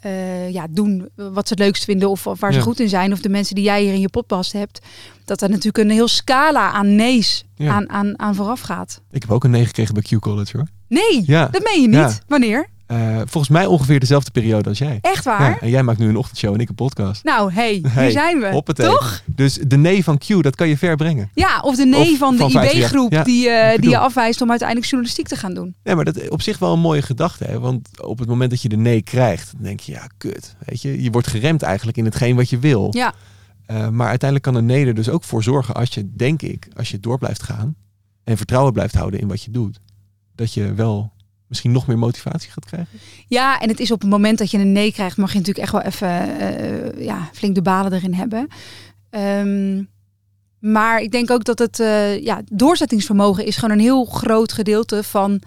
eh, 0.00 0.50
ja, 0.50 0.66
doen 0.70 1.08
wat 1.14 1.48
ze 1.48 1.54
het 1.54 1.62
leukst 1.62 1.84
vinden 1.84 2.10
of, 2.10 2.26
of 2.26 2.40
waar 2.40 2.52
ze 2.52 2.60
goed 2.60 2.80
in 2.80 2.88
zijn. 2.88 3.12
Of 3.12 3.20
de 3.20 3.28
mensen 3.28 3.54
die 3.54 3.64
jij 3.64 3.82
hier 3.82 3.92
in 3.92 4.00
je 4.00 4.08
podcast 4.08 4.52
hebt. 4.52 4.78
Dat 5.24 5.42
er 5.42 5.48
natuurlijk 5.48 5.78
een 5.78 5.90
heel 5.90 6.08
scala 6.08 6.70
aan 6.70 6.94
nee's 6.94 7.44
Ja. 7.54 7.72
aan, 7.72 7.88
aan, 7.90 8.18
aan 8.18 8.34
vooraf 8.34 8.60
gaat. 8.60 9.00
Ik 9.10 9.22
heb 9.22 9.30
ook 9.30 9.44
een 9.44 9.50
nee 9.50 9.66
gekregen 9.66 9.94
bij 9.94 10.02
Q 10.02 10.18
College 10.20 10.56
hoor. 10.56 10.66
Nee, 10.88 11.22
Ja. 11.26 11.46
dat 11.46 11.62
meen 11.62 11.80
je 11.80 11.88
niet. 11.88 11.96
Ja. 11.96 12.18
Wanneer? 12.26 12.68
Eh, 12.90 13.16
volgens 13.16 13.48
mij 13.48 13.66
ongeveer 13.66 14.00
dezelfde 14.00 14.30
periode 14.30 14.68
als 14.68 14.78
jij. 14.78 14.98
Echt 15.00 15.24
waar? 15.24 15.50
Ja, 15.50 15.60
en 15.60 15.68
jij 15.70 15.82
maakt 15.82 15.98
nu 15.98 16.08
een 16.08 16.16
ochtendshow 16.16 16.54
en 16.54 16.60
ik 16.60 16.68
een 16.68 16.74
podcast. 16.74 17.24
Nou, 17.24 17.52
hey, 17.52 17.84
Hey, 17.88 18.02
hier 18.02 18.12
zijn 18.12 18.40
we. 18.40 18.48
hoppatee. 18.50 18.86
Toch? 18.86 19.22
Dus 19.26 19.58
de 19.66 19.76
nee 19.76 20.04
van 20.04 20.18
Q, 20.18 20.26
dat 20.42 20.54
kan 20.56 20.68
je 20.68 20.76
ver 20.78 20.96
brengen. 20.96 21.30
Ja, 21.34 21.60
of 21.60 21.76
de 21.76 21.84
nee 21.86 22.12
Of 22.12 22.18
van 22.18 22.32
de 22.32 22.38
van 22.38 22.50
538, 22.50 22.82
IB-groep 22.82 23.12
ja. 23.12 23.22
die, 23.22 23.48
eh, 23.48 23.78
die 23.80 23.90
je 23.90 23.98
afwijst 23.98 24.40
om 24.40 24.48
uiteindelijk 24.50 24.88
journalistiek 24.88 25.28
te 25.28 25.36
gaan 25.36 25.54
doen. 25.54 25.74
Nee, 25.82 25.94
maar 25.94 26.04
dat 26.04 26.16
is 26.16 26.28
op 26.28 26.42
zich 26.42 26.58
wel 26.58 26.72
een 26.72 26.80
mooie 26.80 27.02
gedachte. 27.02 27.44
Hè? 27.44 27.60
Want 27.60 28.02
op 28.02 28.18
het 28.18 28.28
moment 28.28 28.50
dat 28.50 28.62
je 28.62 28.68
de 28.68 28.76
nee 28.76 29.02
krijgt, 29.02 29.52
dan 29.52 29.62
denk 29.62 29.80
je, 29.80 29.92
ja, 29.92 30.06
kut. 30.18 30.54
Weet 30.64 30.82
je, 30.82 31.02
je 31.02 31.10
wordt 31.10 31.26
geremd 31.26 31.62
eigenlijk 31.62 31.96
in 31.96 32.04
hetgeen 32.04 32.36
wat 32.36 32.50
je 32.50 32.58
wil. 32.58 32.88
Ja, 32.90 33.14
Eh, 33.66 33.88
maar 33.88 34.08
uiteindelijk 34.08 34.42
kan 34.52 34.54
een 34.54 34.66
nee 34.66 34.86
er 34.86 34.94
dus 34.94 35.08
ook 35.08 35.24
voor 35.24 35.42
zorgen 35.42 35.74
als 35.74 35.88
je, 35.94 36.10
denk 36.16 36.42
ik, 36.42 36.68
als 36.76 36.90
je 36.90 37.00
door 37.00 37.18
blijft 37.18 37.42
gaan 37.42 37.74
en 38.24 38.36
vertrouwen 38.36 38.72
blijft 38.72 38.94
houden 38.94 39.20
in 39.20 39.28
wat 39.28 39.42
je 39.42 39.50
doet, 39.50 39.80
dat 40.34 40.54
je 40.54 40.74
wel 40.74 41.12
misschien 41.50 41.72
nog 41.72 41.86
meer 41.86 41.98
motivatie 41.98 42.50
gaat 42.50 42.64
krijgen. 42.64 42.98
Ja, 43.28 43.60
en 43.60 43.68
het 43.68 43.80
is 43.80 43.90
op 43.90 44.00
het 44.00 44.10
moment 44.10 44.38
dat 44.38 44.50
je 44.50 44.58
een 44.58 44.72
nee 44.72 44.92
krijgt, 44.92 45.16
mag 45.16 45.32
je 45.32 45.38
natuurlijk 45.38 45.64
echt 45.64 45.72
wel 45.72 45.82
even 45.82 46.38
eh, 46.38 47.04
ja, 47.04 47.28
flink 47.32 47.54
de 47.54 47.62
balen 47.62 47.92
erin 47.92 48.14
hebben. 48.14 48.48
Ehm, 49.10 49.82
maar 50.58 51.00
ik 51.00 51.10
denk 51.10 51.30
ook 51.30 51.44
dat 51.44 51.58
het 51.58 51.80
eh, 51.80 52.22
ja, 52.22 52.42
doorzettingsvermogen 52.52 53.44
is 53.44 53.56
gewoon 53.56 53.76
een 53.76 53.84
heel 53.84 54.04
groot 54.04 54.52
gedeelte 54.52 55.02
van 55.02 55.42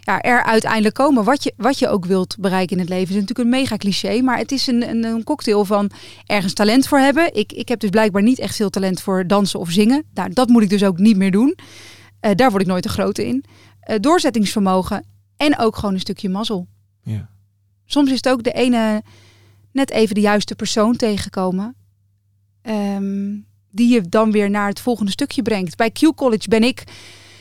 ja, 0.00 0.20
er 0.20 0.42
uiteindelijk 0.42 0.94
komen. 0.94 1.24
Wat 1.24 1.42
je, 1.42 1.52
wat 1.56 1.78
je 1.78 1.88
ook 1.88 2.04
wilt 2.04 2.36
bereiken 2.40 2.76
in 2.76 2.82
het 2.82 2.88
leven. 2.90 3.08
is 3.08 3.20
natuurlijk 3.20 3.38
een 3.38 3.60
mega 3.60 3.76
cliché, 3.76 4.20
maar 4.20 4.38
het 4.38 4.52
is 4.52 4.66
een, 4.66 4.88
een, 4.88 5.04
een 5.04 5.24
cocktail 5.24 5.64
van 5.64 5.90
ergens 6.26 6.52
talent 6.52 6.88
voor 6.88 6.98
hebben. 6.98 7.34
Ik, 7.34 7.52
ik 7.52 7.68
heb 7.68 7.80
dus 7.80 7.90
blijkbaar 7.90 8.22
niet 8.22 8.38
echt 8.38 8.56
veel 8.56 8.70
talent 8.70 9.00
voor 9.00 9.26
dansen 9.26 9.60
of 9.60 9.70
zingen. 9.70 10.04
Nou, 10.14 10.32
dat 10.32 10.48
moet 10.48 10.62
ik 10.62 10.68
dus 10.68 10.84
ook 10.84 10.98
niet 10.98 11.16
meer 11.16 11.30
doen. 11.30 11.58
Eh, 12.20 12.30
daar 12.34 12.50
word 12.50 12.62
ik 12.62 12.68
nooit 12.68 12.82
de 12.82 12.88
grote 12.88 13.26
in. 13.26 13.44
Doorzettingsvermogen 14.00 15.04
en 15.38 15.58
ook 15.58 15.76
gewoon 15.76 15.94
een 15.94 16.00
stukje 16.00 16.28
mazzel 16.28 16.66
Ja. 17.02 17.28
soms 17.84 18.10
is 18.10 18.16
het 18.16 18.28
ook 18.28 18.42
de 18.42 18.52
ene 18.52 19.02
net 19.72 19.90
even 19.90 20.14
de 20.14 20.20
juiste 20.20 20.54
persoon 20.54 20.96
tegenkomen. 20.96 21.74
ehm, 22.62 23.36
die 23.70 23.92
je 23.94 24.00
dan 24.08 24.30
weer 24.32 24.50
naar 24.50 24.68
het 24.68 24.80
volgende 24.80 25.10
stukje 25.10 25.42
brengt. 25.42 25.76
Bij 25.76 25.90
Q 25.90 26.14
College 26.14 26.48
ben 26.48 26.62
ik 26.62 26.84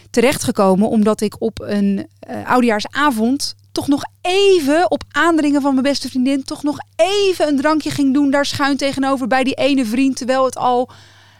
terechtgekomen 0.09 0.89
omdat 0.89 1.21
ik 1.21 1.41
op 1.41 1.59
een 1.61 2.07
eh 2.19 2.49
oudejaarsavond 2.49 3.55
toch 3.71 3.87
nog 3.87 4.03
even 4.21 4.91
op 4.91 5.03
aandringen 5.11 5.61
van 5.61 5.71
mijn 5.71 5.83
beste 5.85 6.09
vriendin, 6.09 6.43
toch 6.43 6.63
nog 6.63 6.77
even 6.95 7.47
een 7.47 7.57
drankje 7.57 7.91
ging 7.91 8.13
doen 8.13 8.31
daar 8.31 8.45
schuin 8.45 8.77
tegenover 8.77 9.27
bij 9.27 9.43
die 9.43 9.53
ene 9.53 9.85
vriend, 9.85 10.17
terwijl 10.17 10.45
het 10.45 10.57
al 10.57 10.89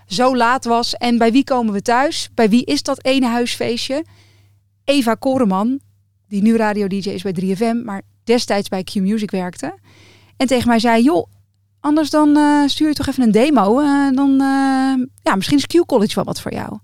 zo 0.07 0.35
laat 0.35 0.65
was. 0.65 0.93
En 0.95 1.17
bij 1.17 1.31
wie 1.31 1.43
komen 1.43 1.73
we 1.73 1.81
thuis? 1.81 2.29
Bij 2.33 2.49
wie 2.49 2.65
is 2.65 2.83
dat 2.83 3.03
ene 3.05 3.27
huisfeestje? 3.27 4.05
Eva 4.83 5.13
Koreman, 5.15 5.79
die 6.27 6.41
nu 6.41 6.55
radio-dj 6.55 7.09
is 7.09 7.21
bij 7.21 7.35
3FM, 7.41 7.83
maar 7.85 8.01
destijds 8.23 8.69
bij 8.69 8.83
Q-Music 8.83 9.31
werkte. 9.31 9.77
En 10.37 10.47
tegen 10.47 10.67
mij 10.67 10.79
zei, 10.79 11.03
joh, 11.03 11.27
anders 11.79 12.09
dan 12.09 12.37
eh, 12.37 12.67
stuur 12.67 12.87
je 12.87 12.93
toch 12.93 13.07
even 13.07 13.23
een 13.23 13.31
demo. 13.31 13.79
eh, 13.79 14.15
dan, 14.15 14.31
eh, 14.31 15.05
ja, 15.23 15.35
misschien 15.35 15.57
is 15.57 15.67
Q-College 15.67 16.15
wel 16.15 16.23
wat 16.23 16.41
voor 16.41 16.53
jou. 16.53 16.79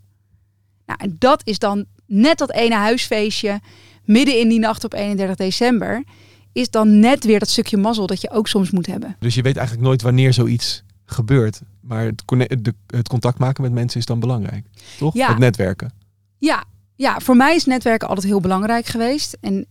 Nou, 0.86 1.00
en 1.02 1.16
dat 1.20 1.42
is 1.44 1.60
dan 1.60 1.86
net 2.06 2.38
dat 2.38 2.52
ene 2.52 2.76
huisfeestje, 2.76 3.60
midden 4.06 4.40
in 4.40 4.50
die 4.50 4.60
nacht 4.60 4.84
op 4.84 4.94
31 4.94 5.36
december, 5.36 6.04
is 6.52 6.70
dan 6.70 7.00
net 7.00 7.26
weer 7.26 7.40
dat 7.40 7.50
stukje 7.50 7.78
mazzel 7.78 8.08
dat 8.08 8.22
je 8.22 8.30
ook 8.32 8.48
soms 8.48 8.72
moet 8.72 8.86
hebben. 8.86 9.16
Dus 9.20 9.36
je 9.36 9.42
weet 9.42 9.58
eigenlijk 9.58 9.88
nooit 9.88 10.02
wanneer 10.02 10.34
zoiets 10.34 10.84
gebeurt. 11.06 11.62
Maar 11.82 12.06
het, 12.06 12.72
het 12.88 13.08
contact 13.08 13.40
maken 13.40 13.64
met 13.64 13.72
mensen 13.72 14.00
is 14.00 14.06
dan 14.06 14.20
belangrijk. 14.20 14.66
Toch? 14.98 15.14
Ja. 15.14 15.28
Het 15.28 15.38
netwerken. 15.38 15.92
Ja, 16.38 16.64
ja, 16.96 17.20
voor 17.20 17.36
mij 17.36 17.56
is 17.56 17.66
netwerken 17.66 18.08
altijd 18.08 18.28
heel 18.28 18.42
belangrijk 18.42 18.86
geweest. 18.86 19.38
En 19.42 19.66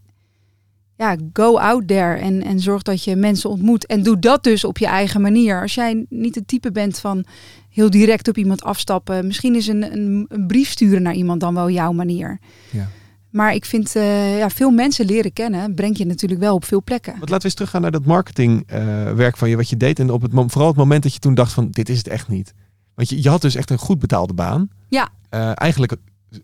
ja, 0.96 1.16
go 1.32 1.58
out 1.58 1.88
there 1.88 2.14
en, 2.14 2.42
en 2.42 2.60
zorg 2.60 2.82
dat 2.82 3.04
je 3.04 3.16
mensen 3.16 3.50
ontmoet. 3.50 3.86
En 3.86 4.02
doe 4.02 4.18
dat 4.18 4.44
dus 4.44 4.64
op 4.64 4.78
je 4.78 4.86
eigen 4.86 5.20
manier. 5.20 5.60
Als 5.60 5.74
jij 5.74 6.06
niet 6.08 6.34
het 6.34 6.48
type 6.48 6.72
bent 6.72 6.98
van 6.98 7.24
heel 7.70 7.90
direct 7.90 8.28
op 8.28 8.36
iemand 8.36 8.62
afstappen. 8.62 9.26
Misschien 9.26 9.54
is 9.54 9.66
een, 9.66 9.92
een, 9.92 10.26
een 10.28 10.46
brief 10.46 10.70
sturen 10.70 11.02
naar 11.02 11.14
iemand 11.14 11.40
dan 11.40 11.54
wel 11.54 11.70
jouw 11.70 11.92
manier. 11.92 12.38
Ja. 12.70 12.88
Maar 13.30 13.54
ik 13.54 13.64
vind, 13.64 13.96
eh, 13.96 14.38
ja, 14.38 14.50
veel 14.50 14.70
mensen 14.70 15.06
leren 15.06 15.32
kennen 15.32 15.74
brengt 15.74 15.98
je 15.98 16.06
natuurlijk 16.06 16.40
wel 16.40 16.54
op 16.54 16.64
veel 16.64 16.82
plekken. 16.82 17.12
Want 17.12 17.28
laten 17.28 17.38
we 17.38 17.44
eens 17.44 17.54
teruggaan 17.54 17.80
naar 17.80 17.90
dat 17.90 18.04
marketingwerk 18.04 19.36
van 19.36 19.48
je, 19.48 19.56
wat 19.56 19.68
je 19.68 19.76
deed. 19.76 19.98
En 19.98 20.10
op 20.10 20.22
het, 20.22 20.30
vooral 20.34 20.68
het 20.68 20.76
moment 20.76 21.02
dat 21.02 21.12
je 21.14 21.18
toen 21.18 21.34
dacht 21.34 21.52
van, 21.52 21.70
dit 21.70 21.88
is 21.88 21.98
het 21.98 22.08
echt 22.08 22.28
niet. 22.28 22.54
Want 22.94 23.08
je, 23.08 23.22
je 23.22 23.28
had 23.28 23.40
dus 23.40 23.54
echt 23.54 23.70
een 23.70 23.78
goed 23.78 23.98
betaalde 23.98 24.34
baan. 24.34 24.68
Ja. 24.88 25.08
Eh, 25.28 25.52
eigenlijk 25.54 25.96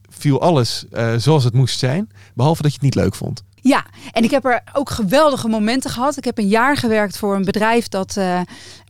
viel 0.08 0.40
alles 0.40 0.84
eh, 0.90 1.14
zoals 1.16 1.44
het 1.44 1.54
moest 1.54 1.78
zijn. 1.78 2.10
Behalve 2.34 2.62
dat 2.62 2.70
je 2.70 2.76
het 2.76 2.86
niet 2.86 2.94
leuk 3.04 3.14
vond. 3.14 3.42
Ja, 3.60 3.84
en 4.12 4.24
ik 4.24 4.30
heb 4.30 4.44
er 4.44 4.62
ook 4.72 4.90
geweldige 4.90 5.48
momenten 5.48 5.90
gehad. 5.90 6.16
Ik 6.16 6.24
heb 6.24 6.38
een 6.38 6.48
jaar 6.48 6.76
gewerkt 6.76 7.18
voor 7.18 7.34
een 7.34 7.44
bedrijf 7.44 7.88
dat 7.88 8.16
eh, 8.16 8.40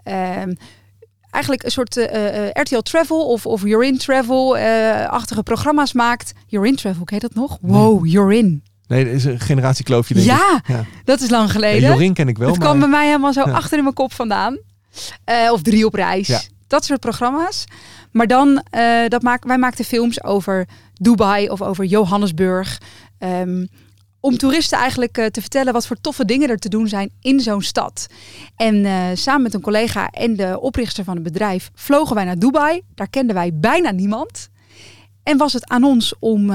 ehm, 0.03 0.53
eigenlijk 1.31 1.65
een 1.65 1.71
soort 1.71 1.97
eh, 1.97 2.49
RTL 2.53 2.79
Travel 2.79 3.27
of, 3.27 3.47
of 3.47 3.63
You're 3.63 3.87
in 3.87 3.99
Travel-achtige 3.99 5.43
programma's 5.43 5.93
maakt. 5.93 6.33
You're 6.47 6.69
in 6.69 6.77
Travel, 6.77 7.05
ken 7.05 7.17
je 7.21 7.29
dat 7.29 7.35
nog? 7.35 7.59
Wow, 7.61 8.07
You're 8.07 8.37
in. 8.37 8.63
Nee, 8.87 9.05
er 9.05 9.13
is 9.13 9.25
een 9.25 9.41
generatiekloofje 9.41 10.15
denk 10.15 10.27
ik. 10.27 10.33
Ja, 10.33 10.63
Ja. 10.67 10.85
dat 11.05 11.21
is 11.21 11.31
lang 11.31 11.47
Ja, 11.47 11.53
geleden. 11.53 11.89
Jorin 11.91 12.15
ken 12.15 12.29
ik 12.29 12.39
wel, 12.39 12.49
maar... 12.51 12.59
kwam 12.59 12.79
bij 12.79 12.89
mij 12.89 13.07
helemaal 13.07 13.33
zo 13.33 13.43
Ja. 13.47 13.53
achter 13.53 13.77
in 13.77 13.83
mijn 13.83 13.95
kop 13.95 14.13
vandaan. 14.13 14.59
Of 15.51 15.63
drie 15.63 15.87
op 15.87 15.95
reis. 15.95 16.27
Ja. 16.27 16.41
Dat 16.67 16.85
soort 16.85 17.01
programma's. 17.01 17.65
Maar 18.19 18.27
dan, 18.27 18.63
eh, 18.71 19.09
dat 19.09 19.23
maak, 19.23 19.45
wij 19.45 19.59
maakten 19.59 19.85
films 19.85 20.25
over 20.25 20.69
Dubai 20.95 21.49
of 21.49 21.63
over 21.63 21.85
Johannesburg. 21.85 22.81
Ehm, 23.19 23.67
om 24.21 24.37
toeristen 24.37 24.79
eigenlijk 24.79 25.19
eh, 25.19 25.27
te 25.27 25.41
vertellen 25.41 25.73
wat 25.73 25.87
voor 25.87 26.01
toffe 26.01 26.25
dingen 26.25 26.49
er 26.49 26.59
te 26.59 26.69
doen 26.69 26.89
zijn 26.89 27.11
in 27.21 27.41
zo'n 27.41 27.63
stad. 27.63 28.07
En 28.57 28.85
eh, 28.85 29.05
samen 29.15 29.43
met 29.43 29.55
een 29.55 29.61
collega 29.61 30.11
en 30.11 30.37
de 30.37 30.61
oprichter 30.61 31.05
van 31.05 31.15
het 31.15 31.23
bedrijf 31.23 31.71
vlogen 31.75 32.15
wij 32.15 32.25
naar 32.25 32.39
Dubai. 32.39 32.81
Daar 32.95 33.11
kenden 33.11 33.35
wij 33.35 33.51
bijna 33.55 33.91
niemand. 33.91 34.49
En 35.23 35.37
was 35.37 35.53
het 35.53 35.69
aan 35.69 35.85
ons 35.85 36.15
om 36.19 36.51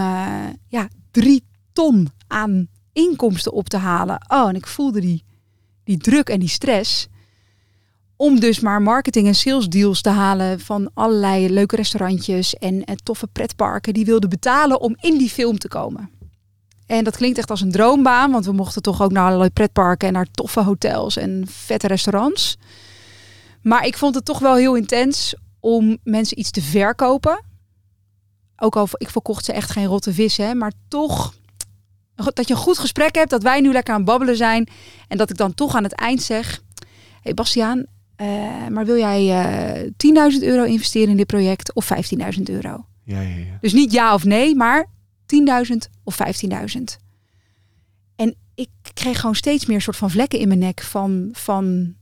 ja, 0.67 0.87
drie 1.11 1.45
ton 1.73 2.09
aan 2.27 2.67
inkomsten 2.93 3.53
op 3.53 3.69
te 3.69 3.77
halen. 3.77 4.25
Oh, 4.27 4.49
en 4.49 4.55
ik 4.55 4.67
voelde 4.67 5.01
die, 5.01 5.23
die 5.83 5.97
druk 5.97 6.29
en 6.29 6.39
die 6.39 6.49
stress. 6.49 7.07
Om 8.23 8.39
dus 8.39 8.59
maar 8.59 8.81
marketing 8.81 9.27
en 9.27 9.35
sales 9.35 9.67
deals 9.67 10.01
te 10.01 10.09
halen 10.09 10.59
van 10.59 10.91
allerlei 10.93 11.49
leuke 11.49 11.75
restaurantjes 11.75 12.55
en, 12.55 12.83
en 12.83 13.03
toffe 13.03 13.27
pretparken. 13.27 13.93
Die 13.93 14.05
wilden 14.05 14.29
betalen 14.29 14.81
om 14.81 14.95
in 15.01 15.17
die 15.17 15.29
film 15.29 15.57
te 15.57 15.67
komen. 15.67 16.09
En 16.85 17.03
dat 17.03 17.17
klinkt 17.17 17.37
echt 17.37 17.49
als 17.49 17.61
een 17.61 17.71
droombaan, 17.71 18.31
want 18.31 18.45
we 18.45 18.51
mochten 18.51 18.81
toch 18.81 19.01
ook 19.01 19.11
naar 19.11 19.25
allerlei 19.25 19.49
pretparken 19.49 20.07
en 20.07 20.13
naar 20.13 20.27
toffe 20.31 20.61
hotels 20.61 21.17
en 21.17 21.45
vette 21.47 21.87
restaurants. 21.87 22.57
Maar 23.61 23.85
ik 23.85 23.97
vond 23.97 24.15
het 24.15 24.25
toch 24.25 24.39
wel 24.39 24.55
heel 24.55 24.75
intens 24.75 25.35
om 25.59 25.97
mensen 26.03 26.39
iets 26.39 26.51
te 26.51 26.61
verkopen. 26.61 27.43
Ook 28.55 28.75
al 28.75 28.87
ik 28.97 29.09
verkocht 29.09 29.45
ze 29.45 29.53
echt 29.53 29.71
geen 29.71 29.85
rotte 29.85 30.13
vis, 30.13 30.37
hè, 30.37 30.53
maar 30.53 30.73
toch 30.87 31.33
dat 32.15 32.47
je 32.47 32.53
een 32.53 32.59
goed 32.59 32.77
gesprek 32.77 33.15
hebt, 33.15 33.29
dat 33.29 33.43
wij 33.43 33.61
nu 33.61 33.71
lekker 33.71 33.93
aan 33.93 34.03
babbelen 34.03 34.37
zijn 34.37 34.69
en 35.07 35.17
dat 35.17 35.29
ik 35.29 35.37
dan 35.37 35.53
toch 35.53 35.75
aan 35.75 35.83
het 35.83 35.93
eind 35.95 36.21
zeg: 36.21 36.61
hey 37.21 37.33
Bastiaan, 37.33 37.85
eh, 38.15 38.67
maar 38.67 38.85
wil 38.85 38.97
jij 38.97 39.29
eh 39.29 39.91
10.000 40.33 40.43
euro 40.43 40.63
investeren 40.63 41.09
in 41.09 41.17
dit 41.17 41.27
project 41.27 41.73
of 41.73 41.89
15.000 41.93 42.41
euro? 42.43 42.85
Ja, 43.03 43.21
ja, 43.21 43.35
ja. 43.35 43.57
Dus 43.61 43.73
niet 43.73 43.91
ja 43.91 44.13
of 44.13 44.23
nee, 44.23 44.55
maar 44.55 44.89
10.000 45.25 45.75
of 46.03 46.17
15.000. 46.75 46.81
En 48.15 48.35
ik 48.55 48.69
kreeg 48.93 49.19
gewoon 49.19 49.35
steeds 49.35 49.65
meer 49.65 49.81
soort 49.81 49.97
van 49.97 50.11
vlekken 50.11 50.39
in 50.39 50.47
mijn 50.47 50.59
nek 50.59 50.81
van, 50.81 51.29
van 51.31 51.95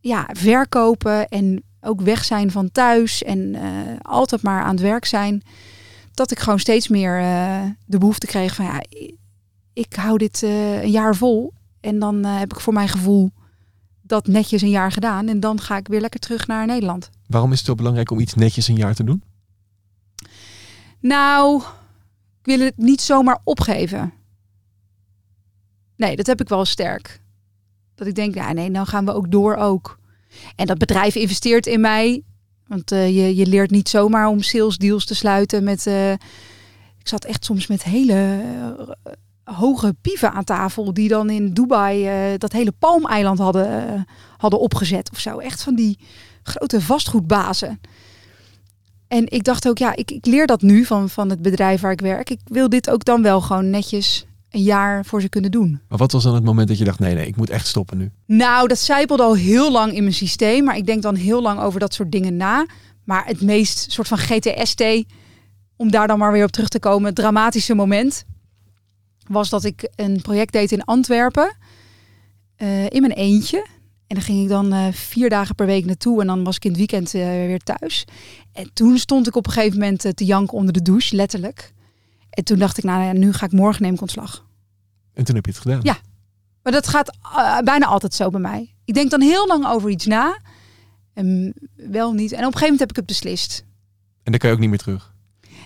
ja, 0.00 0.28
verkopen 0.32 1.28
en 1.28 1.62
ook 1.80 2.00
weg 2.00 2.24
zijn 2.24 2.50
van 2.50 2.70
thuis 2.70 3.22
en 3.22 3.54
eh, 3.54 3.62
altijd 4.02 4.42
maar 4.42 4.62
aan 4.62 4.74
het 4.74 4.80
werk 4.80 5.04
zijn. 5.04 5.42
Dat 6.14 6.30
ik 6.30 6.38
gewoon 6.38 6.58
steeds 6.58 6.88
meer 6.88 7.20
eh, 7.20 7.62
de 7.86 7.98
behoefte 7.98 8.26
kreeg 8.26 8.54
van 8.54 8.64
ja, 8.64 8.82
ik, 9.72 9.94
hou 9.94 10.18
dit 10.18 10.42
eh, 10.42 10.82
een 10.82 10.90
jaar 10.90 11.16
vol 11.16 11.52
en 11.80 11.98
dan 11.98 12.24
eh, 12.24 12.38
heb 12.38 12.52
ik 12.52 12.60
voor 12.60 12.72
mijn 12.72 12.88
gevoel 12.88 13.30
dat 14.02 14.26
netjes 14.26 14.62
een 14.62 14.70
jaar 14.70 14.92
gedaan 14.92 15.28
en 15.28 15.40
dan 15.40 15.60
ga 15.60 15.76
ik 15.76 15.88
weer 15.88 16.00
lekker 16.00 16.20
terug 16.20 16.46
naar 16.46 16.66
Nederland. 16.66 17.10
Waarom 17.26 17.52
is 17.52 17.58
het 17.58 17.66
zo 17.66 17.74
belangrijk 17.74 18.10
om 18.10 18.20
iets 18.20 18.34
netjes 18.34 18.68
een 18.68 18.76
jaar 18.76 18.94
te 18.94 19.04
doen? 19.04 19.22
Nou, 21.00 21.62
ik 22.42 22.46
wil 22.56 22.60
het 22.60 22.76
niet 22.76 23.00
zomaar 23.00 23.38
opgeven. 23.44 24.12
Nee, 25.96 26.16
dat 26.16 26.26
heb 26.26 26.40
ik 26.40 26.48
wel 26.48 26.64
sterk. 26.64 27.20
Dat 27.94 28.06
ik 28.06 28.14
denk, 28.14 28.34
ja, 28.34 28.52
nee, 28.52 28.70
dan 28.70 28.86
gaan 28.86 29.04
we 29.04 29.12
ook 29.12 29.30
door 29.30 29.56
ook. 29.56 29.98
En 30.56 30.66
dat 30.66 30.78
bedrijf 30.78 31.14
investeert 31.14 31.66
in 31.66 31.80
mij. 31.80 32.22
Want 32.66 32.92
eh, 32.92 33.06
je, 33.16 33.36
je 33.36 33.46
leert 33.46 33.70
niet 33.70 33.88
zomaar 33.88 34.26
om 34.26 34.42
sales 34.42 34.76
deals 34.76 35.04
te 35.04 35.14
sluiten 35.14 35.64
met... 35.64 35.86
eh, 35.86 36.12
ik 36.98 37.08
zat 37.08 37.24
echt 37.24 37.44
soms 37.44 37.66
met 37.66 37.82
hele 37.82 38.42
eh, 39.02 39.12
hoge 39.54 39.94
pieven 40.00 40.32
aan 40.32 40.44
tafel... 40.44 40.94
die 40.94 41.08
dan 41.08 41.30
in 41.30 41.52
Dubai 41.52 42.06
eh, 42.06 42.38
dat 42.38 42.52
hele 42.52 42.72
palmeiland 42.78 43.38
hadden, 43.38 43.94
eh, 43.94 44.00
hadden 44.36 44.60
opgezet 44.60 45.10
of 45.12 45.18
zo. 45.18 45.38
Echt 45.38 45.62
van 45.62 45.74
die 45.74 45.98
grote 46.42 46.80
vastgoedbazen. 46.80 47.80
En 49.08 49.30
ik 49.30 49.44
dacht 49.44 49.68
ook, 49.68 49.78
ja, 49.78 49.96
ik, 49.96 50.10
ik 50.10 50.26
leer 50.26 50.46
dat 50.46 50.62
nu 50.62 50.84
van, 50.84 51.08
van 51.08 51.30
het 51.30 51.42
bedrijf 51.42 51.80
waar 51.80 51.92
ik 51.92 52.00
werk. 52.00 52.30
Ik 52.30 52.40
wil 52.44 52.68
dit 52.68 52.90
ook 52.90 53.04
dan 53.04 53.22
wel 53.22 53.40
gewoon 53.40 53.70
netjes 53.70 54.26
een 54.50 54.62
jaar 54.62 55.04
voor 55.04 55.20
ze 55.20 55.28
kunnen 55.28 55.50
doen. 55.50 55.80
Maar 55.88 55.98
wat 55.98 56.12
was 56.12 56.22
dan 56.22 56.34
het 56.34 56.44
moment 56.44 56.68
dat 56.68 56.78
je 56.78 56.84
dacht, 56.84 56.98
nee, 56.98 57.14
nee, 57.14 57.26
ik 57.26 57.36
moet 57.36 57.50
echt 57.50 57.66
stoppen 57.66 57.98
nu? 57.98 58.10
Nou, 58.26 58.68
dat 58.68 58.78
zijpelde 58.78 59.22
al 59.22 59.36
heel 59.36 59.72
lang 59.72 59.92
in 59.92 60.02
mijn 60.02 60.14
systeem. 60.14 60.64
Maar 60.64 60.76
ik 60.76 60.86
denk 60.86 61.02
dan 61.02 61.14
heel 61.14 61.42
lang 61.42 61.60
over 61.60 61.80
dat 61.80 61.94
soort 61.94 62.12
dingen 62.12 62.36
na. 62.36 62.66
Maar 63.04 63.26
het 63.26 63.40
meest 63.40 63.92
soort 63.92 64.08
van 64.08 64.18
GTST, 64.18 64.84
om 65.76 65.90
daar 65.90 66.06
dan 66.06 66.18
maar 66.18 66.32
weer 66.32 66.44
op 66.44 66.50
terug 66.50 66.68
te 66.68 66.78
komen, 66.78 67.14
dramatische 67.14 67.74
moment, 67.74 68.24
was 69.28 69.50
dat 69.50 69.64
ik 69.64 69.90
een 69.96 70.20
project 70.22 70.52
deed 70.52 70.72
in 70.72 70.84
Antwerpen. 70.84 71.56
eh, 72.56 72.90
in 72.90 73.00
mijn 73.00 73.12
eentje. 73.12 73.66
En 74.06 74.18
dan 74.18 74.22
ging 74.22 74.42
ik 74.42 74.48
dan 74.48 74.72
eh, 74.72 74.86
vier 74.92 75.28
dagen 75.28 75.54
per 75.54 75.66
week 75.66 75.84
naartoe. 75.84 76.20
En 76.20 76.26
dan 76.26 76.44
was 76.44 76.56
ik 76.56 76.64
in 76.64 76.70
het 76.70 76.78
weekend 76.78 77.14
eh, 77.14 77.20
weer 77.22 77.58
thuis. 77.58 78.04
En 78.52 78.70
toen 78.72 78.98
stond 78.98 79.26
ik 79.26 79.36
op 79.36 79.46
een 79.46 79.52
gegeven 79.52 79.78
moment 79.78 80.16
te 80.16 80.24
janken 80.24 80.56
onder 80.58 80.72
de 80.72 80.82
douche, 80.82 81.16
letterlijk. 81.16 81.72
En 82.30 82.44
toen 82.44 82.58
dacht 82.58 82.78
ik, 82.78 82.84
nou 82.84 83.02
ja, 83.04 83.12
nu 83.12 83.32
ga 83.32 83.46
ik 83.46 83.52
morgen 83.52 83.82
neem 83.82 83.94
ik 83.94 84.00
ontslag. 84.00 84.46
En 85.14 85.24
toen 85.24 85.34
heb 85.34 85.44
je 85.44 85.50
het 85.52 85.60
gedaan. 85.60 85.80
Ja. 85.82 85.98
Maar 86.62 86.72
dat 86.72 86.88
gaat 86.88 87.16
bijna 87.64 87.86
altijd 87.86 88.14
zo 88.14 88.30
bij 88.30 88.40
mij. 88.40 88.74
Ik 88.84 88.94
denk 88.94 89.10
dan 89.10 89.20
heel 89.20 89.46
lang 89.46 89.66
over 89.66 89.90
iets 89.90 90.06
na. 90.06 90.38
En 91.14 91.54
wel 91.74 92.12
niet. 92.12 92.32
En 92.32 92.38
op 92.38 92.44
een 92.44 92.58
gegeven 92.58 92.60
moment 92.62 92.80
heb 92.80 92.90
ik 92.90 92.96
het 92.96 93.06
beslist. 93.06 93.64
En 94.22 94.30
dan 94.30 94.40
kan 94.40 94.48
je 94.48 94.54
ook 94.54 94.60
niet 94.60 94.70
meer 94.70 94.78
terug. 94.78 95.11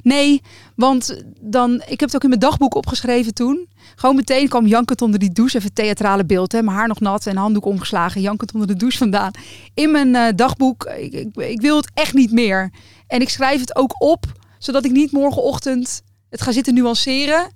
Nee, 0.02 0.42
want 0.74 1.22
dan, 1.40 1.74
ik 1.74 2.00
heb 2.00 2.00
het 2.00 2.14
ook 2.14 2.22
in 2.22 2.28
mijn 2.28 2.40
dagboek 2.40 2.74
opgeschreven 2.74 3.34
toen. 3.34 3.68
Gewoon 3.94 4.16
meteen 4.16 4.48
kwam 4.48 4.66
jankend 4.66 5.02
onder 5.02 5.18
die 5.18 5.32
douche. 5.32 5.58
Even 5.58 5.72
theatrale 5.72 6.24
beeld, 6.24 6.52
hè. 6.52 6.62
Mijn 6.62 6.76
haar 6.76 6.88
nog 6.88 7.00
nat 7.00 7.26
en 7.26 7.36
handdoek 7.36 7.64
omgeslagen. 7.64 8.20
Jankend 8.20 8.52
onder 8.52 8.68
de 8.68 8.76
douche 8.76 8.98
vandaan. 8.98 9.30
In 9.74 9.90
mijn 9.90 10.14
eh, 10.14 10.32
dagboek, 10.36 10.84
ik, 10.84 11.12
ik, 11.12 11.36
ik 11.36 11.60
wil 11.60 11.76
het 11.76 11.90
echt 11.94 12.14
niet 12.14 12.32
meer. 12.32 12.70
En 13.06 13.20
ik 13.20 13.28
schrijf 13.28 13.60
het 13.60 13.76
ook 13.76 14.02
op, 14.02 14.24
zodat 14.58 14.84
ik 14.84 14.90
niet 14.90 15.12
morgenochtend 15.12 16.02
het 16.30 16.42
ga 16.42 16.52
zitten 16.52 16.74
nuanceren. 16.74 17.52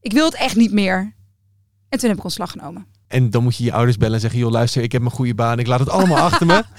Ik 0.00 0.12
wil 0.12 0.24
het 0.24 0.34
echt 0.34 0.56
niet 0.56 0.72
meer. 0.72 1.14
En 1.88 1.98
toen 1.98 2.08
heb 2.08 2.18
ik 2.18 2.24
ontslag 2.24 2.50
genomen. 2.50 2.86
En 3.08 3.30
dan 3.30 3.42
moet 3.42 3.56
je 3.56 3.64
je 3.64 3.72
ouders 3.72 3.96
bellen 3.96 4.14
en 4.14 4.20
zeggen, 4.20 4.38
joh, 4.38 4.50
luister, 4.50 4.82
ik 4.82 4.92
heb 4.92 5.00
mijn 5.00 5.14
goede 5.14 5.34
baan. 5.34 5.58
Ik 5.58 5.66
laat 5.66 5.80
het 5.80 5.88
allemaal 5.88 6.18
achter 6.18 6.46
me. 6.46 6.64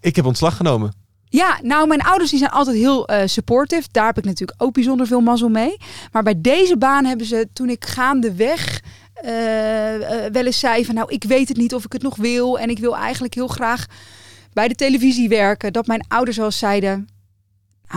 Ik 0.00 0.16
heb 0.16 0.24
ontslag 0.24 0.56
genomen. 0.56 0.92
Ja, 1.32 1.58
nou, 1.62 1.86
mijn 1.86 2.00
ouders 2.00 2.30
die 2.30 2.38
zijn 2.38 2.50
altijd 2.50 2.76
heel 2.76 3.06
eh, 3.06 3.26
supportive. 3.26 3.88
Daar 3.90 4.06
heb 4.06 4.18
ik 4.18 4.24
natuurlijk 4.24 4.62
ook 4.62 4.72
bijzonder 4.72 5.06
veel 5.06 5.20
mazzel 5.20 5.48
mee. 5.48 5.76
Maar 6.12 6.22
bij 6.22 6.40
deze 6.40 6.76
baan 6.76 7.04
hebben 7.04 7.26
ze, 7.26 7.48
toen 7.52 7.68
ik 7.68 7.84
gaandeweg 7.84 8.80
eh, 9.14 9.32
wel 10.32 10.46
eens 10.46 10.58
zei 10.58 10.84
van 10.84 10.94
nou, 10.94 11.12
ik 11.12 11.24
weet 11.24 11.48
het 11.48 11.56
niet 11.56 11.74
of 11.74 11.84
ik 11.84 11.92
het 11.92 12.02
nog 12.02 12.16
wil. 12.16 12.58
En 12.58 12.70
ik 12.70 12.78
wil 12.78 12.96
eigenlijk 12.96 13.34
heel 13.34 13.48
graag 13.48 13.86
bij 14.52 14.68
de 14.68 14.74
televisie 14.74 15.28
werken. 15.28 15.72
Dat 15.72 15.86
mijn 15.86 16.04
ouders 16.08 16.36
wel 16.36 16.50
zeiden, 16.50 17.08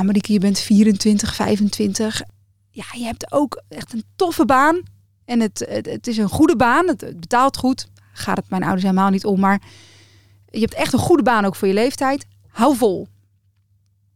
Marieke, 0.02 0.34
je 0.34 0.40
bent 0.40 0.60
24, 0.60 1.36
25. 1.36 2.22
Ja, 2.70 2.86
je 2.92 3.04
hebt 3.04 3.32
ook 3.32 3.62
echt 3.70 3.94
een 3.94 4.04
toffe 4.16 4.46
baan. 4.46 4.82
En 5.26 5.40
het, 5.40 5.66
het, 5.70 5.86
het 5.86 6.08
is 6.08 6.18
een 6.18 6.30
goede 6.30 6.56
baan. 6.56 6.88
Het, 6.88 7.02
het 7.02 7.20
betaalt 7.20 7.58
goed. 7.58 7.88
Gaat 8.12 8.38
het 8.38 8.50
mijn 8.50 8.64
ouders 8.64 8.84
helemaal 8.84 9.10
niet 9.10 9.26
om. 9.26 9.40
Maar 9.40 9.62
je 10.50 10.60
hebt 10.60 10.74
echt 10.74 10.94
een 10.94 11.00
goede 11.00 11.24
baan 11.24 11.46
ook 11.46 11.56
voor 11.56 11.68
je 11.68 11.74
leeftijd. 11.74 12.26
Hou 12.48 12.76
vol. 12.76 13.08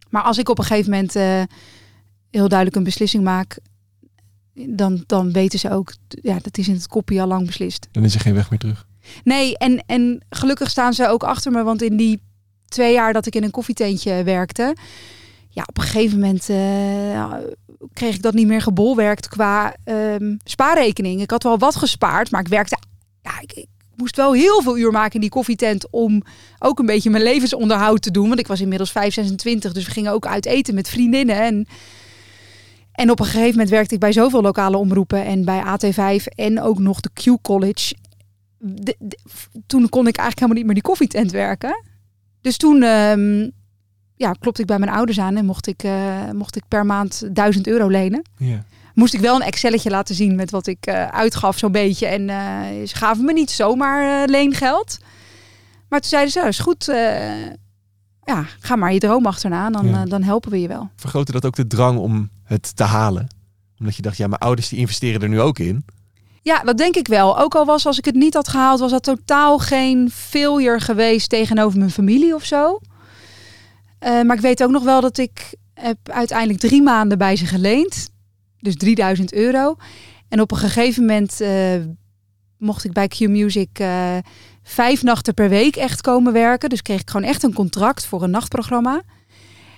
Maar 0.09 0.21
als 0.21 0.37
ik 0.37 0.49
op 0.49 0.59
een 0.59 0.65
gegeven 0.65 0.91
moment 0.91 1.15
eh, 1.15 1.43
heel 2.29 2.47
duidelijk 2.47 2.75
een 2.75 2.83
beslissing 2.83 3.23
maak, 3.23 3.57
dan, 4.53 5.03
dan 5.05 5.31
weten 5.31 5.59
ze 5.59 5.71
ook, 5.71 5.93
ja, 6.07 6.39
dat 6.41 6.57
is 6.57 6.67
in 6.67 6.73
het 6.73 6.87
kopje 6.87 7.21
al 7.21 7.27
lang 7.27 7.45
beslist. 7.45 7.87
Dan 7.91 8.03
is 8.03 8.13
er 8.13 8.19
geen 8.19 8.33
weg 8.33 8.49
meer 8.49 8.59
terug. 8.59 8.87
Nee, 9.23 9.57
en, 9.57 9.83
en 9.85 10.25
gelukkig 10.29 10.69
staan 10.69 10.93
ze 10.93 11.07
ook 11.07 11.23
achter 11.23 11.51
me, 11.51 11.63
want 11.63 11.81
in 11.81 11.97
die 11.97 12.21
twee 12.65 12.93
jaar 12.93 13.13
dat 13.13 13.25
ik 13.25 13.35
in 13.35 13.43
een 13.43 13.51
koffietentje 13.51 14.23
werkte, 14.23 14.75
ja, 15.49 15.63
op 15.65 15.77
een 15.77 15.83
gegeven 15.83 16.19
moment 16.19 16.49
eh, 16.49 17.33
kreeg 17.93 18.15
ik 18.15 18.21
dat 18.21 18.33
niet 18.33 18.47
meer 18.47 18.61
gebolwerkt 18.61 19.27
qua 19.27 19.75
ehm, 19.83 20.35
spaarrekening. 20.43 21.21
Ik 21.21 21.31
had 21.31 21.43
wel 21.43 21.57
wat 21.57 21.75
gespaard, 21.75 22.31
maar 22.31 22.41
ik 22.41 22.47
werkte, 22.47 22.77
ja, 23.21 23.41
ik, 23.41 23.53
ik 23.53 23.67
moest 23.97 24.15
wel 24.15 24.33
heel 24.33 24.61
veel 24.61 24.77
uur 24.77 24.91
maken 24.91 25.13
in 25.13 25.21
die 25.21 25.29
koffietent 25.29 25.89
om 25.89 26.23
ook 26.59 26.79
een 26.79 26.85
beetje 26.85 27.09
mijn 27.09 27.23
levensonderhoud 27.23 28.01
te 28.01 28.11
doen. 28.11 28.27
Want 28.27 28.39
ik 28.39 28.47
was 28.47 28.61
inmiddels 28.61 28.91
5, 28.91 29.13
26, 29.13 29.73
dus 29.73 29.85
we 29.85 29.91
gingen 29.91 30.11
ook 30.11 30.27
uit 30.27 30.45
eten 30.45 30.75
met 30.75 30.89
vriendinnen. 30.89 31.35
En, 31.35 31.67
en 32.91 33.11
op 33.11 33.19
een 33.19 33.25
gegeven 33.25 33.49
moment 33.49 33.69
werkte 33.69 33.93
ik 33.93 33.99
bij 33.99 34.11
zoveel 34.11 34.41
lokale 34.41 34.77
omroepen 34.77 35.25
en 35.25 35.45
bij 35.45 35.63
AT5 35.63 36.23
en 36.35 36.61
ook 36.61 36.79
nog 36.79 36.99
de 36.99 37.09
Q 37.13 37.41
College. 37.41 37.95
Toen 39.67 39.89
kon 39.89 40.07
ik 40.07 40.17
eigenlijk 40.17 40.39
helemaal 40.39 40.55
niet 40.55 40.65
meer 40.65 40.73
die 40.73 40.83
koffietent 40.83 41.31
werken. 41.31 41.83
Dus 42.41 42.57
toen 42.57 42.83
ehm, 42.83 43.49
ja, 44.15 44.31
klopte 44.31 44.61
ik 44.61 44.67
bij 44.67 44.79
mijn 44.79 44.91
ouders 44.91 45.19
aan 45.19 45.35
en 45.35 45.45
mocht 45.45 45.67
ik, 45.67 45.83
eh, 45.83 46.31
mocht 46.31 46.55
ik 46.55 46.63
per 46.67 46.85
maand 46.85 47.23
1000 47.33 47.67
euro 47.67 47.87
lenen 47.87 48.21
Ja. 48.37 48.65
Moest 48.97 49.13
ik 49.13 49.19
wel 49.19 49.35
een 49.35 49.41
Excelletje 49.41 49.89
laten 49.89 50.15
zien 50.15 50.35
met 50.35 50.51
wat 50.51 50.67
ik 50.67 50.85
eh, 50.85 51.07
uitgaf 51.07 51.57
zo'n 51.57 51.71
beetje. 51.71 52.05
En 52.07 52.29
eh, 52.29 52.87
ze 52.87 52.95
gaven 52.95 53.25
me 53.25 53.33
niet 53.33 53.51
zomaar 53.51 54.21
eh, 54.23 54.27
leengeld. 54.29 54.97
Maar 55.89 55.99
toen 55.99 56.09
zeiden 56.09 56.31
ze, 56.31 56.37
"Nou, 56.37 56.49
is 56.49 56.59
goed, 56.59 56.85
ja, 58.23 58.45
ga 58.59 58.75
maar 58.75 58.93
je 58.93 58.99
droom 58.99 59.25
achterna, 59.25 59.69
dan, 59.69 59.87
Ja. 59.87 60.05
dan 60.05 60.23
helpen 60.23 60.51
we 60.51 60.61
je 60.61 60.67
wel. 60.67 60.89
Vergrootte 60.95 61.31
dat 61.31 61.45
ook 61.45 61.55
de 61.55 61.67
drang 61.67 61.99
om 61.99 62.29
het 62.43 62.75
te 62.75 62.83
halen? 62.83 63.27
Omdat 63.79 63.95
je 63.95 64.01
dacht, 64.01 64.17
ja, 64.17 64.27
mijn 64.27 64.41
ouders 64.41 64.67
die 64.69 64.79
investeren 64.79 65.21
er 65.21 65.29
nu 65.29 65.41
ook 65.41 65.59
in. 65.59 65.85
Ja, 66.41 66.61
dat 66.63 66.77
denk 66.77 66.95
ik 66.95 67.07
wel. 67.07 67.39
Ook 67.39 67.55
al 67.55 67.65
was 67.65 67.85
als 67.85 67.97
ik 67.97 68.05
het 68.05 68.15
niet 68.15 68.33
had 68.33 68.47
gehaald, 68.47 68.79
was 68.79 68.91
dat 68.91 69.03
totaal 69.03 69.59
geen 69.59 70.09
failure 70.13 70.79
geweest 70.79 71.29
tegenover 71.29 71.77
mijn 71.79 71.91
familie 71.91 72.35
of 72.35 72.43
zo. 72.45 72.79
Maar 73.99 74.35
ik 74.35 74.41
weet 74.41 74.63
ook 74.63 74.71
nog 74.71 74.83
wel 74.83 75.01
dat 75.01 75.17
ik 75.17 75.55
heb 75.73 75.97
uiteindelijk 76.03 76.59
drie 76.59 76.81
maanden 76.81 77.17
bij 77.17 77.35
ze 77.35 77.45
geleend. 77.45 78.09
Dus 78.67 78.75
3000 78.75 79.33
euro. 79.33 79.75
En 80.29 80.41
op 80.41 80.51
een 80.51 80.57
gegeven 80.57 81.05
moment 81.05 81.41
eh, 81.41 81.75
mocht 82.57 82.83
ik 82.83 82.93
bij 82.93 83.07
Q 83.07 83.19
Music 83.19 83.69
eh, 83.79 84.17
vijf 84.63 85.03
nachten 85.03 85.33
per 85.33 85.49
week 85.49 85.75
echt 85.75 86.01
komen 86.01 86.33
werken. 86.33 86.69
Dus 86.69 86.81
kreeg 86.81 87.01
ik 87.01 87.09
gewoon 87.09 87.29
echt 87.29 87.43
een 87.43 87.53
contract 87.53 88.05
voor 88.05 88.23
een 88.23 88.29
nachtprogramma. 88.29 89.01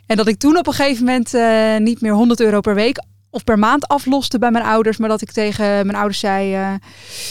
En 0.05 0.17
dat 0.17 0.27
ik 0.27 0.37
toen 0.37 0.57
op 0.57 0.67
een 0.67 0.73
gegeven 0.73 1.05
moment 1.05 1.33
eh, 1.33 1.77
niet 1.77 2.01
meer 2.01 2.13
100 2.13 2.39
euro 2.39 2.59
per 2.59 2.75
week 2.75 3.03
of 3.29 3.43
per 3.43 3.59
maand 3.59 3.87
afloste 3.87 4.39
bij 4.39 4.51
mijn 4.51 4.65
ouders. 4.65 4.97
Maar 4.97 5.09
dat 5.09 5.21
ik 5.21 5.31
tegen 5.31 5.65
mijn 5.65 5.95
ouders 5.97 6.19
zei... 6.19 6.77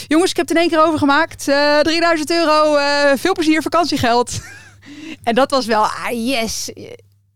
jongens, 0.06 0.30
ik 0.30 0.36
heb 0.36 0.48
het 0.48 0.56
in 0.56 0.62
één 0.62 0.70
keer 0.70 0.86
overgemaakt. 0.86 1.48
Eh 1.48 1.78
3000 1.78 2.30
euro, 2.30 2.76
veel 3.16 3.32
plezier, 3.32 3.62
vakantiegeld. 3.62 4.40
en 5.22 5.34
dat 5.34 5.50
was 5.50 5.66
wel, 5.66 5.82
ah 5.82 6.26
yes. 6.26 6.70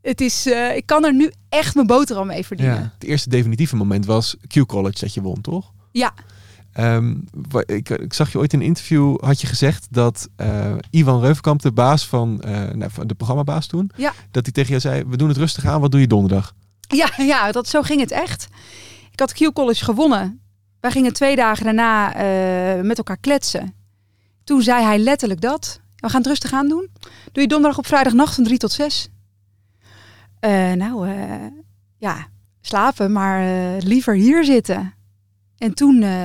Het 0.03 0.21
is, 0.21 0.47
eh, 0.47 0.77
ik 0.77 0.87
kan 0.87 1.05
er 1.05 1.15
nu 1.15 1.33
echt 1.49 1.75
mijn 1.75 1.87
boterham 1.87 2.27
mee 2.27 2.47
verdienen. 2.47 2.93
Het 2.99 3.09
eerste 3.09 3.29
definitieve 3.29 3.77
moment 3.77 4.07
was 4.07 4.37
Q 4.47 4.67
College 4.67 5.01
dat 5.01 5.15
je 5.15 5.21
won, 5.21 5.41
toch? 5.41 5.73
Ja. 5.93 6.15
Ehm, 6.73 7.15
ik, 7.67 7.91
ik, 7.91 8.13
zag 8.13 8.33
je 8.33 8.39
ooit 8.39 8.53
in 8.53 8.61
een 8.61 8.67
interview, 8.67 9.21
had 9.21 9.41
je 9.41 9.47
gezegd 9.47 9.87
dat 9.91 10.29
eh, 10.37 10.75
Ivan 10.91 11.21
Reufkamp, 11.21 11.63
de 11.63 11.73
baas 11.73 12.07
van, 12.07 12.43
uh, 12.47 12.71
nou, 12.71 12.91
de 13.07 13.15
programmabaas 13.15 13.67
toen, 13.67 13.91
dat 14.31 14.45
hij 14.45 14.53
tegen 14.53 14.69
jou 14.69 14.81
zei, 14.81 15.05
we 15.07 15.17
doen 15.17 15.29
het 15.29 15.37
rustig 15.37 15.65
aan, 15.65 15.81
wat 15.81 15.91
doe 15.91 16.01
je 16.01 16.07
donderdag? 16.07 16.55
Ja, 16.81 17.11
ja 17.33 17.53
dat, 17.53 17.69
zo 17.69 17.83
ging 17.83 18.01
het 18.01 18.11
echt. 18.11 18.49
Ik 19.11 19.21
had 19.21 19.33
Q 19.33 19.53
College 19.53 19.85
gewonnen. 19.85 20.41
Wij 20.81 20.91
gingen 20.91 21.13
twee 21.13 21.37
dagen 21.37 21.65
daarna 21.65 22.13
met 22.83 22.99
elkaar 22.99 23.19
kletsen. 23.21 23.75
Toen 24.45 24.63
zei 24.63 24.85
hij 24.85 24.99
letterlijk 24.99 25.41
dat. 25.41 25.81
We 25.97 26.09
gaan 26.09 26.21
het 26.21 26.27
rustig 26.27 26.53
aan 26.53 26.69
doen. 26.69 26.89
Doe 27.33 27.43
je 27.43 27.49
donderdag 27.49 27.79
op 27.79 27.87
vrijdagnacht 27.87 28.35
van 28.35 28.45
drie 28.45 28.59
tot 28.59 28.73
zes 28.73 29.09
nou, 30.77 31.09
eh, 31.09 31.47
ja, 31.99 32.29
slapen, 32.61 33.13
maar 33.13 33.41
eh, 33.41 33.83
liever 33.83 34.15
hier 34.15 34.45
zitten. 34.45 34.95
En 35.63 35.75
toen 35.75 36.03
eh, 36.03 36.23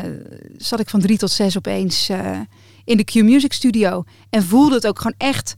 zat 0.57 0.79
ik 0.79 0.89
van 0.89 0.99
drie 0.99 1.17
tot 1.17 1.31
zes 1.31 1.57
opeens 1.57 2.09
eh, 2.09 2.39
in 2.83 2.97
de 2.97 3.03
Q 3.03 3.13
Music 3.13 3.53
studio. 3.53 4.03
En 4.29 4.43
voelde 4.43 4.75
het 4.75 4.87
ook 4.87 4.97
gewoon 4.97 5.17
echt. 5.17 5.55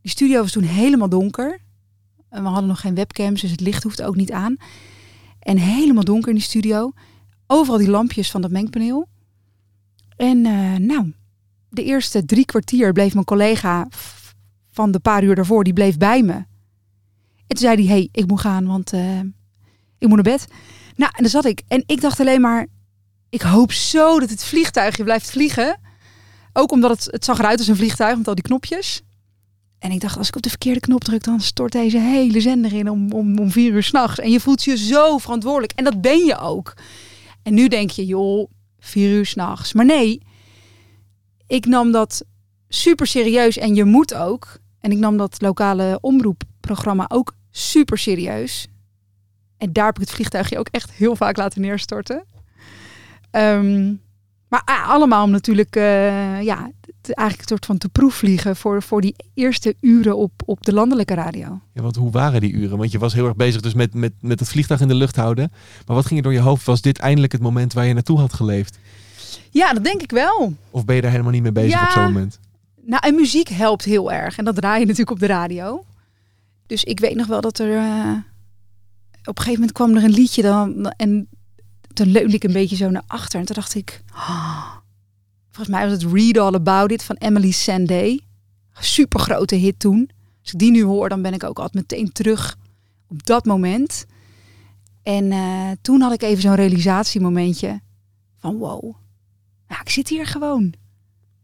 Die 0.00 0.10
studio 0.10 0.40
was 0.40 0.52
toen 0.52 0.62
helemaal 0.62 1.08
donker. 1.08 1.60
En 2.28 2.42
we 2.42 2.48
hadden 2.48 2.68
nog 2.68 2.80
geen 2.80 2.94
webcams, 2.94 3.40
dus 3.40 3.50
het 3.50 3.60
licht 3.60 3.82
hoefde 3.82 4.04
ook 4.04 4.16
niet 4.16 4.32
aan. 4.32 4.56
En 5.38 5.56
helemaal 5.56 6.04
donker 6.04 6.28
in 6.28 6.34
die 6.34 6.44
studio. 6.44 6.92
Overal 7.46 7.78
die 7.78 7.90
lampjes 7.90 8.30
van 8.30 8.40
dat 8.40 8.50
mengpaneel. 8.50 9.08
En 10.16 10.46
eh, 10.46 10.76
nou, 10.76 11.12
de 11.68 11.84
eerste 11.84 12.24
drie 12.24 12.44
kwartier 12.44 12.92
bleef 12.92 13.12
mijn 13.12 13.24
collega 13.24 13.88
van 14.70 14.90
de 14.90 14.98
paar 14.98 15.24
uur 15.24 15.34
daarvoor, 15.34 15.64
die 15.64 15.72
bleef 15.72 15.96
bij 15.98 16.22
me. 16.22 16.44
En 17.46 17.56
toen 17.56 17.68
zei 17.68 17.76
hij, 17.76 17.96
hey, 17.96 18.08
ik 18.12 18.26
moet 18.26 18.40
gaan, 18.40 18.66
want 18.66 18.92
eh, 18.92 19.20
ik 19.98 20.08
moet 20.08 20.22
naar 20.22 20.34
bed. 20.36 20.46
Nou, 20.96 21.12
en 21.14 21.22
dan 21.22 21.30
zat 21.30 21.44
ik. 21.44 21.62
En 21.68 21.82
ik 21.86 22.00
dacht 22.00 22.20
alleen 22.20 22.40
maar, 22.40 22.66
ik 23.28 23.42
hoop 23.42 23.72
zo 23.72 24.20
dat 24.20 24.30
het 24.30 24.44
vliegtuigje 24.44 25.04
blijft 25.04 25.30
vliegen. 25.30 25.80
Ook 26.52 26.72
omdat 26.72 26.90
het, 26.90 27.08
het 27.10 27.24
zag 27.24 27.38
eruit 27.38 27.58
als 27.58 27.68
een 27.68 27.76
vliegtuig 27.76 28.16
met 28.16 28.28
al 28.28 28.34
die 28.34 28.44
knopjes. 28.44 29.02
En 29.78 29.90
ik 29.90 30.00
dacht, 30.00 30.16
als 30.18 30.28
ik 30.28 30.36
op 30.36 30.42
de 30.42 30.48
verkeerde 30.48 30.80
knop 30.80 31.04
druk, 31.04 31.24
dan 31.24 31.40
stort 31.40 31.72
deze 31.72 31.98
hele 31.98 32.40
zender 32.40 32.72
in 32.72 32.90
om, 32.90 33.12
om, 33.12 33.38
om 33.38 33.50
vier 33.50 33.72
uur 33.72 33.82
s'nachts. 33.82 34.18
En 34.18 34.30
je 34.30 34.40
voelt 34.40 34.64
je 34.64 34.76
zo 34.76 35.18
verantwoordelijk. 35.18 35.72
En 35.72 35.84
dat 35.84 36.00
ben 36.00 36.24
je 36.24 36.38
ook. 36.38 36.74
En 37.42 37.54
nu 37.54 37.68
denk 37.68 37.90
je, 37.90 38.06
joh, 38.06 38.50
vier 38.78 39.10
uur 39.10 39.26
s'nachts. 39.26 39.72
Maar 39.72 39.84
nee, 39.84 40.22
ik 41.46 41.66
nam 41.66 41.92
dat 41.92 42.24
super 42.68 43.06
serieus. 43.06 43.58
En 43.58 43.74
je 43.74 43.84
moet 43.84 44.14
ook. 44.14 44.58
En 44.80 44.90
ik 44.90 44.98
nam 44.98 45.16
dat 45.16 45.40
lokale 45.40 45.98
omroepprogramma 46.70 47.04
ook 47.08 47.34
super 47.50 47.98
serieus. 47.98 48.66
En 49.58 49.72
daar 49.72 49.84
heb 49.86 49.94
ik 49.94 50.00
het 50.00 50.10
vliegtuigje 50.10 50.58
ook 50.58 50.68
echt 50.70 50.90
heel 50.92 51.16
vaak 51.16 51.36
laten 51.36 51.60
neerstorten. 51.60 52.24
Ehm, 53.30 53.94
maar 54.48 54.62
ah, 54.64 54.88
allemaal 54.88 55.24
om 55.24 55.30
natuurlijk, 55.30 55.76
eh, 55.76 56.42
ja, 56.42 56.70
te- 57.00 57.14
eigenlijk 57.14 57.38
een 57.50 57.56
soort 57.56 57.66
van 57.66 57.78
te 57.78 57.88
proefvliegen 57.88 58.56
voor, 58.56 58.82
voor 58.82 59.00
die 59.00 59.14
eerste 59.34 59.74
uren 59.80 60.16
op, 60.16 60.32
op 60.44 60.64
de 60.64 60.72
landelijke 60.72 61.14
radio. 61.14 61.60
Ja, 61.72 61.82
want 61.82 61.96
hoe 61.96 62.10
waren 62.10 62.40
die 62.40 62.52
uren? 62.52 62.78
Want 62.78 62.92
je 62.92 62.98
was 62.98 63.14
heel 63.14 63.26
erg 63.26 63.36
bezig 63.36 63.60
dus 63.60 63.74
met, 63.74 63.94
met, 63.94 64.12
met 64.20 64.40
het 64.40 64.48
vliegtuig 64.48 64.80
in 64.80 64.88
de 64.88 64.94
lucht 64.94 65.16
houden. 65.16 65.52
Maar 65.86 65.96
wat 65.96 66.06
ging 66.06 66.16
er 66.18 66.22
door 66.24 66.32
je 66.32 66.40
hoofd? 66.40 66.66
Was 66.66 66.80
dit 66.80 66.98
eindelijk 66.98 67.32
het 67.32 67.40
moment 67.42 67.72
waar 67.72 67.86
je 67.86 67.94
naartoe 67.94 68.18
had 68.18 68.32
geleefd? 68.32 68.78
Ja, 69.50 69.72
dat 69.72 69.84
denk 69.84 70.02
ik 70.02 70.10
wel. 70.10 70.54
Of 70.70 70.84
ben 70.84 70.94
je 70.96 71.02
daar 71.02 71.10
helemaal 71.10 71.32
niet 71.32 71.42
mee 71.42 71.52
bezig 71.52 71.70
Ja. 71.80 71.84
op 71.84 71.90
zo'n 71.90 72.02
moment? 72.02 72.40
Nou, 72.82 73.06
en 73.06 73.14
muziek 73.14 73.48
helpt 73.48 73.84
heel 73.84 74.12
erg. 74.12 74.38
En 74.38 74.44
dat 74.44 74.54
draai 74.56 74.74
je 74.80 74.84
natuurlijk 74.86 75.10
op 75.10 75.18
de 75.20 75.26
radio. 75.26 75.84
Dus 76.66 76.84
ik 76.84 77.00
weet 77.00 77.14
nog 77.14 77.26
wel 77.26 77.40
dat 77.40 77.58
er... 77.58 77.76
eh, 77.76 78.16
op 79.24 79.36
een 79.38 79.44
gegeven 79.44 79.52
moment 79.52 79.72
kwam 79.72 79.96
er 79.96 80.04
een 80.04 80.10
liedje 80.10 80.42
dan... 80.42 80.90
En 80.90 81.28
toen 81.92 82.06
leunde 82.10 82.34
ik 82.34 82.44
een 82.44 82.52
beetje 82.52 82.76
zo 82.76 82.90
naar 82.90 83.04
achter. 83.06 83.40
En 83.40 83.46
toen 83.46 83.54
dacht 83.54 83.74
ik... 83.74 84.02
"Ah." 84.12 84.74
volgens 85.50 85.76
mij 85.76 85.88
was 85.88 86.02
het 86.02 86.12
Read 86.12 86.38
All 86.38 86.54
About 86.54 86.90
It 86.90 87.02
van 87.02 87.16
Emily 87.16 87.50
Sandé. 87.50 88.18
Super 88.72 89.20
grote 89.20 89.54
hit 89.54 89.78
toen. 89.78 90.10
Als 90.42 90.52
ik 90.52 90.58
die 90.58 90.70
nu 90.70 90.82
hoor, 90.82 91.08
dan 91.08 91.22
ben 91.22 91.32
ik 91.34 91.44
ook 91.44 91.58
altijd 91.58 91.74
meteen 91.74 92.12
terug 92.12 92.56
op 93.08 93.26
dat 93.26 93.44
moment. 93.44 94.06
En 95.02 95.32
eh, 95.32 95.70
toen 95.82 96.00
had 96.00 96.12
ik 96.12 96.22
even 96.22 96.42
zo'n 96.42 96.54
realisatiemomentje. 96.54 97.80
Van 98.38 98.56
wow, 98.56 98.94
ik 99.82 99.90
zit 99.90 100.08
hier 100.08 100.26
gewoon. 100.26 100.74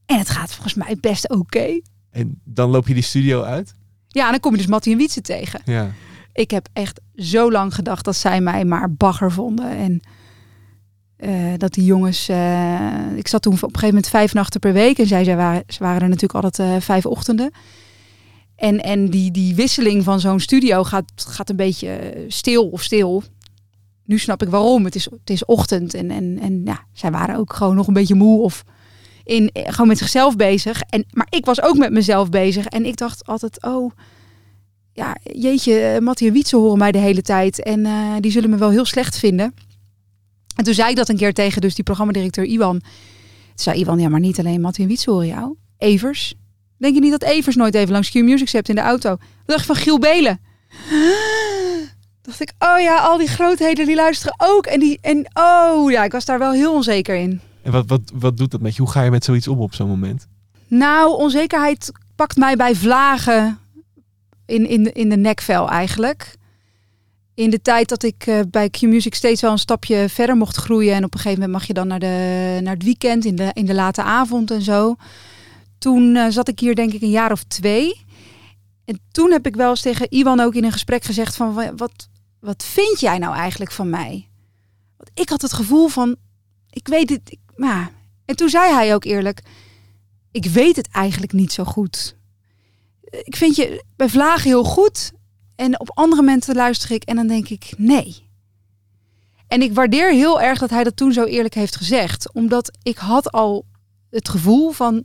En 0.07 0.19
het 0.19 0.31
gaat 0.31 0.53
volgens 0.53 0.75
mij 0.75 0.97
best 1.01 1.29
oké. 1.29 1.81
En 2.11 2.41
dan 2.45 2.71
loop 2.71 2.89
je 2.89 2.95
die 2.95 3.03
studio 3.03 3.43
uit? 3.43 3.75
Ja, 4.13 4.25
en 4.25 4.31
dan 4.31 4.41
kom 4.41 4.53
je 4.53 4.59
dus 4.59 4.67
Mattie 4.67 4.93
en 4.93 4.99
Wietse 4.99 5.21
tegen. 5.21 5.61
Ja. 5.65 5.91
Ik 6.33 6.51
heb 6.51 6.69
echt 6.73 7.01
zo 7.17 7.51
lang 7.51 7.75
gedacht 7.75 8.05
dat 8.05 8.17
zij 8.17 8.41
mij 8.41 8.65
maar 8.65 8.93
bagger 8.93 9.33
vonden. 9.33 9.71
En 9.77 10.01
eh, 11.17 11.53
dat 11.57 11.73
die 11.73 11.85
jongens... 11.85 12.29
eh, 12.29 13.17
ik 13.17 13.29
zat 13.29 13.43
toen 13.43 13.53
op 13.53 13.63
een 13.63 13.69
gegeven 13.69 13.89
moment 13.89 14.09
vijf 14.09 14.35
nachten 14.35 14.61
per 14.61 14.73
week. 14.73 14.99
En 14.99 15.07
zij, 15.07 15.25
zij 15.25 15.37
waren, 15.37 15.63
ze 15.67 15.79
waren 15.79 16.01
er 16.01 16.09
natuurlijk 16.09 16.45
altijd 16.45 16.59
eh, 16.59 16.81
vijf 16.81 17.07
ochtenden. 17.07 17.51
En, 18.57 18.81
en 18.81 19.11
die, 19.11 19.31
die 19.31 19.55
wisseling 19.55 20.05
van 20.05 20.21
zo'n 20.21 20.41
studio 20.41 20.85
gaat, 20.85 21.13
gaat 21.15 21.51
een 21.51 21.57
beetje 21.57 22.25
stil 22.29 22.69
of 22.69 22.83
stil. 22.83 23.23
Nu 24.05 24.19
snap 24.19 24.43
ik 24.43 24.49
waarom. 24.49 24.85
Het 24.85 24.95
is, 24.95 25.05
het 25.05 25.31
is 25.31 25.45
ochtend 25.45 25.95
en, 25.95 26.11
en, 26.11 26.39
en 26.39 26.61
ja, 26.65 26.85
zij 26.93 27.11
waren 27.11 27.37
ook 27.37 27.53
gewoon 27.53 27.75
nog 27.75 27.87
een 27.87 27.95
beetje 27.95 28.15
moe 28.15 28.43
of 28.43 28.65
in, 29.25 29.51
eh, 29.53 29.63
gewoon 29.67 29.89
met 29.89 29.99
zichzelf 29.99 30.37
bezig. 30.37 30.83
En, 30.83 31.05
maar 31.11 31.27
ik 31.31 31.45
was 31.45 31.63
ook 31.63 31.77
met 31.77 31.93
mezelf 31.93 32.29
bezig. 32.29 32.67
En 32.67 32.87
ik 32.87 32.97
dacht 32.97 33.27
altijd, 33.27 33.63
oh, 33.63 33.91
ja, 34.93 35.17
jeetje, 35.23 35.81
eh, 35.81 36.01
Mattie 36.01 36.27
en 36.27 36.33
Wietse 36.33 36.57
horen 36.57 36.79
mij 36.79 36.93
de 36.93 36.99
hele 36.99 37.23
tijd. 37.23 37.63
En 37.63 37.87
eh, 37.87 38.15
die 38.21 38.31
zullen 38.31 38.51
me 38.51 38.57
wel 38.57 38.71
heel 38.71 38.85
slecht 38.85 39.19
vinden. 39.19 39.55
En 40.57 40.65
toen 40.65 40.75
zei 40.75 40.91
ik 40.91 40.97
dat 40.97 41.09
een 41.09 41.17
keer 41.17 41.35
tegen 41.35 41.61
dus 41.61 41.75
die 41.75 41.85
programmadirecteur 41.85 42.45
Iwan. 42.45 42.79
Toen 42.79 42.91
zei 43.55 43.81
Iwan, 43.81 43.99
ja, 43.99 44.09
maar 44.09 44.21
niet 44.21 44.39
alleen 44.39 44.61
Mattie 44.61 44.83
en 44.83 44.89
Wietse 44.89 45.11
horen 45.11 45.27
jou. 45.27 45.57
Evers. 45.79 46.35
Denk 46.79 46.95
je 46.95 47.01
niet 47.01 47.11
dat 47.11 47.23
Evers 47.23 47.57
nooit 47.57 47.75
even 47.75 47.93
langs 47.93 48.11
Q 48.11 48.15
Music 48.15 48.51
hebt 48.51 48.69
in 48.69 48.75
de 48.75 48.81
auto? 48.81 49.17
Dacht 49.45 49.67
van 49.67 49.77
Giel 49.77 49.99
Belen? 49.99 50.41
Dacht 52.23 52.41
ik, 52.41 52.53
oh 52.59 52.81
ja, 52.81 52.97
al 52.97 53.19
die 53.19 53.29
grootheden 53.29 53.87
die 53.87 53.95
luisteren 53.95 54.35
ook. 54.39 54.67
En, 54.67 54.81
die, 54.81 54.99
en 55.01 55.27
oh 55.33 55.91
ja, 55.91 56.05
ik 56.05 56.13
was 56.13 56.25
daar 56.25 56.39
wel 56.39 56.53
heel 56.53 56.75
onzeker 56.75 57.17
in. 57.17 57.41
En 57.63 57.73
wat, 57.73 57.85
wat, 57.87 58.01
wat 58.15 58.37
doet 58.37 58.51
dat 58.51 58.61
met 58.61 58.77
je? 58.77 58.83
Hoe 58.83 58.91
ga 58.91 59.03
je 59.03 59.11
met 59.11 59.25
zoiets 59.25 59.49
om 59.49 59.61
op 59.61 59.75
zo'n 59.75 59.89
moment? 59.89 60.27
Nou, 60.67 61.17
onzekerheid 61.17 61.93
pakt 62.17 62.37
mij 62.37 62.57
bij 62.57 62.75
vlagen 62.75 63.59
in, 64.47 64.67
in, 64.69 64.93
in 64.93 65.09
de 65.09 65.17
nekvel 65.17 65.69
eigenlijk. 65.71 66.37
In 67.35 67.51
de 67.51 67.63
tijd 67.63 67.89
dat 67.89 68.03
ik 68.03 68.27
eh, 68.27 68.41
bij 68.51 68.71
Q-Music 68.71 69.15
steeds 69.15 69.41
wel 69.41 69.51
een 69.51 69.59
stapje 69.59 70.09
verder 70.09 70.37
mocht 70.37 70.57
groeien. 70.57 70.95
En 70.95 71.05
op 71.05 71.15
een 71.15 71.21
gegeven 71.21 71.41
moment 71.41 71.59
mag 71.59 71.67
je 71.67 71.75
dan 71.75 71.87
naar, 71.87 71.99
de, 71.99 72.59
naar 72.63 72.75
het 72.75 72.83
weekend, 72.83 73.25
in 73.25 73.37
de, 73.37 73.51
in 73.53 73.67
de 73.67 73.75
late 73.75 74.03
avond 74.03 74.51
en 74.51 74.63
zo. 74.63 74.97
Toen 75.79 76.17
eh, 76.17 76.27
zat 76.29 76.49
ik 76.49 76.59
hier 76.59 76.75
denk 76.75 76.93
ik 76.93 77.03
een 77.03 77.11
jaar 77.11 77.33
of 77.33 77.43
twee. 77.43 78.05
En 78.85 79.01
toen 79.11 79.31
heb 79.33 79.47
ik 79.47 79.57
wel 79.57 79.71
eens 79.71 79.81
tegen 79.81 80.11
Iwan 80.11 80.41
ook 80.41 80.55
in 80.55 80.65
een 80.65 80.73
gesprek 80.73 81.05
gezegd 81.05 81.37
van... 81.37 81.55
wa- 81.55 81.75
wat, 81.75 82.09
wat 82.41 82.65
vind 82.65 83.01
jij 83.01 83.19
nou 83.19 83.35
eigenlijk 83.35 83.73
van 83.73 83.91
mij? 83.91 84.29
Want 84.97 85.11
ik 85.15 85.29
had 85.29 85.43
het 85.43 85.53
gevoel 85.53 85.89
van, 85.89 86.17
ik 86.71 86.89
weet 86.89 87.11
het... 87.11 87.37
maar. 87.55 87.93
En 88.25 88.37
toen 88.37 88.49
zei 88.49 88.73
hij 88.73 88.95
ook 88.95 89.05
eerlijk, 89.05 89.43
ik 90.31 90.47
weet 90.47 90.77
het 90.77 90.89
eigenlijk 90.89 91.33
niet 91.33 91.53
zo 91.53 91.65
goed. 91.65 92.17
Ik 93.11 93.37
vind 93.37 93.57
je 93.57 93.85
bij 93.97 94.09
vlagen 94.09 94.51
heel 94.51 94.65
goed. 94.65 95.13
En 95.57 95.81
op 95.81 95.91
andere 95.95 96.23
momenten 96.23 96.55
luister 96.55 96.91
ik 96.91 97.05
en 97.05 97.17
dan 97.17 97.27
denk 97.27 97.49
ik, 97.49 97.73
nee. 97.77 98.31
En 99.49 99.63
ik 99.63 99.75
waardeer 99.75 100.13
heel 100.13 100.41
erg 100.41 100.59
dat 100.59 100.71
hij 100.71 100.85
dat 100.85 100.97
toen 100.97 101.13
zo 101.13 101.25
eerlijk 101.25 101.55
heeft 101.55 101.77
gezegd. 101.77 102.33
Omdat 102.33 102.79
ik 102.83 102.97
had 102.99 103.33
al 103.33 103.65
het 104.11 104.29
gevoel 104.29 104.71
van... 104.71 105.05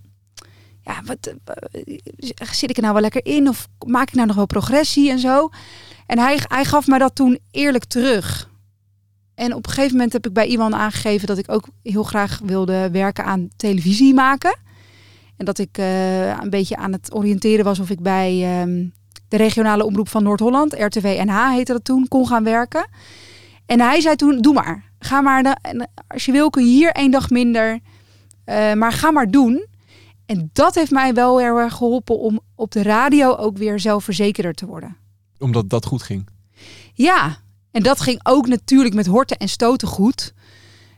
Ja, 0.81 1.01
wat, 1.05 1.33
eh, 1.43 2.51
zit 2.51 2.69
ik 2.69 2.75
er 2.75 2.81
nou 2.81 2.93
wel 2.93 3.01
lekker 3.01 3.25
in? 3.25 3.47
Of 3.47 3.67
maak 3.85 4.07
ik 4.07 4.13
nou 4.13 4.27
nog 4.27 4.35
wel 4.35 4.45
progressie 4.45 5.09
en 5.09 5.19
zo? 5.19 5.49
En 6.05 6.19
hij, 6.19 6.39
hij 6.41 6.65
gaf 6.65 6.87
mij 6.87 6.99
dat 6.99 7.15
toen 7.15 7.39
eerlijk 7.51 7.85
terug. 7.85 8.49
En 9.37 9.53
op 9.53 9.65
een 9.65 9.71
gegeven 9.71 9.95
moment 9.95 10.13
heb 10.13 10.25
ik 10.27 10.33
bij 10.33 10.45
iemand 10.47 10.73
aangegeven 10.73 11.27
dat 11.27 11.37
ik 11.37 11.51
ook 11.51 11.67
heel 11.83 12.03
graag 12.03 12.39
wilde 12.43 12.89
werken 12.91 13.25
aan 13.25 13.47
televisie 13.55 14.13
maken. 14.13 14.57
En 15.35 15.45
dat 15.45 15.57
ik 15.57 15.77
eh, 15.77 16.27
een 16.27 16.49
beetje 16.49 16.75
aan 16.77 16.91
het 16.91 17.13
oriënteren 17.13 17.65
was 17.65 17.79
of 17.79 17.89
ik 17.89 18.01
bij 18.01 18.43
ehm, 18.43 18.85
de 19.27 19.37
regionale 19.37 19.85
omroep 19.85 20.09
van 20.09 20.23
Noord-Holland, 20.23 20.73
RTV 20.73 21.21
NH 21.25 21.49
heette 21.51 21.73
dat 21.73 21.83
toen, 21.83 22.07
kon 22.07 22.27
gaan 22.27 22.43
werken. 22.43 22.87
En 23.65 23.79
hij 23.79 24.01
zei 24.01 24.15
toen, 24.15 24.41
doe 24.41 24.53
maar. 24.53 24.83
Ga 24.99 25.21
maar, 25.21 25.43
de- 25.43 25.57
en 25.61 25.89
als 26.07 26.25
je 26.25 26.31
wil 26.31 26.49
kun 26.49 26.63
je 26.65 26.71
hier 26.71 26.91
één 26.91 27.11
dag 27.11 27.29
minder. 27.29 27.79
Eh, 28.43 28.73
maar 28.73 28.91
ga 28.91 29.11
maar 29.11 29.31
doen. 29.31 29.65
En 30.25 30.49
dat 30.53 30.75
heeft 30.75 30.91
mij 30.91 31.13
wel 31.13 31.37
heel 31.39 31.57
erg 31.57 31.73
geholpen 31.73 32.19
om 32.19 32.39
op 32.55 32.71
de 32.71 32.81
radio 32.83 33.35
ook 33.35 33.57
weer 33.57 33.79
zelfverzekerder 33.79 34.53
te 34.53 34.65
worden. 34.65 34.97
Omdat 35.39 35.69
dat 35.69 35.85
goed 35.85 36.01
ging. 36.03 36.27
Ja, 36.93 37.37
en 37.71 37.83
dat 37.83 38.01
ging 38.01 38.19
ook 38.23 38.47
natuurlijk 38.47 38.95
met 38.95 39.05
horten 39.05 39.37
en 39.37 39.49
stoten 39.49 39.87
goed. 39.87 40.33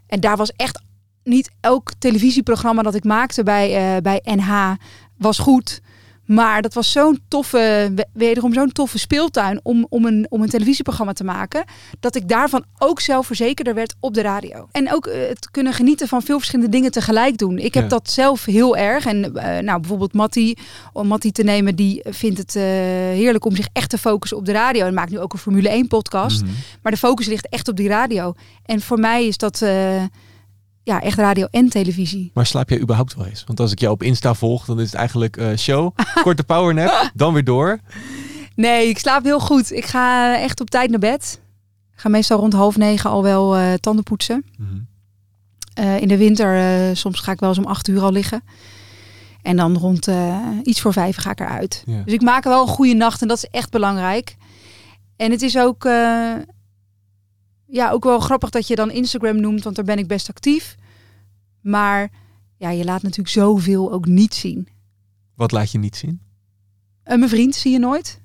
En 0.08 0.20
daar 0.20 0.38
was 0.38 0.52
echt 0.52 0.82
niet 1.24 1.52
elk 1.60 1.92
televisieprogramma 2.00 2.82
dat 2.82 2.96
ik 2.96 3.04
maakte 3.04 3.44
bij, 3.44 3.96
eh, 3.96 4.02
bij 4.02 4.22
NH 4.24 4.74
was 5.18 5.40
goed. 5.40 5.82
Maar 6.30 6.62
dat 6.62 6.74
was 6.74 6.92
zo'n 6.92 7.20
toffe, 7.28 7.92
we- 7.96 8.08
wederom 8.14 8.54
zo'n 8.54 8.72
toffe 8.72 9.00
speeltuin 9.00 9.60
om, 9.64 9.86
om, 9.90 10.06
een, 10.06 10.26
om 10.30 10.42
een 10.42 10.50
televisieprogramma 10.50 11.14
te 11.14 11.24
maken. 11.24 11.64
Dat 12.00 12.16
ik 12.16 12.28
daarvan 12.28 12.64
ook 12.78 13.00
zelfverzekerder 13.00 13.74
werd 13.74 13.96
op 14.00 14.14
de 14.14 14.22
radio. 14.22 14.68
En 14.72 14.94
ook 14.94 15.06
eh, 15.08 15.28
het 15.28 15.52
kunnen 15.52 15.74
genieten 15.74 16.08
van 16.08 16.22
veel 16.22 16.38
verschillende 16.38 16.72
dingen 16.72 16.92
tegelijk 16.92 17.38
doen. 17.38 17.58
Ik 17.58 17.74
heb 17.74 17.84
Ja. 17.84 17.90
dat 17.90 18.10
zelf 18.12 18.46
heel 18.46 18.78
erg. 18.78 19.06
En 19.06 19.36
eh, 19.36 19.64
nou, 19.64 19.80
bijvoorbeeld 19.80 20.14
Mattie, 20.14 20.58
om 20.94 21.08
Mattie 21.08 21.32
te 21.32 21.44
nemen, 21.44 21.76
die 21.76 22.02
vindt 22.10 22.38
het 22.38 22.56
eh, 22.56 22.64
heerlijk 22.64 23.46
om 23.46 23.56
zich 23.56 23.68
echt 23.74 23.90
te 23.90 23.98
focussen 23.98 24.38
op 24.38 24.46
de 24.46 24.52
radio. 24.52 24.86
En 24.86 24.94
maakt 24.94 25.12
nu 25.12 25.20
ook 25.20 25.34
een 25.34 25.40
Formule 25.40 25.70
1 25.70 25.88
podcast. 25.88 26.42
Mhm. 26.42 26.52
Maar 26.82 26.92
de 26.92 26.98
focus 26.98 27.26
ligt 27.26 27.50
echt 27.50 27.68
op 27.68 27.76
die 27.78 27.88
radio. 27.88 28.34
En 28.66 28.82
voor 28.82 29.00
mij 29.00 29.28
is 29.28 29.38
dat 29.38 29.62
ja, 30.90 31.02
echt 31.02 31.18
radio 31.18 31.48
en 31.52 31.70
televisie. 31.70 32.32
Maar 32.34 32.46
slaap 32.46 32.70
jij 32.70 32.80
überhaupt 32.80 33.16
wel 33.16 33.26
eens? 33.26 33.44
Want 33.48 33.60
als 33.60 33.72
ik 33.72 33.80
jou 33.80 33.94
op 33.94 34.04
Insta 34.04 34.34
volg, 34.34 34.66
dan 34.66 34.80
is 34.80 34.86
het 34.86 34.96
eigenlijk 34.96 35.38
eh, 35.38 35.58
show, 35.58 35.96
korte 36.24 36.44
powernap, 36.44 37.12
dan 37.14 37.34
weer 37.34 37.44
door. 37.44 37.80
Nee, 38.56 38.90
ik 38.90 39.00
slaap 39.00 39.24
heel 39.24 39.40
goed. 39.40 39.72
Ik 39.72 39.86
ga 39.86 40.38
echt 40.40 40.62
op 40.62 40.70
tijd 40.70 40.90
naar 40.90 41.00
bed. 41.00 41.42
Ik 41.94 42.00
ga 42.00 42.10
meestal 42.10 42.40
rond 42.40 42.54
half 42.54 42.78
negen 42.78 43.10
al 43.10 43.24
wel 43.24 43.56
eh, 43.56 43.74
tanden 43.74 44.04
poetsen. 44.04 44.46
Mhm. 44.58 44.80
Eh, 45.74 46.02
in 46.02 46.08
de 46.08 46.18
winter, 46.18 46.98
soms 46.98 47.20
ga 47.20 47.32
ik 47.32 47.40
wel 47.40 47.50
eens 47.50 47.58
om 47.58 47.66
acht 47.66 47.88
uur 47.88 48.02
al 48.02 48.12
liggen. 48.12 48.44
En 49.42 49.56
dan 49.56 49.78
rond 49.78 50.10
iets 50.64 50.82
voor 50.82 50.94
vijf 50.94 51.16
ga 51.16 51.32
ik 51.32 51.40
eruit. 51.40 51.84
Ja. 51.86 52.02
Dus 52.04 52.14
ik 52.14 52.22
maak 52.22 52.44
wel 52.44 52.62
een 52.62 52.68
goede 52.68 52.94
nacht 52.94 53.22
en 53.22 53.28
dat 53.28 53.38
is 53.38 53.50
echt 53.52 53.70
belangrijk. 53.70 54.36
En 55.16 55.32
het 55.32 55.42
is 55.42 55.58
ook, 55.58 55.84
ja, 57.66 57.92
ook 57.92 58.04
wel 58.04 58.20
grappig 58.20 58.50
dat 58.50 58.68
je 58.68 58.76
dan 58.76 58.92
Instagram 58.92 59.40
noemt, 59.40 59.64
want 59.64 59.76
daar 59.76 59.86
ben 59.86 59.98
ik 59.98 60.08
best 60.08 60.30
actief. 60.30 60.78
Maar 61.62 62.12
ja, 62.58 62.70
je 62.70 62.84
laat 62.84 63.02
natuurlijk 63.02 63.30
zoveel 63.30 63.92
ook 63.92 64.06
niet 64.06 64.34
zien. 64.34 64.68
Wat 65.36 65.52
laat 65.52 65.72
je 65.72 65.78
niet 65.78 65.96
zien? 65.96 66.22
En 67.04 67.20
mijn 67.20 67.32
vriend 67.32 67.56
zie 67.56 67.72
je 67.72 67.80
nooit. 67.80 68.22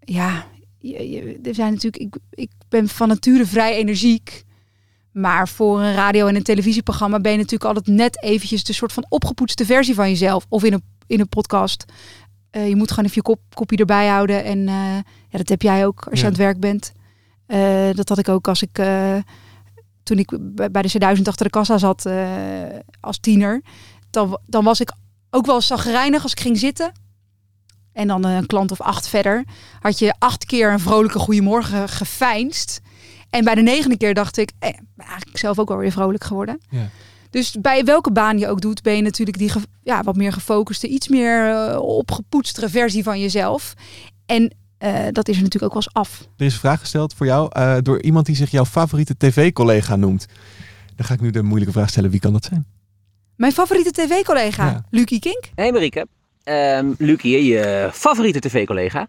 Ja, 0.00 0.46
je, 0.78 1.10
je- 1.10 1.38
er 1.42 1.54
zijn 1.54 1.72
natuurlijk. 1.72 2.02
Ik, 2.02 2.16
ik 2.30 2.50
ben 2.68 2.88
van 2.88 3.08
nature 3.08 3.46
vrij 3.46 3.76
energiek. 3.76 4.44
Maar 5.12 5.48
voor 5.48 5.80
een 5.80 5.94
radio- 5.94 6.26
en 6.26 6.36
een 6.36 6.42
televisieprogramma 6.42 7.20
ben 7.20 7.32
je 7.32 7.36
natuurlijk 7.38 7.64
altijd 7.64 7.86
net 7.86 8.22
eventjes 8.22 8.64
de 8.64 8.72
soort 8.72 8.92
van 8.92 9.06
opgepoetste 9.08 9.64
versie 9.64 9.94
van 9.94 10.08
jezelf. 10.08 10.46
Of 10.48 10.64
in 10.64 10.72
een, 10.72 10.82
in 11.06 11.20
een 11.20 11.28
podcast. 11.28 11.84
Eh, 12.50 12.68
je 12.68 12.76
moet 12.76 12.88
gewoon 12.90 13.04
even 13.04 13.16
je 13.16 13.22
kop, 13.22 13.40
kopje 13.54 13.76
erbij 13.76 14.08
houden. 14.08 14.44
En 14.44 14.58
eh, 14.68 14.74
ja, 15.28 15.38
dat 15.38 15.48
heb 15.48 15.62
jij 15.62 15.86
ook 15.86 16.06
als 16.10 16.18
je 16.18 16.24
aan 16.24 16.32
het 16.32 16.40
werk 16.40 16.60
bent. 16.60 16.92
Eh, 17.46 17.90
dat 17.94 18.08
had 18.08 18.18
ik 18.18 18.28
ook 18.28 18.48
als 18.48 18.62
ik. 18.62 18.78
Eh, 20.10 20.26
toen 20.26 20.38
ik 20.38 20.72
bij 20.72 20.82
de 20.82 21.16
C1000 21.16 21.22
achter 21.22 21.44
de 21.44 21.50
kassa 21.50 21.78
zat 21.78 22.06
eh, 22.06 22.24
als 23.00 23.18
tiener. 23.18 23.62
Dan, 24.10 24.38
dan 24.46 24.64
was 24.64 24.80
ik 24.80 24.92
ook 25.30 25.46
wel 25.46 25.60
zagrijnig 25.60 26.22
als 26.22 26.32
ik 26.32 26.40
ging 26.40 26.58
zitten. 26.58 26.92
En 27.92 28.06
dan 28.06 28.24
een 28.24 28.46
klant 28.46 28.70
of 28.70 28.80
acht 28.80 29.08
verder. 29.08 29.44
Had 29.80 29.98
je 29.98 30.14
acht 30.18 30.44
keer 30.44 30.72
een 30.72 30.80
vrolijke 30.80 31.18
goedemorgen 31.18 31.88
gefeinst. 31.88 32.80
En 33.30 33.44
bij 33.44 33.54
de 33.54 33.62
negende 33.62 33.96
keer 33.96 34.14
dacht 34.14 34.36
ik, 34.36 34.52
eh, 34.58 34.70
ben 34.94 35.06
eigenlijk 35.06 35.38
zelf 35.38 35.58
ook 35.58 35.68
wel 35.68 35.76
weer 35.76 35.92
vrolijk 35.92 36.24
geworden. 36.24 36.60
Ja. 36.70 36.88
Dus 37.30 37.56
bij 37.60 37.84
welke 37.84 38.12
baan 38.12 38.38
je 38.38 38.48
ook 38.48 38.60
doet, 38.60 38.82
ben 38.82 38.96
je 38.96 39.02
natuurlijk 39.02 39.38
die 39.38 39.52
ja, 39.82 40.02
wat 40.02 40.16
meer 40.16 40.32
gefocuste, 40.32 40.88
iets 40.88 41.08
meer 41.08 41.50
eh, 41.50 41.80
opgepoetstere 41.80 42.68
versie 42.68 43.02
van 43.02 43.20
jezelf. 43.20 43.74
En 44.26 44.54
eh, 44.80 45.06
dat 45.12 45.28
is 45.28 45.36
er 45.36 45.42
natuurlijk 45.42 45.74
ook 45.74 45.82
wel 45.82 45.92
eens 45.94 46.08
af. 46.10 46.28
Er 46.36 46.46
is 46.46 46.52
een 46.52 46.58
vraag 46.58 46.80
gesteld 46.80 47.14
voor 47.14 47.26
jou 47.26 47.48
eh, 47.52 47.76
door 47.82 48.02
iemand 48.02 48.26
die 48.26 48.36
zich 48.36 48.50
jouw 48.50 48.64
favoriete 48.64 49.16
tv-collega 49.16 49.96
noemt. 49.96 50.26
Dan 50.96 51.06
ga 51.06 51.14
ik 51.14 51.20
nu 51.20 51.30
de 51.30 51.42
moeilijke 51.42 51.72
vraag 51.72 51.88
stellen. 51.88 52.10
Wie 52.10 52.20
kan 52.20 52.32
dat 52.32 52.44
zijn? 52.44 52.66
Mijn 53.36 53.52
favoriete 53.52 53.90
tv-collega, 53.90 54.66
Ja. 54.66 54.84
Lucie 54.90 55.20
Kink. 55.20 55.44
Hey 55.54 55.72
Marieke, 55.72 56.06
Ehm 56.42 56.92
Luc 56.98 57.22
hier, 57.22 57.40
je 57.42 57.90
favoriete 57.92 58.38
tv-collega. 58.38 59.08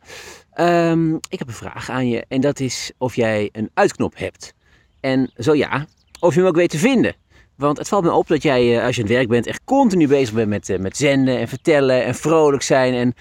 Ehm, 0.53 1.13
ik 1.15 1.39
heb 1.39 1.47
een 1.47 1.53
vraag 1.53 1.89
aan 1.89 2.07
je 2.09 2.25
en 2.27 2.41
dat 2.41 2.59
is 2.59 2.91
of 2.97 3.15
jij 3.15 3.49
een 3.51 3.69
uitknop 3.73 4.17
hebt. 4.17 4.53
En 4.99 5.31
zo 5.37 5.55
ja, 5.55 5.85
of 6.19 6.33
je 6.33 6.39
hem 6.39 6.49
ook 6.49 6.55
weet 6.55 6.69
te 6.69 6.77
vinden. 6.77 7.15
Want 7.55 7.77
het 7.77 7.87
valt 7.87 8.03
me 8.03 8.11
op 8.11 8.27
dat 8.27 8.43
jij, 8.43 8.77
eh, 8.77 8.85
als 8.85 8.95
je 8.95 9.01
aan 9.01 9.07
het 9.07 9.17
werk 9.17 9.27
bent, 9.29 9.47
echt 9.47 9.61
continu 9.65 10.07
bezig 10.07 10.33
bent 10.33 10.49
met, 10.49 10.77
met 10.79 10.97
zenden 10.97 11.39
en 11.39 11.47
vertellen 11.47 12.05
en 12.05 12.15
vrolijk 12.15 12.63
zijn. 12.63 12.93
En 12.93 13.13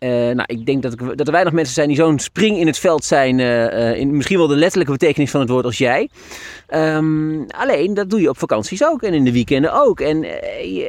eh, 0.00 0.10
nou, 0.10 0.42
ik 0.46 0.66
denk 0.66 0.82
dat, 0.82 0.92
ik, 0.92 1.16
dat 1.16 1.26
er 1.26 1.32
weinig 1.32 1.52
mensen 1.52 1.74
zijn 1.74 1.88
die 1.88 1.96
zo'n 1.96 2.18
spring 2.18 2.58
in 2.58 2.66
het 2.66 2.78
veld 2.78 3.04
zijn, 3.04 3.40
eh, 3.40 3.90
eh, 3.90 3.98
in 3.98 4.16
misschien 4.16 4.38
wel 4.38 4.46
de 4.46 4.56
letterlijke 4.56 4.92
betekenis 4.92 5.30
van 5.30 5.40
het 5.40 5.48
woord 5.48 5.64
als 5.64 5.78
jij. 5.78 6.08
Ehm, 6.66 7.42
alleen, 7.48 7.94
dat 7.94 8.10
doe 8.10 8.20
je 8.20 8.28
op 8.28 8.38
vakanties 8.38 8.84
ook 8.84 9.02
en 9.02 9.14
in 9.14 9.24
de 9.24 9.32
weekenden 9.32 9.72
ook. 9.72 10.00
En 10.00 10.22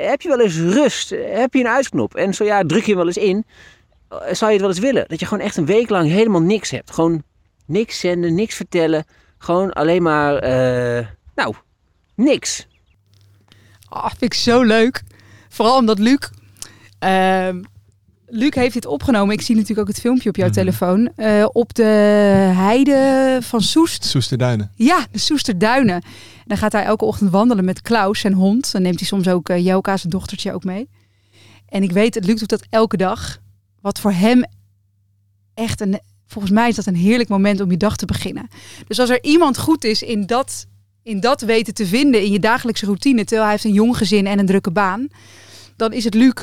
heb 0.07 0.22
je 0.22 0.28
wel 0.28 0.39
eens 0.39 0.57
rust? 0.57 1.09
Heb 1.09 1.53
je 1.53 1.59
een 1.59 1.68
uitknop? 1.68 2.16
En 2.16 2.34
zo 2.34 2.43
ja, 2.43 2.64
druk 2.64 2.82
je 2.82 2.88
hem 2.88 2.97
wel 2.97 3.05
eens 3.05 3.18
in. 3.18 3.45
Zou 4.09 4.51
je 4.51 4.57
het 4.57 4.59
wel 4.59 4.70
eens 4.70 4.80
willen? 4.80 5.05
Dat 5.07 5.20
je 5.20 5.26
gewoon 5.26 5.43
echt 5.43 5.57
een 5.57 5.66
week 5.66 5.89
lang 5.89 6.09
helemaal 6.09 6.41
niks 6.41 6.70
hebt. 6.70 6.91
Gewoon 6.91 7.24
niks 7.66 7.99
zenden, 7.99 8.36
niks 8.36 8.55
vertellen. 8.55 9.05
Gewoon 9.38 9.72
alleen 9.72 10.01
maar, 10.01 10.41
nou, 11.36 11.55
niks. 12.16 12.68
Ah, 13.89 14.09
vind 14.09 14.22
ik 14.22 14.34
zo 14.34 14.62
leuk. 14.62 15.01
Vooral 15.49 15.78
omdat 15.78 15.99
Luc, 15.99 16.30
ehm, 16.99 17.62
Luc 18.34 18.56
heeft 18.56 18.74
dit 18.74 18.86
opgenomen. 18.86 19.34
Ik 19.36 19.42
zie 19.42 19.56
natuurlijk 19.56 19.82
ook 19.82 19.94
het 19.94 20.00
filmpje 20.04 20.30
op 20.30 20.36
jouw 20.36 20.46
Mhm. 20.48 20.56
telefoon. 20.56 21.10
eh, 21.16 21.46
op 21.52 21.74
de 21.74 21.84
heide 22.56 23.38
van 23.42 23.62
Soest. 23.62 24.06
Soesterduinen. 24.06 24.72
Ja, 24.76 25.06
de 25.12 25.18
Soesterduinen. 25.20 25.96
En 25.96 26.48
dan 26.48 26.58
gaat 26.58 26.72
hij 26.72 26.84
elke 26.84 27.06
ochtend 27.06 27.30
wandelen 27.32 27.66
met 27.66 27.82
Klaus, 27.82 28.20
zijn 28.20 28.34
hond. 28.34 28.72
Dan 28.72 28.82
neemt 28.82 29.00
hij 29.00 29.08
soms 29.08 29.28
ook 29.28 29.50
uh, 29.50 29.66
Joka, 29.66 29.98
zijn 29.98 30.12
dochtertje, 30.12 30.54
ook 30.54 30.64
mee. 30.64 30.90
En 31.70 31.84
ik 31.84 31.92
weet, 31.92 32.26
Luc 32.26 32.40
doet 32.40 32.50
dat 32.50 32.66
elke 32.70 32.98
dag. 32.98 33.38
Wat 33.82 34.00
voor 34.00 34.12
hem 34.12 34.44
echt 35.54 35.82
een... 35.82 36.00
Volgens 36.28 36.54
mij 36.54 36.70
is 36.70 36.76
dat 36.76 36.86
een 36.86 36.96
heerlijk 36.96 37.30
moment 37.30 37.62
om 37.62 37.72
je 37.72 37.78
dag 37.78 37.96
te 37.96 38.06
beginnen. 38.06 38.48
Dus 38.88 39.00
als 39.00 39.10
er 39.10 39.24
iemand 39.24 39.58
goed 39.58 39.84
is 39.84 40.02
in 40.02 40.26
dat, 40.26 40.66
in 41.04 41.20
dat 41.20 41.42
weten 41.42 41.74
te 41.74 41.86
vinden 41.86 42.24
in 42.24 42.32
je 42.32 42.40
dagelijkse 42.40 42.86
routine... 42.86 43.20
terwijl 43.20 43.42
hij 43.42 43.52
heeft 43.52 43.64
een 43.64 43.74
jong 43.74 43.98
gezin 43.98 44.28
en 44.28 44.40
een 44.40 44.46
drukke 44.46 44.72
baan... 44.72 45.08
dan 45.76 45.94
is 45.94 46.04
het 46.04 46.14
Luc. 46.14 46.34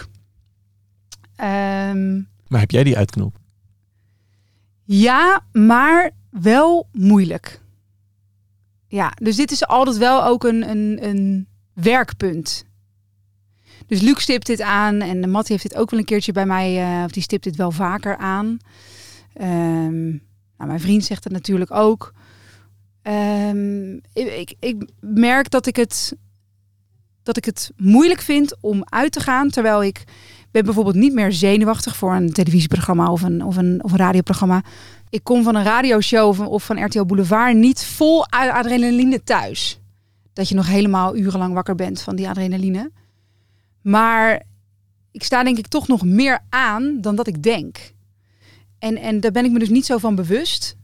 Ehm, 1.39 2.17
Maar 2.49 2.61
heb 2.61 2.71
jij 2.71 2.85
die 2.85 2.97
uitknop? 2.97 3.37
ja, 4.85 5.41
maar 5.53 6.11
wel 6.31 6.89
moeilijk. 6.93 7.61
Ja, 8.87 9.13
dus 9.23 9.37
dit 9.37 9.51
is 9.51 9.67
altijd 9.67 9.97
wel 9.97 10.25
ook 10.25 10.45
een, 10.45 10.69
een, 10.71 10.99
een 11.01 11.47
werkpunt. 11.73 12.65
Dus 13.87 14.01
Luc 14.01 14.21
stipt 14.21 14.47
dit 14.47 14.61
aan 14.61 15.01
en 15.01 15.31
Matt 15.31 15.49
heeft 15.49 15.63
dit 15.63 15.75
ook 15.77 15.91
wel 15.91 15.99
een 16.01 16.05
keertje 16.05 16.33
bij 16.33 16.47
mij, 16.47 16.99
eh, 16.99 17.05
of 17.05 17.11
die 17.11 17.23
stipt 17.23 17.45
dit 17.45 17.57
wel 17.57 17.71
vaker 17.71 18.17
aan. 18.17 18.59
Ehm, 19.33 20.09
nou, 20.09 20.67
mijn 20.67 20.81
vriend 20.81 21.05
zegt 21.05 21.25
het 21.25 21.33
natuurlijk 21.33 21.71
ook. 21.71 22.13
Ehm, 23.03 23.93
ik, 23.95 24.27
ik, 24.39 24.55
ik 24.61 24.89
merk 25.01 25.51
dat 25.51 25.67
ik, 25.67 25.77
het, 25.77 26.17
dat 27.23 27.37
ik 27.37 27.45
het 27.45 27.73
moeilijk 27.77 28.21
vind 28.21 28.57
om 28.61 28.83
uit 28.85 29.13
te 29.13 29.21
gaan, 29.21 29.51
terwijl 29.51 29.83
ik 29.83 30.05
ben 30.51 30.65
bijvoorbeeld 30.65 30.95
niet 30.95 31.15
meer 31.15 31.33
zenuwachtig 31.33 31.97
voor 31.97 32.15
een 32.15 32.33
televisieprogramma 32.33 33.13
of 33.13 33.23
een, 33.23 33.45
of 33.45 33.57
een, 33.57 33.85
of 33.85 33.93
een 33.93 33.99
radioprogramma. 33.99 34.63
Ik 35.09 35.25
kom 35.25 35.43
van 35.43 35.55
een 35.55 35.65
radioshow 35.65 36.29
of, 36.29 36.41
of 36.41 36.65
van 36.65 36.85
RTL 36.85 37.05
Boulevard 37.05 37.57
niet 37.57 37.85
vol 37.85 38.27
adrenaline 38.27 39.23
thuis. 39.23 39.81
Dat 40.33 40.49
je 40.49 40.55
nog 40.55 40.67
helemaal 40.67 41.17
urenlang 41.17 41.55
wakker 41.55 41.75
bent 41.75 42.01
van 42.01 42.17
die 42.17 42.29
adrenaline. 42.29 42.91
Maar 43.83 44.43
ik 45.11 45.23
sta 45.23 45.43
denk 45.43 45.59
ik 45.59 45.67
toch 45.67 45.89
nog 45.89 46.05
meer 46.05 46.39
aan 46.49 47.01
dan 47.01 47.17
dat 47.17 47.27
ik 47.27 47.43
denk. 47.43 47.93
En, 48.79 48.97
en 48.97 49.21
daar 49.21 49.31
ben 49.31 49.45
ik 49.45 49.51
me 49.51 49.59
dus 49.59 49.69
niet 49.69 49.87
zo 49.87 49.99
van 49.99 50.15
bewust. 50.15 50.77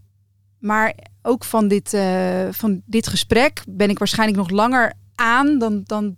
Maar 0.58 0.94
ook 1.22 1.44
van 1.44 1.68
dit, 1.68 1.94
uh, 1.94 2.48
van 2.50 2.82
dit 2.86 3.06
gesprek 3.06 3.62
ben 3.68 3.90
ik 3.90 3.98
waarschijnlijk 3.98 4.38
nog 4.38 4.50
langer 4.50 4.92
aan 5.14 5.58
dan, 5.58 5.82
dan, 5.84 6.16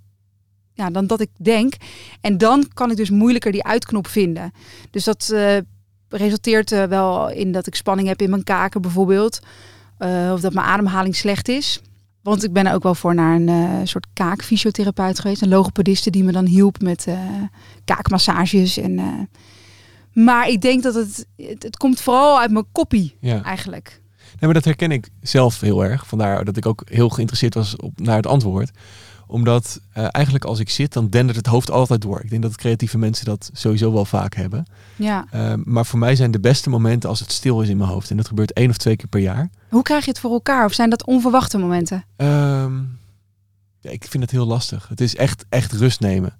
ja, 0.76 0.90
dan 0.90 1.06
dat 1.06 1.20
ik 1.20 1.30
denk. 1.36 1.74
En 2.20 2.38
dan 2.38 2.68
kan 2.74 2.90
ik 2.90 2.96
dus 2.96 3.10
moeilijker 3.10 3.52
die 3.52 3.64
uitknop 3.64 4.06
vinden. 4.06 4.52
Dus 4.90 5.04
dat 5.04 5.30
uh, 5.32 5.56
resulteert 6.08 6.72
uh, 6.72 6.84
wel 6.84 7.30
in 7.30 7.52
dat 7.52 7.66
ik 7.66 7.74
spanning 7.74 8.08
heb 8.08 8.22
in 8.22 8.30
mijn 8.30 8.44
kaken 8.44 8.82
bijvoorbeeld. 8.82 9.40
Uh, 9.98 10.30
of 10.32 10.40
dat 10.40 10.52
mijn 10.52 10.66
ademhaling 10.66 11.16
slecht 11.16 11.48
is. 11.48 11.80
Want 12.22 12.44
ik 12.44 12.52
ben 12.52 12.66
er 12.66 12.74
ook 12.74 12.82
wel 12.82 12.94
voor 12.94 13.14
naar 13.14 13.34
een 13.34 13.88
soort 13.88 14.06
kaakfysiotherapeut 14.12 15.18
geweest. 15.18 15.42
Een 15.42 15.48
logopediste 15.48 16.10
die 16.10 16.24
me 16.24 16.32
dan 16.32 16.46
hielp 16.46 16.80
met 16.80 17.06
kaakmassages. 17.84 18.76
En, 18.76 19.28
maar 20.12 20.48
ik 20.48 20.60
denk 20.60 20.82
dat 20.82 20.94
het, 20.94 21.26
het, 21.36 21.62
het 21.62 21.76
komt 21.76 22.00
vooral 22.00 22.40
uit 22.40 22.50
mijn 22.50 22.66
koppie 22.72 23.16
ja. 23.20 23.42
eigenlijk. 23.42 24.00
Nee, 24.26 24.36
maar 24.40 24.54
dat 24.54 24.64
herken 24.64 24.90
ik 24.90 25.08
zelf 25.20 25.60
heel 25.60 25.84
erg. 25.84 26.06
Vandaar 26.06 26.44
dat 26.44 26.56
ik 26.56 26.66
ook 26.66 26.82
heel 26.84 27.08
geïnteresseerd 27.08 27.54
was 27.54 27.76
op, 27.76 28.00
naar 28.00 28.16
het 28.16 28.26
antwoord 28.26 28.70
omdat 29.26 29.80
uh, 29.96 30.06
eigenlijk 30.10 30.44
als 30.44 30.58
ik 30.58 30.70
zit, 30.70 30.92
dan 30.92 31.08
dendert 31.08 31.36
het 31.36 31.46
hoofd 31.46 31.70
altijd 31.70 32.00
door. 32.00 32.20
Ik 32.20 32.30
denk 32.30 32.42
dat 32.42 32.56
creatieve 32.56 32.98
mensen 32.98 33.24
dat 33.24 33.50
sowieso 33.52 33.92
wel 33.92 34.04
vaak 34.04 34.34
hebben. 34.34 34.66
Ja. 34.96 35.26
Uh, 35.34 35.52
maar 35.64 35.86
voor 35.86 35.98
mij 35.98 36.16
zijn 36.16 36.30
de 36.30 36.40
beste 36.40 36.70
momenten 36.70 37.08
als 37.08 37.20
het 37.20 37.32
stil 37.32 37.60
is 37.60 37.68
in 37.68 37.76
mijn 37.76 37.90
hoofd. 37.90 38.10
En 38.10 38.16
dat 38.16 38.28
gebeurt 38.28 38.52
één 38.52 38.70
of 38.70 38.76
twee 38.76 38.96
keer 38.96 39.08
per 39.08 39.20
jaar. 39.20 39.50
Hoe 39.68 39.82
krijg 39.82 40.04
je 40.04 40.10
het 40.10 40.20
voor 40.20 40.32
elkaar? 40.32 40.64
Of 40.64 40.72
zijn 40.72 40.90
dat 40.90 41.04
onverwachte 41.04 41.58
momenten? 41.58 42.04
Um, 42.16 42.98
ja, 43.80 43.90
ik 43.90 44.04
vind 44.08 44.22
het 44.22 44.32
heel 44.32 44.46
lastig. 44.46 44.88
Het 44.88 45.00
is 45.00 45.16
echt, 45.16 45.44
echt 45.48 45.72
rust 45.72 46.00
nemen. 46.00 46.36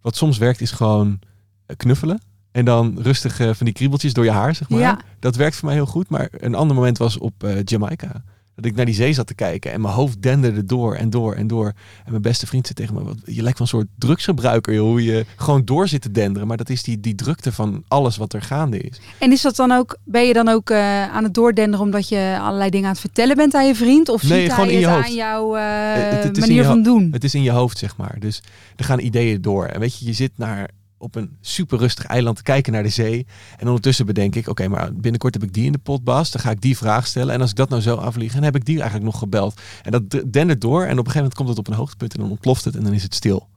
Wat 0.00 0.16
soms 0.16 0.38
werkt 0.38 0.60
is 0.60 0.70
gewoon 0.70 1.18
eh, 1.66 1.76
knuffelen. 1.76 2.20
En 2.52 2.64
dan 2.64 2.98
rustig 3.00 3.40
uh, 3.40 3.50
van 3.54 3.64
die 3.64 3.74
kriebeltjes 3.74 4.12
door 4.12 4.24
je 4.24 4.30
haar, 4.30 4.54
zeg 4.54 4.68
maar. 4.68 4.80
Ja. 4.80 4.98
Dat 5.18 5.36
werkt 5.36 5.56
voor 5.56 5.66
mij 5.66 5.74
heel 5.74 5.86
goed. 5.86 6.08
Maar 6.08 6.28
een 6.30 6.54
ander 6.54 6.76
moment 6.76 6.98
was 6.98 7.18
op 7.18 7.44
uh, 7.44 7.58
Jamaica. 7.64 8.24
Dat 8.54 8.64
ik 8.64 8.76
naar 8.76 8.84
die 8.84 8.94
zee 8.94 9.12
zat 9.12 9.26
te 9.26 9.34
kijken 9.34 9.72
en 9.72 9.80
mijn 9.80 9.94
hoofd 9.94 10.22
denderde 10.22 10.64
door 10.64 10.94
en 10.94 11.10
door 11.10 11.34
en 11.34 11.46
door. 11.46 11.66
En 12.04 12.10
mijn 12.10 12.22
beste 12.22 12.46
vriend 12.46 12.66
zei 12.66 12.78
tegen 12.78 12.94
me, 12.94 13.04
wat, 13.04 13.18
je 13.24 13.42
lijkt 13.42 13.58
wel 13.58 13.66
een 13.66 13.78
soort 13.78 13.88
drugsgebruiker, 13.98 14.74
joh, 14.74 14.86
hoe 14.86 15.04
je 15.04 15.26
gewoon 15.36 15.64
door 15.64 15.88
zit 15.88 16.02
te 16.02 16.10
denderen. 16.10 16.48
Maar 16.48 16.56
dat 16.56 16.68
is 16.68 16.82
die, 16.82 17.00
die 17.00 17.14
drukte 17.14 17.52
van 17.52 17.84
alles 17.88 18.16
wat 18.16 18.32
er 18.32 18.42
gaande 18.42 18.78
is. 18.78 19.00
En 19.18 19.32
is 19.32 19.42
dat 19.42 19.56
dan 19.56 19.72
ook, 19.72 19.96
ben 20.04 20.26
je 20.26 20.32
dan 20.32 20.48
ook 20.48 20.70
uh, 20.70 21.08
aan 21.08 21.24
het 21.24 21.34
doordenderen 21.34 21.84
omdat 21.84 22.08
je 22.08 22.38
allerlei 22.40 22.70
dingen 22.70 22.86
aan 22.86 22.92
het 22.92 23.00
vertellen 23.00 23.36
bent 23.36 23.54
aan 23.54 23.66
je 23.66 23.74
vriend? 23.74 24.08
Of 24.08 24.22
nee, 24.22 24.40
ziet 24.40 24.52
gewoon 24.52 24.66
hij 24.66 24.74
in 24.74 24.80
je 24.80 24.86
het 24.86 24.94
hoofd. 24.94 25.08
aan 25.08 25.14
jouw 25.14 25.56
uh, 25.56 25.62
het, 25.94 26.24
het 26.24 26.38
manier 26.38 26.64
van 26.64 26.82
doen? 26.82 27.08
Het 27.12 27.24
is 27.24 27.34
in 27.34 27.42
je 27.42 27.50
hoofd, 27.50 27.78
zeg 27.78 27.96
maar. 27.96 28.16
Dus 28.18 28.42
er 28.76 28.84
gaan 28.84 28.98
ideeën 28.98 29.42
door. 29.42 29.66
En 29.66 29.80
weet 29.80 29.98
je, 29.98 30.06
je 30.06 30.12
zit 30.12 30.32
naar 30.36 30.70
op 30.98 31.14
een 31.14 31.36
super 31.40 31.78
rustig 31.78 32.04
eiland 32.04 32.36
te 32.36 32.42
kijken 32.42 32.72
naar 32.72 32.82
de 32.82 32.88
zee. 32.88 33.26
En 33.56 33.66
ondertussen 33.66 34.06
bedenk 34.06 34.34
ik, 34.34 34.40
oké, 34.40 34.50
okay, 34.50 34.66
maar 34.66 34.94
binnenkort 34.94 35.34
heb 35.34 35.42
ik 35.42 35.52
die 35.52 35.64
in 35.64 35.72
de 35.72 35.78
potbas. 35.78 36.30
Dan 36.30 36.40
ga 36.40 36.50
ik 36.50 36.60
die 36.60 36.76
vraag 36.76 37.06
stellen. 37.06 37.34
En 37.34 37.40
als 37.40 37.50
ik 37.50 37.56
dat 37.56 37.68
nou 37.68 37.82
zo 37.82 37.94
aflieg, 37.94 38.32
dan 38.32 38.42
heb 38.42 38.56
ik 38.56 38.64
die 38.64 38.76
eigenlijk 38.76 39.04
nog 39.04 39.18
gebeld. 39.18 39.60
En 39.82 39.90
dat 39.90 40.22
dendert 40.26 40.60
door. 40.60 40.82
En 40.82 40.90
op 40.90 40.90
een 40.90 40.96
gegeven 40.96 41.16
moment 41.16 41.34
komt 41.34 41.48
het 41.48 41.58
op 41.58 41.68
een 41.68 41.74
hoogtepunt 41.74 42.14
en 42.14 42.20
dan 42.20 42.30
ontploft 42.30 42.64
het 42.64 42.76
en 42.76 42.84
dan 42.84 42.92
is 42.92 43.02
het 43.02 43.14
stil. 43.14 43.48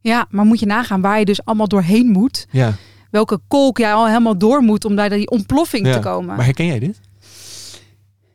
Ja, 0.00 0.26
maar 0.30 0.44
moet 0.44 0.60
je 0.60 0.66
nagaan 0.66 1.00
waar 1.00 1.18
je 1.18 1.24
dus 1.24 1.44
allemaal 1.44 1.68
doorheen 1.68 2.06
moet. 2.06 2.46
Ja. 2.50 2.74
Welke 3.10 3.40
kolk 3.48 3.78
jij 3.78 3.94
al 3.94 4.06
helemaal 4.06 4.38
door 4.38 4.62
moet 4.62 4.84
om 4.84 4.94
naar 4.94 5.10
die 5.10 5.30
ontploffing 5.30 5.86
ja. 5.86 5.92
te 5.92 5.98
komen. 5.98 6.36
Maar 6.36 6.44
herken 6.44 6.66
jij 6.66 6.78
dit? 6.78 7.00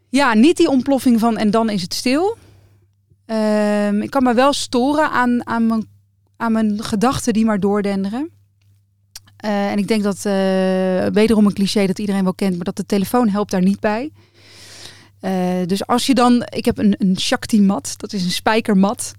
Ja, 0.10 0.34
niet 0.34 0.58
die 0.58 0.70
ontploffing 0.70 1.20
van 1.20 1.38
en 1.38 1.52
dan 1.52 1.70
is 1.70 1.82
het 1.82 1.94
stil. 1.94 2.38
Um, 3.26 4.02
ik 4.02 4.10
kan 4.10 4.24
me 4.24 4.34
wel 4.34 4.54
storen 4.54 5.12
aan, 5.12 5.48
aan 5.48 5.68
mijn 5.68 5.88
aan 6.40 6.52
mijn 6.52 6.84
gedachten 6.84 7.34
die 7.34 7.46
maar 7.46 7.60
doordenderen. 7.60 8.30
Uh, 9.46 9.72
en 9.72 9.78
ik 9.78 9.88
denk 9.88 10.04
dat, 10.04 10.18
uh, 10.18 10.24
wederom 11.06 11.46
een 11.46 11.54
cliché 11.54 11.86
dat 11.86 12.00
iedereen 12.00 12.24
wel 12.24 12.34
kent, 12.34 12.56
maar 12.56 12.64
dat 12.64 12.76
de 12.76 12.86
telefoon 12.86 13.30
helpt 13.30 13.52
daar 13.52 13.62
niet 13.62 13.80
bij. 13.80 14.12
Uh, 15.22 15.32
dus 15.66 15.88
als 15.88 16.06
je 16.06 16.14
dan, 16.14 16.46
ik 16.50 16.66
heb 16.66 16.78
een, 16.78 16.96
een 16.98 17.20
Shakti-mat, 17.20 17.94
dat 17.98 18.14
is 18.14 18.24
een 18.24 18.32
spijkermat, 18.32 19.12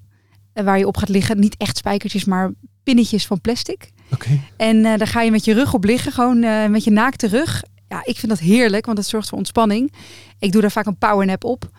waar 0.52 0.78
je 0.78 0.86
op 0.86 0.96
gaat 0.96 1.08
liggen. 1.08 1.40
Niet 1.40 1.56
echt 1.56 1.76
spijkertjes, 1.76 2.24
maar 2.24 2.52
pinnetjes 2.82 3.26
van 3.26 3.40
plastic. 3.40 3.90
Okay. 4.12 4.40
En 4.56 4.82
daar 4.82 5.06
ga 5.06 5.22
je 5.22 5.30
met 5.30 5.44
je 5.44 5.54
rug 5.54 5.74
op 5.74 5.84
liggen, 5.84 6.12
gewoon 6.12 6.70
met 6.70 6.84
je 6.84 6.90
naakte 6.90 7.26
rug. 7.26 7.62
Ja, 7.88 8.02
ik 8.04 8.16
vind 8.16 8.28
dat 8.28 8.40
heerlijk, 8.40 8.84
want 8.84 8.96
dat 8.96 9.06
zorgt 9.06 9.28
voor 9.28 9.38
ontspanning. 9.38 9.92
Ik 10.38 10.52
doe 10.52 10.60
daar 10.60 10.70
vaak 10.70 10.86
een 10.86 10.98
powernap 10.98 11.44
op. 11.44 11.70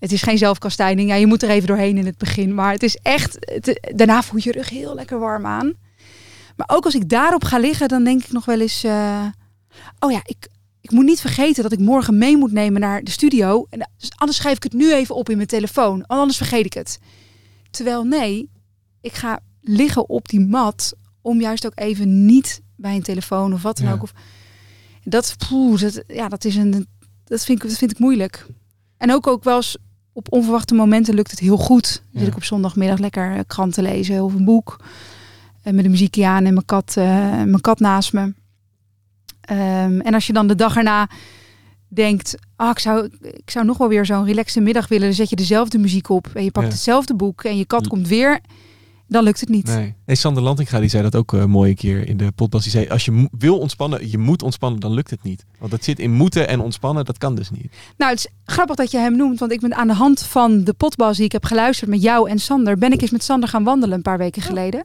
Het 0.00 0.12
is 0.12 0.22
geen 0.22 0.38
zelfkastijding. 0.38 1.08
Ja, 1.08 1.14
je 1.14 1.26
moet 1.26 1.42
er 1.42 1.50
even 1.50 1.68
doorheen 1.68 1.98
in 1.98 2.06
het 2.06 2.18
begin. 2.18 2.54
Maar 2.54 2.72
het 2.72 2.82
is 2.82 2.96
echt. 3.02 3.36
Het, 3.40 3.90
daarna 3.94 4.22
voelt 4.22 4.42
je 4.42 4.52
rug 4.52 4.68
heel 4.68 4.94
lekker 4.94 5.18
warm 5.18 5.46
aan. 5.46 5.72
Maar 6.56 6.68
ook 6.72 6.84
als 6.84 6.94
ik 6.94 7.08
daarop 7.08 7.44
ga 7.44 7.58
liggen, 7.58 7.88
dan 7.88 8.04
denk 8.04 8.24
ik 8.24 8.32
nog 8.32 8.44
wel 8.44 8.60
eens. 8.60 8.84
Uh, 8.84 9.26
oh 9.98 10.10
ja, 10.10 10.20
ik, 10.24 10.48
ik 10.80 10.90
moet 10.90 11.04
niet 11.04 11.20
vergeten 11.20 11.62
dat 11.62 11.72
ik 11.72 11.78
morgen 11.78 12.18
mee 12.18 12.36
moet 12.36 12.52
nemen 12.52 12.80
naar 12.80 13.04
de 13.04 13.10
studio. 13.10 13.66
En 13.70 13.90
anders 14.16 14.38
schrijf 14.38 14.56
ik 14.56 14.62
het 14.62 14.72
nu 14.72 14.92
even 14.92 15.14
op 15.14 15.28
in 15.28 15.36
mijn 15.36 15.48
telefoon. 15.48 16.06
Anders 16.06 16.36
vergeet 16.38 16.64
ik 16.64 16.72
het. 16.74 16.98
Terwijl 17.70 18.04
nee, 18.04 18.50
ik 19.00 19.12
ga 19.14 19.40
liggen 19.60 20.08
op 20.08 20.28
die 20.28 20.40
mat. 20.40 20.92
Om 21.22 21.40
juist 21.40 21.66
ook 21.66 21.72
even 21.78 22.26
niet 22.26 22.60
bij 22.76 22.94
een 22.94 23.02
telefoon 23.02 23.52
of 23.52 23.62
wat 23.62 23.76
dan 23.76 23.86
Ja. 23.86 23.92
ook. 23.92 24.02
Of, 24.02 24.12
dat, 25.04 25.34
poeh, 25.48 25.80
dat, 25.80 26.02
ja, 26.06 26.28
dat, 26.28 26.44
is 26.44 26.56
een, 26.56 26.86
dat, 27.24 27.44
vind 27.44 27.62
ik, 27.62 27.68
dat 27.68 27.78
vind 27.78 27.90
ik 27.90 27.98
moeilijk. 27.98 28.46
En 28.96 29.12
ook, 29.12 29.26
ook 29.26 29.44
wel 29.44 29.56
eens 29.56 29.76
op 30.12 30.32
onverwachte 30.32 30.74
momenten 30.74 31.14
lukt 31.14 31.30
het 31.30 31.40
heel 31.40 31.56
goed. 31.56 32.02
Dan. 32.10 32.20
Zit 32.20 32.30
ik 32.30 32.36
op 32.36 32.44
zondagmiddag 32.44 32.98
lekker 32.98 33.32
eh, 33.34 33.40
krant 33.46 33.74
te 33.74 33.82
lezen 33.82 34.22
of 34.24 34.34
een 34.34 34.44
boek. 34.44 34.76
En 35.62 35.74
met 35.74 35.84
een 35.84 35.90
muziekje 35.90 36.26
aan 36.26 36.44
en 36.44 36.52
mijn 36.54 36.64
kat, 36.64 36.94
eh, 36.96 37.04
mijn 37.30 37.60
kat 37.60 37.80
naast 37.80 38.12
me. 38.12 38.34
Ehm, 39.40 40.00
en 40.00 40.14
als 40.14 40.26
je 40.26 40.32
dan 40.32 40.46
de 40.46 40.54
dag 40.54 40.76
erna 40.76 41.08
denkt, 41.88 42.34
ah, 42.56 42.70
ik, 42.70 42.78
zou, 42.78 43.08
ik 43.20 43.50
zou 43.50 43.64
nog 43.66 43.78
wel 43.78 43.88
weer 43.88 44.06
zo'n 44.06 44.24
relaxe 44.24 44.60
middag 44.60 44.88
willen. 44.88 45.06
Dan 45.06 45.14
zet 45.14 45.30
je 45.30 45.36
dezelfde 45.36 45.78
muziek 45.78 46.08
op 46.08 46.26
en 46.34 46.44
je 46.44 46.50
pakt 46.50 46.66
Ja. 46.66 46.72
hetzelfde 46.72 47.14
boek 47.14 47.44
en 47.44 47.56
je 47.56 47.64
kat 47.64 47.84
L- 47.86 47.88
komt 47.88 48.08
weer. 48.08 48.40
Dan 49.10 49.24
lukt 49.24 49.40
het 49.40 49.48
niet. 49.48 49.66
Nee. 49.66 49.94
nee. 50.06 50.16
Sander 50.16 50.42
Lantinga 50.42 50.80
die 50.80 50.88
zei 50.88 51.02
dat 51.02 51.16
ook 51.16 51.32
uh, 51.32 51.44
mooi 51.44 51.70
een 51.70 51.76
keer 51.76 52.08
in 52.08 52.16
de 52.16 52.32
podcast. 52.32 52.62
Die 52.62 52.72
zei, 52.72 52.88
als 52.88 53.04
je 53.04 53.28
wil 53.38 53.58
ontspannen, 53.58 54.10
je 54.10 54.18
moet 54.18 54.42
ontspannen, 54.42 54.80
dan 54.80 54.92
lukt 54.92 55.10
het 55.10 55.22
niet. 55.22 55.44
Want 55.58 55.70
dat 55.70 55.84
zit 55.84 55.98
in 55.98 56.12
moeten 56.12 56.48
en 56.48 56.60
ontspannen, 56.60 57.04
dat 57.04 57.18
kan 57.18 57.34
dus 57.34 57.50
niet. 57.50 57.72
Nou, 57.96 58.10
het 58.10 58.20
is 58.20 58.26
grappig 58.54 58.76
dat 58.76 58.90
je 58.90 58.98
hem 58.98 59.16
noemt, 59.16 59.38
want 59.38 59.52
ik 59.52 59.60
ben 59.60 59.74
aan 59.74 59.86
de 59.86 59.94
hand 59.94 60.22
van 60.22 60.64
de 60.64 60.72
potbas 60.72 61.16
die 61.16 61.24
ik 61.24 61.32
heb 61.32 61.44
geluisterd 61.44 61.90
met 61.90 62.02
jou 62.02 62.30
en 62.30 62.38
Sander, 62.38 62.78
ben 62.78 62.92
ik 62.92 63.00
eens 63.02 63.10
met 63.10 63.24
Sander 63.24 63.48
gaan 63.48 63.64
wandelen 63.64 63.96
een 63.96 64.02
paar 64.02 64.18
weken 64.18 64.42
geleden. 64.42 64.84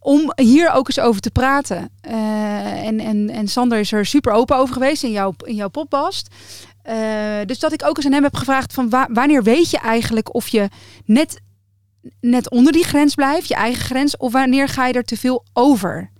Om 0.00 0.32
hier 0.36 0.72
ook 0.72 0.86
eens 0.86 1.00
over 1.00 1.20
te 1.20 1.30
praten. 1.30 1.88
Eh, 2.00 2.86
en, 2.86 3.00
en, 3.00 3.30
en 3.30 3.48
Sander 3.48 3.78
is 3.78 3.92
er 3.92 4.06
super 4.06 4.32
open 4.32 4.56
over 4.56 4.74
geweest 4.74 5.02
in 5.02 5.10
jouw, 5.10 5.34
in 5.44 5.54
jouw 5.54 5.68
potbast. 5.68 6.28
Eh, 6.82 6.96
dus 7.46 7.58
dat 7.58 7.72
ik 7.72 7.82
ook 7.84 7.96
eens 7.96 8.06
aan 8.06 8.12
hem 8.12 8.22
heb 8.22 8.36
gevraagd 8.36 8.72
van 8.72 8.88
wa- 8.90 9.08
wanneer 9.12 9.42
weet 9.42 9.70
je 9.70 9.78
eigenlijk 9.78 10.34
of 10.34 10.48
je 10.48 10.68
net, 11.04 11.40
net 12.20 12.50
onder 12.50 12.72
die 12.72 12.84
grens 12.84 13.14
blijft, 13.14 13.48
je 13.48 13.54
eigen 13.54 13.84
grens, 13.84 14.16
of 14.16 14.32
wanneer 14.32 14.68
ga 14.68 14.86
je 14.86 14.92
er 14.92 15.04
te 15.04 15.16
veel 15.16 15.44
over? 15.52 16.10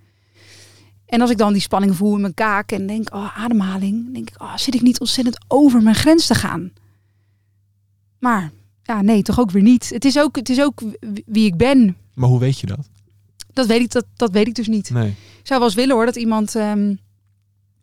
En 1.07 1.21
als 1.21 1.31
ik 1.31 1.39
dan 1.39 1.53
die 1.53 1.63
spanning 1.63 1.97
voel 1.97 2.15
in 2.15 2.21
mijn 2.21 2.35
kaak 2.35 2.73
en 2.73 2.87
denk, 2.87 3.15
oh, 3.15 3.39
ademhaling, 3.39 4.13
denk 4.15 4.31
ik, 4.31 4.43
oh, 4.43 4.57
zit 4.57 4.75
ik 4.75 4.83
niet 4.83 5.01
ontzettend 5.01 5.39
over 5.49 5.83
mijn 5.83 5.95
grens 5.95 6.27
te 6.27 6.35
gaan? 6.35 6.73
Maar 8.19 8.51
ja, 8.83 9.03
nee, 9.03 9.23
toch 9.23 9.41
ook 9.41 9.51
weer 9.51 9.63
niet. 9.63 9.91
Het 9.91 10.05
is 10.05 10.19
ook, 10.19 10.37
het 10.37 10.49
is 10.49 10.61
ook 10.61 10.83
wie 11.27 11.47
ik 11.47 11.57
ben. 11.57 11.97
Maar 12.15 12.29
hoe 12.29 12.39
weet 12.39 12.61
je 12.61 12.67
dat? 12.67 12.89
Dat 13.53 13.67
weet 13.67 13.81
ik, 13.81 13.91
dat, 13.91 14.07
dat 14.17 14.31
weet 14.31 14.47
ik 14.47 14.55
dus 14.55 14.69
niet. 14.69 14.91
Nee. 14.91 15.09
Ik 15.09 15.47
zou 15.47 15.59
wel 15.59 15.69
eens 15.69 15.77
willen 15.77 15.95
hoor, 15.95 16.07
dat 16.07 16.17
iemand 16.17 16.55
ehm, 16.55 16.89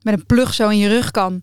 met 0.02 0.14
een 0.14 0.26
plug 0.26 0.54
zo 0.54 0.70
in 0.70 0.78
je 0.78 0.88
rug 0.88 1.12
kan. 1.12 1.42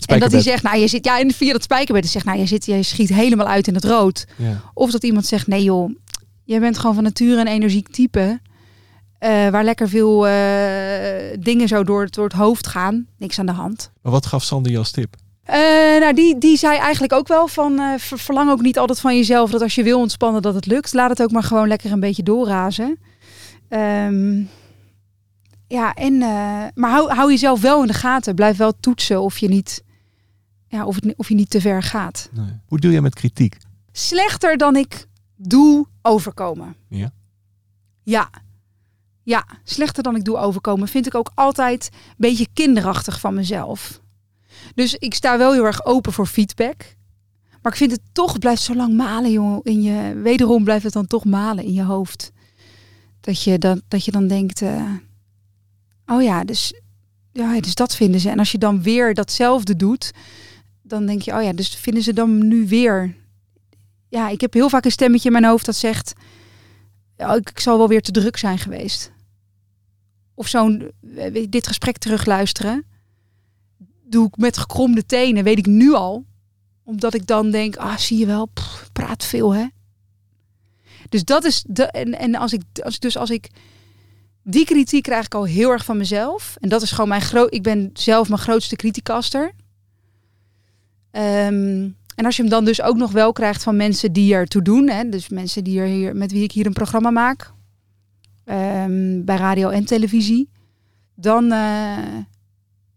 Dat 0.00 0.10
En 0.10 0.18
dat 0.20 0.32
hij 0.32 0.40
zegt, 0.40 0.62
nou 0.62 0.78
je 0.78 0.88
zit, 0.88 1.04
ja, 1.04 1.18
in 1.18 1.32
via 1.32 1.52
dat 1.52 1.62
spijkerbed, 1.62 2.02
die 2.02 2.10
zegt, 2.12 2.24
nou 2.24 2.38
je 2.38 2.46
zit, 2.46 2.64
je 2.66 2.82
schiet 2.82 3.08
helemaal 3.08 3.46
uit 3.46 3.66
in 3.68 3.74
het 3.74 3.84
rood. 3.84 4.26
Ja. 4.36 4.62
Of 4.74 4.90
dat 4.90 5.04
iemand 5.04 5.26
zegt, 5.26 5.46
nee 5.46 5.62
joh, 5.62 5.90
jij 6.44 6.60
bent 6.60 6.78
gewoon 6.78 6.94
van 6.94 7.04
nature 7.04 7.40
een 7.40 7.46
energiek 7.46 7.88
type. 7.88 8.40
eh, 9.18 9.48
waar 9.48 9.64
lekker 9.64 9.88
veel 9.88 10.26
eh, 10.26 11.36
dingen 11.40 11.68
zo 11.68 11.84
door, 11.84 12.10
door 12.10 12.24
het 12.24 12.32
hoofd 12.32 12.66
gaan. 12.66 13.06
Niks 13.18 13.38
aan 13.38 13.46
de 13.46 13.52
hand. 13.52 13.90
Maar 14.02 14.12
wat 14.12 14.26
gaf 14.26 14.42
Sander 14.44 14.72
je 14.72 14.78
als 14.78 14.90
tip? 14.90 15.14
Eh, 15.44 15.56
nou, 16.00 16.12
die, 16.14 16.38
die 16.38 16.56
zei 16.56 16.78
eigenlijk 16.78 17.12
ook 17.12 17.28
wel 17.28 17.48
van, 17.48 17.80
ver- 17.98 18.18
verlang 18.18 18.50
ook 18.50 18.60
niet 18.62 18.78
altijd 18.78 19.00
van 19.00 19.16
jezelf 19.16 19.50
dat 19.50 19.62
als 19.62 19.74
je 19.74 19.82
wil 19.82 19.98
ontspannen 19.98 20.42
dat 20.42 20.54
het 20.54 20.66
lukt. 20.66 20.92
Laat 20.92 21.10
het 21.10 21.22
ook 21.22 21.30
maar 21.30 21.42
gewoon 21.42 21.68
lekker 21.68 21.92
een 21.92 22.00
beetje 22.00 22.22
doorrazen. 22.22 22.98
Ehm, 23.68 24.42
ja, 25.68 25.94
en, 25.94 26.18
maar 26.74 26.90
hou, 26.90 27.10
hou 27.12 27.30
jezelf 27.30 27.60
wel 27.60 27.80
in 27.80 27.86
de 27.86 27.92
gaten. 27.92 28.34
Blijf 28.34 28.56
wel 28.56 28.72
toetsen 28.80 29.20
of 29.20 29.38
je 29.38 29.48
niet, 29.48 29.82
ja, 30.68 30.84
of 30.84 30.94
het, 30.94 31.14
of 31.16 31.28
je 31.28 31.34
niet 31.34 31.50
te 31.50 31.60
ver 31.60 31.82
gaat. 31.82 32.28
Nee. 32.32 32.60
Hoe 32.66 32.78
doe 32.78 32.92
je 32.92 33.00
met 33.00 33.14
kritiek? 33.14 33.56
Slechter 33.92 34.56
dan 34.56 34.76
ik 34.76 35.06
doe 35.36 35.86
overkomen. 36.02 36.76
Ja. 36.88 37.10
Ja. 38.02 38.30
Ja, 39.22 39.46
slechter 39.64 40.02
dan 40.02 40.16
ik 40.16 40.24
doe 40.24 40.36
overkomen 40.36 40.88
vind 40.88 41.06
ik 41.06 41.14
ook 41.14 41.30
altijd 41.34 41.88
een 41.92 42.14
beetje 42.16 42.46
kinderachtig 42.52 43.20
van 43.20 43.34
mezelf. 43.34 44.00
Dus 44.74 44.94
ik 44.94 45.14
sta 45.14 45.38
wel 45.38 45.52
heel 45.52 45.64
erg 45.64 45.84
open 45.84 46.12
voor 46.12 46.26
feedback. 46.26 46.96
Maar 47.62 47.72
ik 47.72 47.78
vind 47.78 47.90
het 47.90 48.00
toch, 48.12 48.32
het 48.32 48.40
blijft 48.40 48.62
zo 48.62 48.74
lang 48.74 48.96
malen, 48.96 49.30
jongen. 49.30 49.60
In 49.62 49.82
je, 49.82 50.14
wederom 50.14 50.64
blijft 50.64 50.84
het 50.84 50.92
dan 50.92 51.06
toch 51.06 51.24
malen 51.24 51.64
in 51.64 51.72
je 51.72 51.82
hoofd. 51.82 52.32
Dat 53.20 53.42
je 53.42 53.58
dan, 53.58 53.82
dat 53.88 54.04
je 54.04 54.10
dan 54.10 54.26
denkt, 54.26 54.62
eh, 54.62 54.92
oh 56.06 56.22
ja 56.22 56.44
dus, 56.44 56.74
ja, 57.32 57.60
dus 57.60 57.74
dat 57.74 57.96
vinden 57.96 58.20
ze. 58.20 58.30
En 58.30 58.38
als 58.38 58.52
je 58.52 58.58
dan 58.58 58.82
weer 58.82 59.14
datzelfde 59.14 59.76
doet, 59.76 60.12
dan 60.88 61.06
denk 61.06 61.22
je, 61.22 61.34
oh 61.34 61.42
ja, 61.42 61.52
dus 61.52 61.68
vinden 61.68 62.02
ze 62.02 62.12
dan 62.12 62.48
nu 62.48 62.66
weer. 62.68 63.14
Ja, 64.08 64.28
ik 64.28 64.40
heb 64.40 64.52
heel 64.52 64.68
vaak 64.68 64.84
een 64.84 64.90
stemmetje 64.90 65.26
in 65.26 65.32
mijn 65.32 65.44
hoofd 65.44 65.66
dat 65.66 65.76
zegt, 65.76 66.12
ja, 67.16 67.34
ik, 67.34 67.50
ik 67.50 67.60
zal 67.60 67.78
wel 67.78 67.88
weer 67.88 68.02
te 68.02 68.10
druk 68.10 68.36
zijn 68.36 68.58
geweest. 68.58 69.12
Of 70.34 70.48
zo'n, 70.48 70.90
eh, 71.16 71.46
dit 71.48 71.66
gesprek 71.66 71.98
terugluisteren 71.98 72.84
doe 74.04 74.26
ik 74.26 74.36
met 74.36 74.58
gekromde 74.58 75.06
tenen, 75.06 75.44
weet 75.44 75.58
ik 75.58 75.66
nu 75.66 75.92
al. 75.92 76.24
Omdat 76.84 77.14
ik 77.14 77.26
dan 77.26 77.50
denk, 77.50 77.76
ah, 77.76 77.96
zie 77.96 78.18
je 78.18 78.26
wel, 78.26 78.48
praat 78.92 79.24
veel, 79.24 79.54
hè. 79.54 79.66
Dus 81.08 81.24
dat 81.24 81.44
is 81.44 81.64
de. 81.68 81.84
En, 81.84 82.18
en 82.18 82.34
als 82.34 82.52
ik, 82.52 82.62
als 82.82 82.98
dus 82.98 83.16
als 83.16 83.30
ik. 83.30 83.48
Die 84.42 84.64
kritiek 84.64 85.02
krijg 85.02 85.24
ik 85.24 85.34
al 85.34 85.44
heel 85.44 85.70
erg 85.70 85.84
van 85.84 85.96
mezelf. 85.96 86.56
En 86.60 86.68
dat 86.68 86.82
is 86.82 86.90
gewoon 86.90 87.08
mijn 87.08 87.20
groot. 87.20 87.54
Ik 87.54 87.62
ben 87.62 87.90
zelf 87.92 88.28
mijn 88.28 88.40
grootste 88.40 88.76
criticaster. 88.76 89.52
Ehm, 91.16 91.88
en 92.14 92.24
als 92.24 92.36
je 92.36 92.42
hem 92.42 92.50
dan 92.50 92.64
dus 92.64 92.82
ook 92.82 92.96
nog 92.96 93.12
wel 93.12 93.32
krijgt 93.32 93.62
van 93.62 93.76
mensen 93.76 94.12
die 94.12 94.34
ertoe 94.34 94.62
doen. 94.62 94.88
Hè, 94.88 95.08
dus 95.08 95.28
mensen 95.28 95.64
die 95.64 95.80
er 95.80 95.86
hier, 95.86 96.16
met 96.16 96.32
wie 96.32 96.42
ik 96.42 96.52
hier 96.52 96.66
een 96.66 96.72
programma 96.72 97.10
maak. 97.10 97.54
ehm, 98.44 99.24
bij 99.24 99.36
radio 99.36 99.68
en 99.68 99.84
televisie. 99.84 100.48
Dan, 101.14 101.44
eh, 101.44 102.18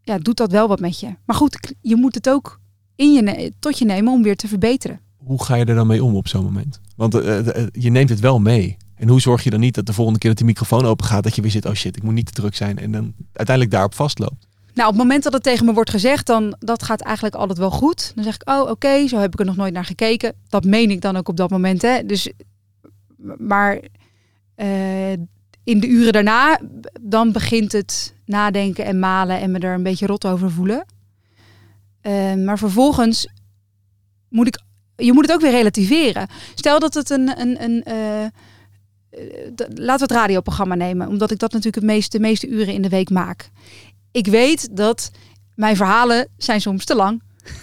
ja, 0.01 0.17
doet 0.17 0.37
dat 0.37 0.51
wel 0.51 0.67
wat 0.67 0.79
met 0.79 0.99
je. 0.99 1.15
Maar 1.25 1.35
goed, 1.35 1.73
je 1.81 1.95
moet 1.95 2.15
het 2.15 2.29
ook 2.29 2.59
in 2.95 3.13
je 3.13 3.53
tot 3.59 3.77
je 3.77 3.85
nemen 3.85 4.13
om 4.13 4.23
weer 4.23 4.35
te 4.35 4.47
verbeteren. 4.47 4.99
Hoe 5.17 5.43
ga 5.43 5.55
je 5.55 5.65
er 5.65 5.75
dan 5.75 5.87
mee 5.87 6.03
om 6.03 6.15
op 6.15 6.27
zo'n 6.27 6.43
moment? 6.43 6.79
Want 6.95 7.13
eh, 7.15 7.47
eh, 7.47 7.67
je 7.71 7.89
neemt 7.89 8.09
het 8.09 8.19
wel 8.19 8.39
mee. 8.39 8.77
En 8.95 9.07
hoe 9.07 9.21
zorg 9.21 9.43
je 9.43 9.49
dan 9.49 9.59
niet 9.59 9.75
dat 9.75 9.85
de 9.85 9.93
volgende 9.93 10.19
keer 10.19 10.29
dat 10.29 10.39
de 10.39 10.45
microfoon 10.45 10.85
open 10.85 11.05
gaat, 11.05 11.23
dat 11.23 11.35
je 11.35 11.41
weer 11.41 11.51
zit, 11.51 11.65
oh 11.65 11.73
shit, 11.73 11.97
ik 11.97 12.03
moet 12.03 12.13
niet 12.13 12.25
te 12.25 12.41
druk 12.41 12.55
zijn. 12.55 12.77
En 12.77 12.91
dan 12.91 13.13
uiteindelijk 13.33 13.71
daarop 13.75 13.95
vastloopt. 13.95 14.47
Nou, 14.79 14.91
op 14.91 14.97
het 14.97 15.07
moment 15.07 15.23
dat 15.23 15.33
het 15.33 15.43
tegen 15.43 15.65
me 15.65 15.73
wordt 15.73 15.89
gezegd, 15.89 16.25
dan 16.25 16.55
dat 16.59 16.83
gaat 16.83 17.01
eigenlijk 17.01 17.35
altijd 17.35 17.57
wel 17.57 17.71
goed. 17.71 18.11
Dan 18.15 18.23
zeg 18.23 18.35
ik, 18.35 18.49
oh 18.49 18.69
oké, 18.69 19.07
zo 19.07 19.17
heb 19.17 19.33
ik 19.33 19.39
er 19.39 19.45
nog 19.45 19.55
nooit 19.55 19.73
naar 19.73 19.85
gekeken. 19.85 20.33
Dat 20.49 20.63
meen 20.63 20.91
ik 20.91 21.01
dan 21.01 21.15
ook 21.15 21.27
op 21.29 21.37
dat 21.37 21.49
moment. 21.49 21.81
Hè. 21.81 22.05
Dus, 22.05 22.31
maar 23.37 23.79
eh, 24.55 25.11
in 25.63 25.79
de 25.79 25.87
uren 25.87 26.13
daarna, 26.13 26.59
dan 27.01 27.31
begint 27.31 27.71
het 27.71 28.13
nadenken 28.25 28.85
en 28.85 28.99
malen 28.99 29.39
en 29.39 29.51
me 29.51 29.59
er 29.59 29.73
een 29.73 29.83
beetje 29.83 30.05
rot 30.05 30.25
over 30.25 30.51
voelen. 30.51 30.85
Eh, 32.01 32.33
maar 32.33 32.57
vervolgens 32.57 33.27
moet 34.29 34.47
ik, 34.47 34.59
je 34.95 35.13
moet 35.13 35.25
het 35.25 35.35
ook 35.35 35.41
weer 35.41 35.51
relativeren. 35.51 36.27
Stel 36.55 36.79
dat 36.79 36.93
het 36.93 37.09
een, 37.09 37.39
een, 37.39 37.63
een 37.63 37.83
d- 39.55 39.79
laten 39.79 40.07
we 40.07 40.13
het 40.13 40.21
radioprogramma 40.21 40.75
nemen, 40.75 41.07
omdat 41.07 41.31
ik 41.31 41.39
dat 41.39 41.51
natuurlijk 41.51 41.85
het 41.85 42.11
de 42.11 42.19
meeste 42.19 42.47
uren 42.47 42.73
in 42.73 42.81
de 42.81 42.89
week 42.89 43.09
maak. 43.09 43.49
Ik 44.11 44.27
weet 44.27 44.75
dat 44.75 45.11
mijn 45.55 45.75
verhalen 45.75 46.27
zijn 46.37 46.61
soms 46.61 46.85
te 46.85 46.95
lang. 46.95 47.21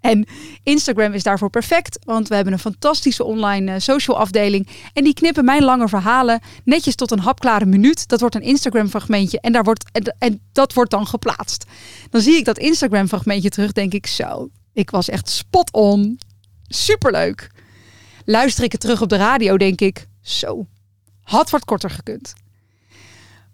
En 0.00 0.26
Instagram 0.62 1.12
is 1.12 1.22
daarvoor 1.22 1.50
perfect, 1.50 1.98
want 2.04 2.28
we 2.28 2.34
hebben 2.34 2.52
een 2.52 2.58
fantastische 2.58 3.24
online 3.24 3.72
eh, 3.72 3.80
social 3.80 4.18
afdeling. 4.18 4.68
En 4.92 5.04
die 5.04 5.14
knippen 5.14 5.44
mijn 5.44 5.62
lange 5.62 5.88
verhalen 5.88 6.40
netjes 6.64 6.94
tot 6.94 7.10
een 7.10 7.18
hapklare 7.18 7.66
minuut. 7.66 8.08
Dat 8.08 8.20
wordt 8.20 8.34
een 8.34 8.42
Instagram 8.42 8.88
fragmentje 8.88 9.40
en, 9.40 9.52
daar 9.52 9.62
wordt, 9.62 9.84
en, 9.92 10.16
en 10.18 10.40
dat 10.52 10.72
wordt 10.72 10.90
dan 10.90 11.06
geplaatst. 11.06 11.64
Dan 12.10 12.20
zie 12.20 12.36
ik 12.36 12.44
dat 12.44 12.58
Instagram 12.58 13.08
fragmentje 13.08 13.48
terug, 13.48 13.72
denk 13.72 13.92
ik 13.92 14.06
zo. 14.06 14.48
Ik 14.72 14.90
was 14.90 15.08
echt 15.08 15.28
spot 15.28 15.72
on. 15.72 16.18
Superleuk. 16.66 17.50
Luister 18.24 18.64
ik 18.64 18.72
het 18.72 18.80
terug 18.80 19.02
op 19.02 19.08
de 19.08 19.16
radio, 19.16 19.56
denk 19.56 19.80
ik 19.80 20.06
zo. 20.22 20.66
Had 21.22 21.50
wat 21.50 21.64
korter 21.64 21.90
gekund. 21.90 22.32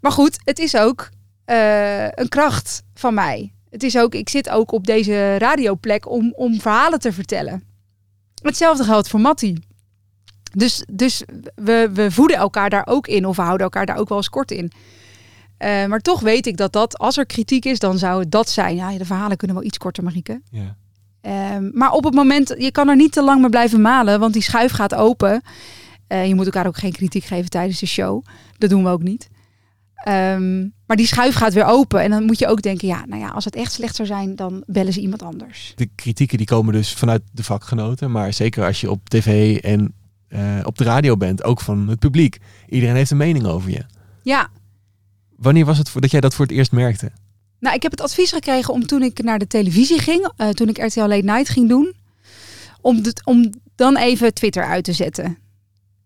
Maar 0.01 0.13
goed, 0.13 0.39
het 0.45 0.59
is 0.59 0.77
ook 0.77 1.11
eh, 1.45 2.05
een 2.05 2.29
kracht 2.29 2.83
van 2.95 3.15
mij. 3.15 3.53
Het 3.71 3.83
is 3.83 3.99
ook, 3.99 4.15
ik 4.15 4.29
zit 4.29 4.49
ook 4.49 4.73
op 4.73 4.87
deze 4.87 5.39
radioplek 5.39 6.11
om, 6.11 6.33
om 6.37 6.61
verhalen 6.61 6.99
te 6.99 7.13
vertellen. 7.13 7.63
Hetzelfde 8.43 8.85
geldt 8.85 9.09
voor 9.09 9.21
Mattie. 9.21 9.67
Dus, 10.53 10.85
dus 10.93 11.23
we, 11.55 11.91
we 11.93 12.11
voeden 12.11 12.37
elkaar 12.37 12.71
daar 12.71 12.87
ook 12.87 13.07
in, 13.07 13.27
of 13.27 13.37
we 13.37 13.43
houden 13.43 13.65
elkaar 13.65 13.87
daar 13.87 13.97
ook 13.97 14.09
wel 14.09 14.19
eens 14.19 14.29
kort 14.29 14.51
in. 14.51 14.73
Eh, 15.57 15.87
maar 15.87 16.01
toch 16.01 16.21
weet 16.21 16.47
ik 16.47 16.57
dat 16.57 16.73
dat, 16.73 16.99
als 16.99 17.17
er 17.17 17.27
kritiek 17.27 17.65
is, 17.65 17.79
dan 17.79 17.99
zou 17.99 18.21
het 18.21 18.31
dat 18.31 18.49
zijn. 18.49 18.77
Ja, 18.77 18.99
de 18.99 19.05
verhalen 19.05 19.37
kunnen 19.37 19.57
wel 19.57 19.67
iets 19.67 19.79
korter, 19.79 20.05
Marieke. 20.05 20.41
Ja. 20.51 20.77
Ehm, 21.21 21.71
maar 21.73 21.93
op 21.93 22.05
het 22.05 22.15
moment, 22.15 22.55
je 22.59 22.71
kan 22.71 22.89
er 22.89 22.97
niet 22.97 23.13
te 23.13 23.23
lang 23.23 23.41
mee 23.41 23.51
blijven 23.51 23.81
malen, 23.81 24.21
want 24.21 24.33
die 24.33 24.43
schuif 24.43 24.73
gaat 24.73 24.95
open. 24.95 25.43
Eh, 26.07 26.27
je 26.27 26.35
moet 26.35 26.45
elkaar 26.45 26.67
ook 26.67 26.77
geen 26.77 26.93
kritiek 26.93 27.25
geven 27.25 27.51
tijdens 27.51 27.81
de 27.81 27.87
show. 27.87 28.25
Dat 28.59 28.71
doen 28.71 28.85
we 28.85 28.91
ook 28.91 29.03
niet. 29.03 29.29
Ehm, 30.05 30.69
maar 30.87 30.97
die 30.97 31.07
schuif 31.07 31.35
gaat 31.35 31.53
weer 31.53 31.65
open. 31.65 32.01
En 32.01 32.11
dan 32.11 32.25
moet 32.25 32.39
je 32.39 32.47
ook 32.47 32.63
denken, 32.63 32.89
ja, 32.89 33.05
nou 33.07 33.21
ja, 33.21 33.29
als 33.29 33.45
het 33.45 33.57
echt 33.57 33.73
slecht 33.73 33.95
zou 33.95 34.09
zijn, 34.09 34.37
dan 34.37 34.63
bellen 34.67 34.93
ze 34.93 35.01
iemand 35.01 35.23
anders. 35.23 35.73
De 35.77 35.89
kritieken 35.95 36.39
die 36.39 36.47
komen 36.47 36.73
dus 36.73 36.93
vanuit 36.93 37.23
de 37.33 37.43
vakgenoten. 37.43 38.11
Maar 38.11 38.33
zeker 38.33 38.65
als 38.65 38.81
je 38.81 38.91
op 38.91 39.09
tv 39.09 39.57
en 39.57 39.95
eh, 40.29 40.61
op 40.63 40.79
de 40.79 40.85
radio 40.85 41.17
bent, 41.17 41.45
ook 41.45 41.61
van 41.61 41.89
het 41.89 41.99
publiek. 41.99 42.39
Iedereen 42.69 42.95
heeft 42.95 43.11
een 43.11 43.17
mening 43.17 43.47
over 43.47 43.71
je. 43.71 43.85
Ja, 44.23 44.49
Wanneer 45.37 45.65
was 45.65 45.79
het 45.79 45.89
voor, 45.89 46.01
dat 46.01 46.11
jij 46.11 46.21
dat 46.21 46.35
voor 46.35 46.47
het 46.47 46.55
eerst 46.55 46.73
merkte? 46.73 47.11
nou, 47.59 47.77
ik 47.77 47.83
heb 47.83 47.91
het 47.91 48.01
advies 48.01 48.33
gekregen 48.33 48.75
om 48.75 48.87
toen 48.87 49.03
ik 49.03 49.23
naar 49.23 49.39
de 49.39 49.47
televisie 49.47 49.99
ging, 49.99 50.33
eh, 50.37 50.49
toen 50.49 50.69
ik 50.69 50.79
RTL 50.79 51.01
Late 51.01 51.25
Night 51.25 51.49
ging 51.49 51.69
doen, 51.69 51.95
om, 52.81 53.03
de, 53.03 53.15
om 53.25 53.53
dan 53.75 53.97
even 53.97 54.35
Twitter 54.35 54.65
uit 54.65 54.85
te 54.85 54.93
zetten. 54.93 55.39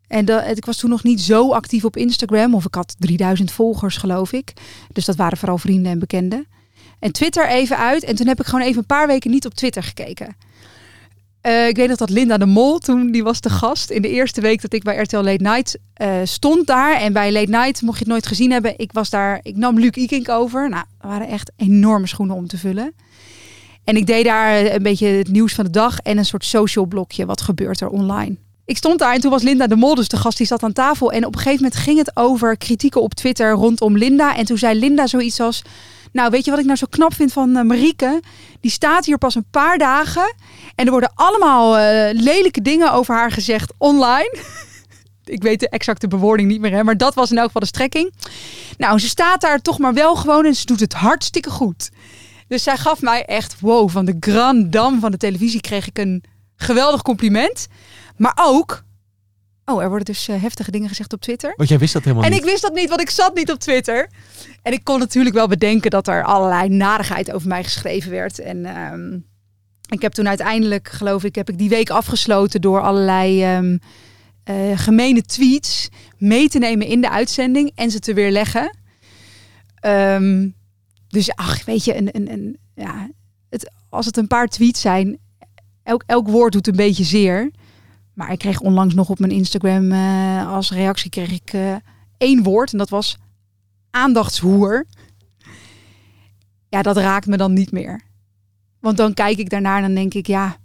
En 0.08 0.24
dat, 0.24 0.56
ik 0.56 0.64
was 0.64 0.76
toen 0.76 0.90
nog 0.90 1.02
niet 1.02 1.20
zo 1.20 1.52
actief 1.52 1.84
op 1.84 1.96
Instagram, 1.96 2.54
of 2.54 2.64
ik 2.64 2.74
had 2.74 2.94
3000 2.98 3.50
volgers, 3.52 3.96
geloof 3.96 4.32
ik. 4.32 4.52
Dus 4.92 5.04
dat 5.04 5.16
waren 5.16 5.38
vooral 5.38 5.58
vrienden 5.58 5.92
en 5.92 5.98
bekenden. 5.98 6.46
En 6.98 7.12
Twitter 7.12 7.48
even 7.48 7.76
uit. 7.76 8.04
En 8.04 8.14
toen 8.14 8.26
heb 8.26 8.40
ik 8.40 8.46
gewoon 8.46 8.64
even 8.64 8.78
een 8.78 8.86
paar 8.86 9.06
weken 9.06 9.30
niet 9.30 9.46
op 9.46 9.54
Twitter 9.54 9.82
gekeken. 9.82 10.36
Eh, 11.40 11.68
ik 11.68 11.76
weet 11.76 11.88
nog 11.88 11.96
dat 11.96 12.10
Linda 12.10 12.38
de 12.38 12.46
Mol, 12.46 12.78
toen 12.78 13.10
die 13.10 13.22
was 13.22 13.40
de 13.40 13.50
gast 13.50 13.90
in 13.90 14.02
de 14.02 14.08
eerste 14.08 14.40
week 14.40 14.62
dat 14.62 14.72
ik 14.72 14.82
bij 14.82 14.96
RTL 14.96 15.16
Late 15.16 15.42
Night 15.42 15.78
eh, 15.94 16.16
stond 16.24 16.66
daar. 16.66 17.00
En 17.00 17.12
bij 17.12 17.32
Late 17.32 17.50
Night, 17.50 17.82
mocht 17.82 17.98
je 17.98 18.04
het 18.04 18.12
nooit 18.12 18.26
gezien 18.26 18.50
hebben, 18.50 18.78
ik 18.78 18.92
was 18.92 19.10
daar, 19.10 19.40
ik 19.42 19.56
nam 19.56 19.78
Luc 19.78 19.90
Ikink 19.90 20.28
over. 20.28 20.68
Nou, 20.68 20.84
er 21.00 21.08
waren 21.08 21.28
echt 21.28 21.52
enorme 21.56 22.06
schoenen 22.06 22.36
om 22.36 22.46
te 22.46 22.58
vullen. 22.58 22.94
En 23.84 23.96
ik 23.96 24.06
deed 24.06 24.24
daar 24.24 24.52
eh, 24.52 24.74
een 24.74 24.82
beetje 24.82 25.06
het 25.06 25.28
nieuws 25.28 25.54
van 25.54 25.64
de 25.64 25.70
dag 25.70 25.98
en 25.98 26.18
een 26.18 26.24
soort 26.24 26.44
social 26.44 26.84
blokje. 26.84 27.26
Wat 27.26 27.40
gebeurt 27.40 27.80
er 27.80 27.88
online? 27.88 28.36
Ik 28.68 28.76
stond 28.76 28.98
daar 28.98 29.14
en 29.14 29.20
toen 29.20 29.30
was 29.30 29.42
Linda 29.42 29.66
de 29.66 29.76
Mol, 29.76 29.94
dus 29.94 30.08
de 30.08 30.16
gast, 30.16 30.36
die 30.38 30.46
zat 30.46 30.62
aan 30.62 30.72
tafel. 30.72 31.12
En 31.12 31.24
op 31.26 31.34
een 31.34 31.40
gegeven 31.40 31.62
moment 31.62 31.80
ging 31.80 31.98
het 31.98 32.10
over 32.14 32.56
kritieken 32.56 33.02
op 33.02 33.14
Twitter 33.14 33.50
rondom 33.50 33.96
Linda. 33.98 34.36
En 34.36 34.44
toen 34.44 34.58
zei 34.58 34.78
Linda 34.78 35.06
zoiets 35.06 35.40
als... 35.40 35.62
Nou, 36.12 36.30
weet 36.30 36.44
je 36.44 36.50
wat 36.50 36.60
ik 36.60 36.66
nou 36.66 36.76
zo 36.76 36.86
knap 36.90 37.14
vind 37.14 37.32
van 37.32 37.56
eh, 37.56 37.64
Marieke? 37.64 38.22
Die 38.60 38.70
staat 38.70 39.04
hier 39.04 39.18
pas 39.18 39.34
een 39.34 39.46
paar 39.50 39.78
dagen. 39.78 40.34
En 40.74 40.84
er 40.84 40.90
worden 40.90 41.12
allemaal 41.14 41.78
eh, 41.78 42.20
lelijke 42.20 42.62
dingen 42.62 42.92
over 42.92 43.14
haar 43.14 43.30
gezegd 43.30 43.72
online. 43.78 44.38
ik 45.24 45.42
weet 45.42 45.60
de 45.60 45.68
exacte 45.68 46.08
bewoording 46.08 46.48
niet 46.48 46.60
meer, 46.60 46.72
hè, 46.72 46.84
maar 46.84 46.96
dat 46.96 47.14
was 47.14 47.30
in 47.30 47.36
elk 47.36 47.46
geval 47.46 47.60
de 47.60 47.66
strekking. 47.66 48.14
Nou, 48.76 48.98
ze 48.98 49.08
staat 49.08 49.40
daar 49.40 49.60
toch 49.60 49.78
maar 49.78 49.94
wel 49.94 50.16
gewoon 50.16 50.44
en 50.44 50.54
ze 50.54 50.66
doet 50.66 50.80
het 50.80 50.92
hartstikke 50.92 51.50
goed. 51.50 51.90
Dus 52.48 52.62
zij 52.62 52.76
gaf 52.76 53.00
mij 53.00 53.24
echt, 53.24 53.60
wow, 53.60 53.90
van 53.90 54.04
de 54.04 54.16
grand 54.20 54.72
dame 54.72 55.00
van 55.00 55.10
de 55.10 55.16
televisie 55.16 55.60
kreeg 55.60 55.86
ik 55.86 55.98
een 55.98 56.24
geweldig 56.56 57.02
compliment. 57.02 57.68
Maar 58.18 58.38
ook, 58.40 58.84
oh, 59.64 59.82
er 59.82 59.88
worden 59.88 60.04
dus 60.04 60.28
eh, 60.28 60.42
heftige 60.42 60.70
dingen 60.70 60.88
gezegd 60.88 61.12
op 61.12 61.20
Twitter. 61.20 61.52
Want 61.56 61.68
jij 61.68 61.78
wist 61.78 61.92
dat 61.92 62.02
helemaal 62.02 62.24
En 62.24 62.30
niet. 62.30 62.40
ik 62.40 62.44
wist 62.44 62.62
dat 62.62 62.74
niet, 62.74 62.88
want 62.88 63.00
ik 63.00 63.10
zat 63.10 63.34
niet 63.34 63.50
op 63.50 63.58
Twitter. 63.58 64.10
En 64.62 64.72
ik 64.72 64.84
kon 64.84 64.98
natuurlijk 64.98 65.34
wel 65.34 65.48
bedenken 65.48 65.90
dat 65.90 66.08
er 66.08 66.24
allerlei 66.24 66.68
narigheid 66.68 67.32
over 67.32 67.48
mij 67.48 67.64
geschreven 67.64 68.10
werd. 68.10 68.38
En 68.38 68.64
ehm, 68.64 69.18
ik 69.88 70.02
heb 70.02 70.12
toen 70.12 70.28
uiteindelijk, 70.28 70.88
geloof 70.88 71.24
ik, 71.24 71.34
heb 71.34 71.48
ik 71.48 71.58
die 71.58 71.68
week 71.68 71.90
afgesloten 71.90 72.60
door 72.60 72.80
allerlei 72.80 73.42
ehm 73.42 73.76
eh, 74.48 74.78
gemene 74.78 75.22
tweets 75.22 75.88
mee 76.18 76.48
te 76.48 76.58
nemen 76.58 76.86
in 76.86 77.00
de 77.00 77.10
uitzending 77.10 77.72
en 77.74 77.90
ze 77.90 77.98
te 77.98 78.14
weerleggen. 78.14 78.76
Ehm, 79.74 80.48
dus 81.08 81.34
ach, 81.34 81.64
weet 81.64 81.84
je, 81.84 81.96
een, 81.96 82.08
een, 82.12 82.32
een, 82.32 82.58
ja, 82.74 83.10
het, 83.50 83.70
als 83.88 84.06
het 84.06 84.16
een 84.16 84.26
paar 84.26 84.46
tweets 84.46 84.80
zijn, 84.80 85.18
elk, 85.82 86.02
elk 86.06 86.28
woord 86.28 86.52
doet 86.52 86.66
een 86.66 86.76
beetje 86.76 87.04
zeer. 87.04 87.50
Maar 88.18 88.32
ik 88.32 88.38
kreeg 88.38 88.60
onlangs 88.60 88.94
nog 88.94 89.08
op 89.08 89.18
mijn 89.18 89.32
Instagram 89.32 89.92
eh, 89.92 90.52
als 90.52 90.70
reactie 90.70 91.10
kreeg 91.10 91.32
ik 91.32 91.52
eh, 91.52 91.74
één 92.16 92.42
woord 92.42 92.72
en 92.72 92.78
dat 92.78 92.88
was 92.88 93.18
aandachtshoer. 93.90 94.86
Ja, 96.68 96.82
dat 96.82 96.96
raakt 96.96 97.26
me 97.26 97.36
dan 97.36 97.52
niet 97.52 97.72
meer. 97.72 98.00
Want 98.80 98.96
dan 98.96 99.14
kijk 99.14 99.38
ik 99.38 99.50
daarnaar 99.50 99.76
en 99.76 99.82
dan 99.82 99.94
denk 99.94 100.14
ik, 100.14 100.26
ja, 100.26 100.56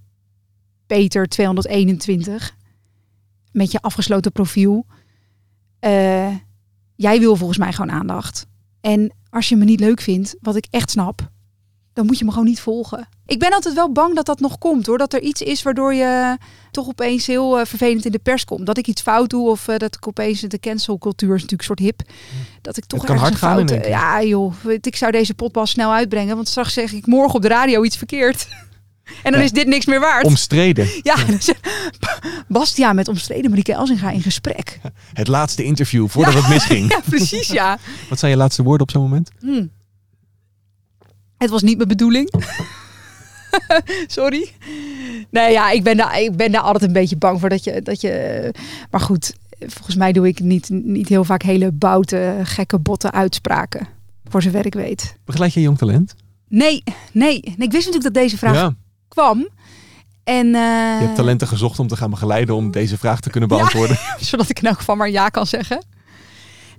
Peter 0.87 1.27
221 1.27 2.55
met 3.51 3.71
je 3.71 3.81
afgesloten 3.81 4.31
profiel. 4.31 4.85
Eh, 5.79 6.35
jij 6.95 7.19
wil 7.19 7.35
volgens 7.35 7.59
mij 7.59 7.73
gewoon 7.73 7.95
aandacht. 7.95 8.47
En 8.81 9.13
als 9.29 9.49
je 9.49 9.55
me 9.55 9.65
niet 9.65 9.79
leuk 9.79 10.01
vindt, 10.01 10.35
wat 10.41 10.55
ik 10.55 10.67
echt 10.69 10.89
snap, 10.89 11.31
dan 11.93 12.05
moet 12.05 12.17
je 12.19 12.25
me 12.25 12.31
gewoon 12.31 12.45
niet 12.47 12.59
volgen. 12.59 13.07
Ik 13.25 13.39
ben 13.39 13.53
altijd 13.53 13.75
wel 13.75 13.91
bang 13.91 14.15
dat 14.15 14.25
dat 14.25 14.39
nog 14.39 14.57
komt 14.57 14.85
hoor. 14.85 14.97
Dat 14.97 15.13
er 15.13 15.21
iets 15.21 15.41
is 15.41 15.63
waardoor 15.63 15.93
je 15.93 16.37
toch 16.71 16.87
opeens 16.87 17.27
heel 17.27 17.59
eh, 17.59 17.65
vervelend 17.65 18.05
in 18.05 18.11
de 18.11 18.19
pers 18.19 18.45
komt. 18.45 18.65
Dat 18.65 18.77
ik 18.77 18.87
iets 18.87 19.01
fout 19.01 19.29
doe 19.29 19.49
of 19.49 19.67
eh, 19.67 19.77
dat 19.77 19.95
ik 19.95 20.07
opeens 20.07 20.41
de 20.41 20.59
cancelcultuur 20.59 21.35
is 21.35 21.41
natuurlijk 21.41 21.69
een 21.69 21.75
soort 21.77 21.79
hip. 21.79 22.01
Dat 22.61 22.77
ik 22.77 22.85
toch 22.85 22.99
Het 23.01 23.09
kan 23.09 23.17
hard 23.19 23.35
gaan 23.35 23.59
in 23.59 23.67
fout... 23.67 23.79
keer. 23.81 23.89
Ja 23.89 24.23
joh, 24.23 24.53
ik 24.81 24.95
zou 24.95 25.11
deze 25.11 25.33
potbal 25.33 25.65
snel 25.65 25.93
uitbrengen. 25.93 26.35
Want 26.35 26.47
straks 26.47 26.73
zeg 26.73 26.91
ik 26.93 27.05
morgen 27.07 27.35
op 27.35 27.41
de 27.41 27.47
radio 27.47 27.83
iets 27.83 27.97
verkeerd. 27.97 28.47
en 29.23 29.31
dan 29.31 29.39
Ja. 29.39 29.45
is 29.45 29.51
dit 29.51 29.67
niks 29.67 29.85
meer 29.85 29.99
waard. 29.99 30.25
Omstreden. 30.25 30.87
Ja, 31.03 31.15
dan 31.15 31.41
zeg- 31.41 31.59
Bastiaan 32.47 32.95
met 32.95 33.07
omstreden 33.07 33.49
Marieke 33.49 33.73
Elsinga 33.73 34.09
in 34.11 34.21
gesprek. 34.21 34.79
Het 35.13 35.27
laatste 35.27 35.63
interview 35.63 36.07
voordat 36.09 36.33
het 36.33 36.47
misging. 36.49 36.89
Ja, 36.93 36.99
precies 37.09 37.47
ja. 37.47 37.77
Wat 38.09 38.19
zijn 38.19 38.31
je 38.31 38.37
laatste 38.37 38.63
woorden 38.63 38.81
op 38.87 38.91
zo'n 38.91 39.01
moment? 39.01 39.31
Hm. 39.39 39.65
Het 41.43 41.51
was 41.51 41.61
niet 41.61 41.77
mijn 41.77 41.87
bedoeling. 41.89 42.33
Sorry. 44.07 44.51
Nee, 45.29 45.51
ja, 45.51 45.69
ik 45.69 45.83
ben, 45.83 45.97
daar, 45.97 46.21
ik 46.21 46.35
ben 46.35 46.51
daar 46.51 46.61
altijd 46.61 46.83
een 46.83 46.93
beetje 46.93 47.17
bang 47.17 47.39
voor 47.39 47.49
dat 47.49 47.63
je, 47.63 47.81
dat 47.81 48.01
je. 48.01 48.53
Maar 48.91 49.01
goed, 49.01 49.33
volgens 49.59 49.95
mij 49.95 50.11
doe 50.11 50.27
ik 50.27 50.39
niet, 50.39 50.69
niet 50.69 51.09
heel 51.09 51.23
vaak 51.23 51.41
hele 51.41 51.71
boute, 51.71 52.39
gekke, 52.43 52.79
botte 52.79 53.11
uitspraken. 53.11 53.87
Voor 54.29 54.41
zover 54.41 54.65
ik 54.65 54.73
weet. 54.73 55.15
Begeleid 55.25 55.53
je 55.53 55.61
jong 55.61 55.77
talent? 55.77 56.15
Nee, 56.47 56.83
nee. 57.11 57.39
nee 57.41 57.67
ik 57.67 57.71
wist 57.71 57.85
natuurlijk 57.85 58.03
dat 58.03 58.13
deze 58.13 58.37
vraag 58.37 58.55
Ja. 58.55 58.73
kwam. 59.07 59.47
En, 60.23 60.45
eh, 60.45 60.51
Je 60.99 61.05
hebt 61.05 61.15
talenten 61.15 61.47
gezocht 61.47 61.79
om 61.79 61.87
te 61.87 61.95
gaan 61.97 62.09
begeleiden 62.09 62.55
om 62.55 62.71
deze 62.71 62.97
vraag 62.97 63.19
te 63.19 63.29
kunnen 63.29 63.49
beantwoorden. 63.49 63.97
zodat 64.19 64.49
ik 64.49 64.59
in 64.59 64.67
elk 64.67 64.77
geval 64.77 64.95
maar 64.95 65.09
ja 65.09 65.29
kan 65.29 65.47
zeggen. 65.47 65.83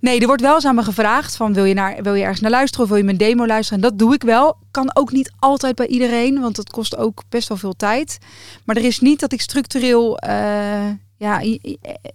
Nee, 0.05 0.21
er 0.21 0.27
wordt 0.27 0.43
wel 0.43 0.55
eens 0.55 0.65
aan 0.65 0.75
me 0.75 0.83
gevraagd 0.83 1.37
van 1.37 1.53
wil 1.53 1.65
je, 1.65 1.75
naar, 1.75 2.03
wil 2.03 2.15
je 2.15 2.23
ergens 2.23 2.41
naar 2.41 2.51
luisteren 2.51 2.85
of 2.85 2.89
wil 2.89 2.99
je 2.99 3.05
mijn 3.05 3.17
demo 3.17 3.47
luisteren? 3.47 3.83
En 3.83 3.89
dat 3.89 3.99
doe 3.99 4.15
ik 4.15 4.23
wel. 4.23 4.57
Kan 4.71 4.97
ook 4.97 5.13
niet 5.13 5.33
altijd 5.39 5.75
bij 5.75 5.87
iedereen, 5.87 6.41
want 6.41 6.57
dat 6.57 6.71
kost 6.71 6.97
ook 6.97 7.23
best 7.29 7.49
wel 7.49 7.57
veel 7.57 7.77
tijd. 7.77 8.19
Maar 8.65 8.77
er 8.77 8.85
is 8.85 9.01
niet 9.01 9.21
dat 9.21 9.33
ik 9.33 9.41
structureel 9.41 10.19
eh, 10.19 10.89
ja, 11.17 11.43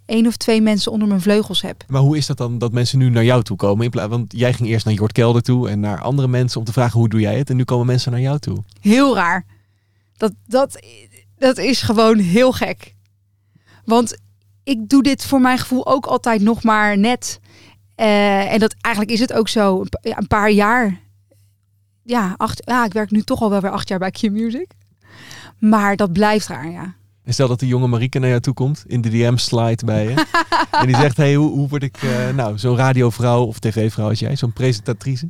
één 0.06 0.28
of 0.28 0.38
twee 0.38 0.62
mensen 0.62 0.92
onder 0.92 1.08
mijn 1.08 1.22
vleugels 1.22 1.62
heb. 1.62 1.84
Maar 1.88 2.02
hoe 2.02 2.18
is 2.18 2.26
dat 2.26 2.38
dan 2.38 2.58
dat 2.58 2.72
mensen 2.72 3.00
nu 3.00 3.10
naar 3.10 3.24
jou 3.24 3.44
toe 3.44 3.58
komen? 3.58 3.86
In 3.86 3.92
plaats, 3.92 4.10
want 4.10 4.34
jij 4.38 4.54
ging 4.54 4.70
eerst 4.70 4.86
naar 4.86 4.94
Jort 4.94 5.12
Kelder 5.12 5.42
toe 5.42 5.70
en 5.70 5.80
naar 5.80 6.02
andere 6.02 6.28
mensen 6.28 6.60
om 6.60 6.66
te 6.66 6.74
vragen 6.74 7.00
hoe 7.00 7.10
doe 7.10 7.20
jij 7.20 7.38
het? 7.38 7.50
En 7.50 7.56
nu 7.56 7.64
komen 7.64 7.86
mensen 7.86 8.12
naar 8.12 8.22
jou 8.22 8.40
toe. 8.40 8.58
Heel 8.82 9.16
raar. 9.16 9.46
Dat, 10.18 10.34
dat, 10.48 10.86
dat 11.38 11.58
is 11.58 11.82
gewoon 11.82 12.18
heel 12.18 12.52
gek. 12.52 12.96
Want 13.86 14.18
ik 14.64 14.90
doe 14.90 15.04
dit 15.04 15.26
voor 15.26 15.42
mijn 15.42 15.58
gevoel 15.58 15.88
ook 15.88 16.06
altijd 16.06 16.42
nog 16.42 16.64
maar 16.64 16.98
net. 16.98 17.40
Eh, 18.00 18.54
en 18.54 18.60
dat 18.60 18.76
eigenlijk 18.82 19.14
is 19.16 19.20
het 19.20 19.34
ook 19.34 19.48
zo. 19.48 19.80
Een, 19.82 19.90
pa- 19.90 20.00
ja, 20.02 20.18
een 20.18 20.28
paar 20.28 20.52
jaar. 20.52 21.00
Ja, 22.04 22.34
acht, 22.38 22.62
ja, 22.66 22.86
ik 22.86 22.94
werk 22.94 23.12
nu 23.12 23.22
toch 23.22 23.42
al 23.42 23.50
wel 23.50 23.62
weer 23.62 23.72
acht 23.72 23.88
jaar 23.90 24.00
bij 24.00 24.12
Q-Music. 24.12 24.68
Maar 25.58 25.96
dat 25.96 26.14
blijft 26.14 26.48
raar, 26.48 26.72
ja. 26.72 26.94
En 27.24 27.34
stel 27.34 27.48
dat 27.48 27.60
de 27.60 27.68
jonge 27.68 27.88
Marieke 27.88 28.20
naar 28.20 28.30
jou 28.30 28.42
toe 28.42 28.54
komt, 28.54 28.84
in 28.88 29.02
de 29.02 29.10
DM 29.10 29.38
slide 29.38 29.86
bij 29.86 30.04
je. 30.04 30.26
en 30.82 30.88
die 30.88 30.96
zegt, 30.96 31.18
hey, 31.18 31.36
hoe, 31.36 31.50
hoe 31.50 31.68
word 31.68 31.84
ik 31.84 31.98
eh, 31.98 32.30
nou, 32.36 32.58
zo'n 32.58 32.76
radiovrouw 32.76 33.44
of 33.46 33.60
tv-vrouw 33.60 34.10
als 34.10 34.20
jij, 34.20 34.36
zo'n 34.36 34.54
presentatrice? 34.54 35.30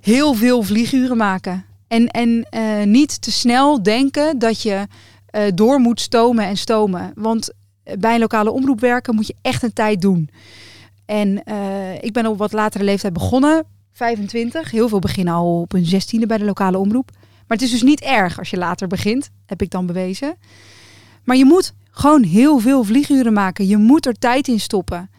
Heel 0.00 0.34
veel 0.34 0.62
vlieguren 0.62 1.16
maken. 1.16 1.64
En, 1.88 2.08
en 2.08 2.46
eh, 2.50 2.86
niet 2.86 3.22
te 3.22 3.32
snel 3.32 3.82
denken 3.82 4.38
dat 4.38 4.62
je 4.62 4.86
door 5.54 5.78
moet 5.80 6.00
stomen 6.00 6.44
en 6.44 6.56
stomen. 6.56 7.12
Want 7.14 7.50
bij 7.98 8.14
een 8.14 8.20
lokale 8.20 8.50
omroep 8.50 8.80
werken 8.80 9.14
moet 9.14 9.26
je 9.26 9.36
echt 9.42 9.62
een 9.62 9.72
tijd 9.72 10.00
doen. 10.00 10.30
En 11.10 11.44
eh, 11.44 12.02
ik 12.02 12.12
ben 12.12 12.26
op 12.26 12.38
wat 12.38 12.52
latere 12.52 12.84
leeftijd 12.84 13.12
begonnen, 13.12 13.64
25. 13.92 14.70
Heel 14.70 14.88
veel 14.88 14.98
beginnen 14.98 15.34
al 15.34 15.60
op 15.60 15.72
hun 15.72 15.84
16e 15.84 16.26
bij 16.26 16.38
de 16.38 16.44
lokale 16.44 16.78
omroep. 16.78 17.10
Maar 17.12 17.56
het 17.58 17.62
is 17.62 17.70
dus 17.70 17.82
niet 17.82 18.00
erg 18.00 18.38
als 18.38 18.50
je 18.50 18.56
later 18.56 18.88
begint, 18.88 19.30
heb 19.46 19.62
ik 19.62 19.70
dan 19.70 19.86
bewezen. 19.86 20.36
Maar 21.24 21.36
je 21.36 21.44
moet 21.44 21.74
gewoon 21.90 22.22
heel 22.22 22.58
veel 22.58 22.84
vlieguren 22.84 23.32
maken. 23.32 23.66
Je 23.66 23.76
moet 23.76 24.06
er 24.06 24.18
tijd 24.18 24.48
in 24.48 24.60
stoppen. 24.60 25.10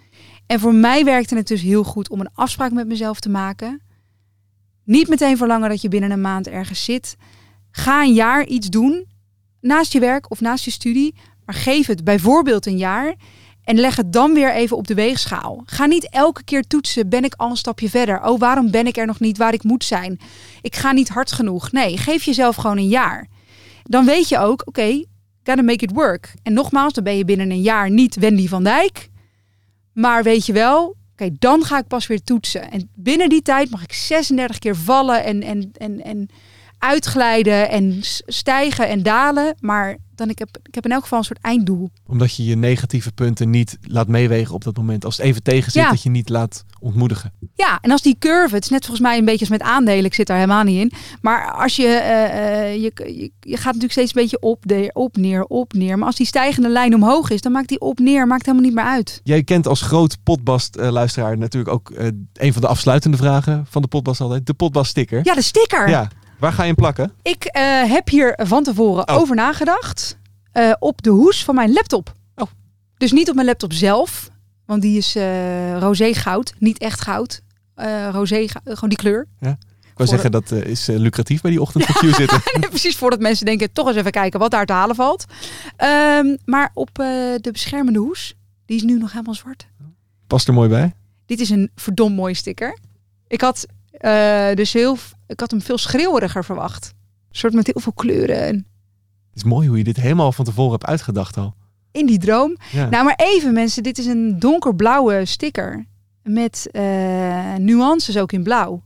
En 0.46 0.60
voor 0.60 0.74
mij 0.74 1.04
werkte 1.04 1.36
het 1.36 1.48
dus 1.48 1.62
heel 1.62 1.84
goed 1.84 2.10
om 2.10 2.20
een 2.20 2.34
afspraak 2.34 2.72
met 2.72 2.88
mezelf 2.88 3.20
te 3.20 3.30
maken. 3.30 3.82
Niet 4.84 5.08
meteen 5.08 5.38
verlangen 5.38 5.70
dat 5.70 5.82
je 5.82 5.88
binnen 5.88 6.12
een 6.12 6.22
maand 6.22 6.48
ergens 6.48 6.84
zit. 6.84 7.16
Ga 7.72 8.02
een 8.02 8.14
jaar 8.14 8.46
iets 8.46 8.70
doen 8.70 9.06
naast 9.62 9.94
je 9.94 10.00
werk 10.00 10.32
of 10.32 10.42
naast 10.42 10.66
je 10.66 10.72
studie. 10.72 11.16
Maar 11.46 11.56
geef 11.56 11.88
het 11.88 12.04
bijvoorbeeld 12.04 12.66
een 12.66 12.78
jaar. 12.78 13.16
En 13.64 13.80
leg 13.80 13.96
het 13.96 14.14
dan 14.14 14.34
weer 14.34 14.54
even 14.54 14.78
op 14.78 14.88
de 14.88 14.94
weegschaal. 14.94 15.64
Ga 15.66 15.86
niet 15.86 16.10
elke 16.10 16.44
keer 16.44 16.64
toetsen, 16.64 17.10
ben 17.10 17.24
ik 17.24 17.34
al 17.38 17.50
een 17.50 17.58
stapje 17.58 17.90
verder? 17.90 18.24
Oh, 18.24 18.40
waarom 18.40 18.72
ben 18.72 18.88
ik 18.88 18.98
er 18.98 19.06
nog 19.06 19.20
niet 19.20 19.38
waar 19.38 19.54
ik 19.54 19.64
moet 19.64 19.84
zijn? 19.84 20.20
Ik 20.62 20.76
ga 20.76 20.92
niet 20.92 21.10
hard 21.10 21.32
genoeg. 21.32 21.72
Nee, 21.72 21.98
geef 21.98 22.24
jezelf 22.24 22.56
gewoon 22.56 22.78
een 22.78 22.88
jaar. 22.88 23.28
Dan 23.84 24.06
weet 24.06 24.30
je 24.30 24.38
ook, 24.38 24.68
oké, 24.68 25.04
gotta 25.44 25.62
make 25.62 25.84
it 25.84 25.92
work. 25.94 26.34
En 26.44 26.54
nogmaals, 26.54 26.94
dan 26.94 27.04
ben 27.04 27.18
je 27.18 27.26
binnen 27.26 27.52
een 27.52 27.62
jaar 27.62 27.90
niet 27.90 28.16
Wendy 28.16 28.48
van 28.48 28.64
Dijk. 28.64 29.10
Maar 29.94 30.24
weet 30.24 30.46
je 30.46 30.54
wel, 30.54 30.96
oké, 31.12 31.30
dan 31.40 31.64
ga 31.64 31.78
ik 31.78 31.88
pas 31.88 32.08
weer 32.08 32.24
toetsen. 32.24 32.72
En 32.72 32.90
binnen 32.96 33.30
die 33.30 33.42
tijd 33.42 33.70
mag 33.70 33.84
ik 33.84 33.94
36 33.94 34.60
keer 34.60 34.76
vallen 34.76 35.24
en, 35.24 35.44
en, 35.44 35.72
en, 35.78 36.04
en 36.04 36.30
uitglijden 36.82 37.70
en 37.70 38.00
stijgen 38.26 38.88
en 38.90 39.04
dalen. 39.04 39.56
Maar 39.60 39.98
dan 40.16 40.30
ik 40.30 40.40
heb 40.40 40.50
ik 40.64 40.76
heb 40.76 40.86
in 40.86 40.92
elk 40.92 41.02
geval 41.02 41.18
een 41.20 41.24
soort 41.26 41.42
einddoel. 41.42 41.90
Omdat 42.08 42.36
je 42.36 42.46
je 42.46 42.56
negatieve 42.56 43.12
punten 43.12 43.50
niet 43.50 43.78
laat 43.82 44.08
meewegen 44.08 44.56
op 44.56 44.64
dat 44.64 44.78
moment. 44.78 45.06
Als 45.06 45.18
het 45.18 45.26
even 45.26 45.44
tegen 45.44 45.72
zit, 45.72 45.84
Ja. 45.84 45.90
dat 45.90 46.04
je 46.04 46.10
niet 46.10 46.30
laat 46.30 46.66
ontmoedigen. 46.80 47.34
Ja, 47.56 47.78
en 47.82 47.92
als 47.92 48.02
die 48.02 48.16
curve, 48.20 48.56
het 48.56 48.64
is 48.64 48.70
net 48.70 48.86
volgens 48.86 49.08
mij 49.08 49.18
een 49.18 49.26
beetje 49.26 49.40
als 49.40 49.50
met 49.50 49.62
aandelen, 49.62 50.06
ik 50.06 50.14
zit 50.14 50.28
daar 50.28 50.38
helemaal 50.38 50.64
niet 50.64 50.80
in. 50.80 50.92
Maar 51.22 51.52
als 51.52 51.76
je, 51.76 51.88
eh, 51.88 52.70
eh, 52.70 52.74
je, 52.74 52.92
je, 52.96 53.32
je 53.40 53.56
gaat 53.56 53.66
natuurlijk 53.66 53.92
steeds 53.92 54.16
een 54.16 54.22
beetje 54.22 54.40
op, 54.40 54.64
de, 54.68 54.90
op, 54.94 55.18
neer, 55.18 55.44
op, 55.44 55.74
neer. 55.74 55.98
Maar 55.98 56.08
als 56.08 56.16
die 56.16 56.26
stijgende 56.26 56.70
lijn 56.70 56.96
omhoog 56.96 57.30
is, 57.30 57.42
dan 57.42 57.52
maakt 57.52 57.68
die 57.70 57.80
op, 57.80 58.00
neer, 58.00 58.28
maakt 58.28 58.46
helemaal 58.46 58.66
niet 58.66 58.76
meer 58.76 58.86
uit. 58.86 59.22
Jij 59.24 59.44
kent 59.44 59.68
als 59.68 59.82
groot 59.82 60.18
potbast-luisteraar 60.24 61.38
natuurlijk 61.38 61.74
ook 61.74 61.90
eh, 61.92 62.08
een 62.34 62.54
van 62.54 62.62
de 62.62 62.68
afsluitende 62.68 63.18
vragen 63.18 63.66
van 63.70 63.82
de 63.82 63.88
potbast 63.88 64.22
altijd. 64.22 64.46
De 64.46 64.54
potbast-sticker. 64.54 65.20
Ja, 65.24 65.34
de 65.34 65.42
sticker. 65.42 65.90
Ja, 65.90 66.10
waar 66.42 66.52
ga 66.54 66.62
je 66.62 66.68
hem 66.68 66.76
plakken? 66.76 67.12
Ik 67.22 67.44
eh, 67.44 67.92
heb 67.92 68.10
hier 68.10 68.34
van 68.44 68.64
tevoren 68.64 69.08
Oh. 69.08 69.16
over 69.16 69.36
nagedacht. 69.36 70.18
eh, 70.52 70.72
op 70.80 71.02
de 71.02 71.10
hoes 71.10 71.44
van 71.44 71.56
mijn 71.56 71.74
laptop. 71.74 72.16
Oh. 72.36 72.48
Dus 72.98 73.12
niet 73.12 73.30
op 73.30 73.36
mijn 73.36 73.48
laptop 73.48 73.74
zelf. 73.74 74.30
Want 74.66 74.82
die 74.82 74.98
is 74.98 75.16
eh 75.16 75.78
roze 75.80 76.14
goud. 76.14 76.54
Niet 76.60 76.78
echt 76.78 77.02
goud. 77.02 77.42
Roze, 78.12 78.50
gewoon 78.64 78.90
die 78.90 78.98
kleur. 78.98 79.28
Ik 79.40 79.98
wou 79.98 80.10
zeggen, 80.10 80.32
dat 80.32 80.52
is 80.52 80.86
lucratief 80.88 81.42
bij 81.42 81.52
die 81.52 81.62
ochtend 81.62 81.86
zitten. 82.16 82.42
Precies 82.70 82.96
voordat 82.98 83.20
mensen 83.20 83.46
denken, 83.46 83.72
toch 83.72 83.88
eens 83.88 83.96
even 83.96 84.12
kijken 84.12 84.40
wat 84.40 84.52
daar 84.52 84.66
te 84.66 84.74
halen 84.74 84.96
valt. 84.96 85.26
Ehm, 85.76 86.36
maar 86.46 86.72
op 86.74 86.90
de 86.96 87.50
beschermende 87.52 88.00
hoes, 88.00 88.36
die 88.66 88.78
is 88.78 88.84
nu 88.84 88.98
nog 88.98 89.12
helemaal 89.12 89.34
zwart. 89.34 89.68
Past 90.28 90.48
er 90.48 90.54
mooi 90.54 90.70
bij. 90.70 90.94
Dit 91.26 91.40
is 91.40 91.50
een 91.50 91.72
verdom 91.76 92.14
mooi 92.14 92.34
sticker. 92.34 92.78
Ik 93.28 93.42
had, 93.42 93.66
dus 94.56 94.74
heel, 94.74 94.98
ik 95.32 95.40
had 95.40 95.52
hem 95.52 95.62
veel 95.62 95.78
schreeuweriger 95.78 96.44
verwacht. 96.46 96.94
Een 97.30 97.38
soort 97.38 97.54
met 97.54 97.66
heel 97.68 97.82
veel 97.82 97.94
kleuren. 97.94 98.42
En 98.48 98.56
Het 99.30 99.36
is 99.36 99.44
mooi 99.44 99.68
hoe 99.68 99.78
je 99.78 99.84
dit 99.84 99.96
helemaal 99.98 100.32
van 100.32 100.46
tevoren 100.46 100.72
hebt 100.72 100.86
uitgedacht 100.86 101.38
al. 101.38 101.54
in 101.92 102.06
die 102.06 102.20
droom. 102.20 102.58
Ja. 102.72 102.90
Nou, 102.90 103.04
maar 103.06 103.20
even 103.24 103.54
mensen, 103.54 103.84
dit 103.84 103.98
is 103.98 104.06
een 104.06 104.40
donkerblauwe 104.40 105.26
sticker 105.26 105.86
met 106.24 106.68
eh, 106.72 106.82
nuances 107.56 108.18
ook 108.18 108.32
in 108.32 108.44
blauw. 108.44 108.82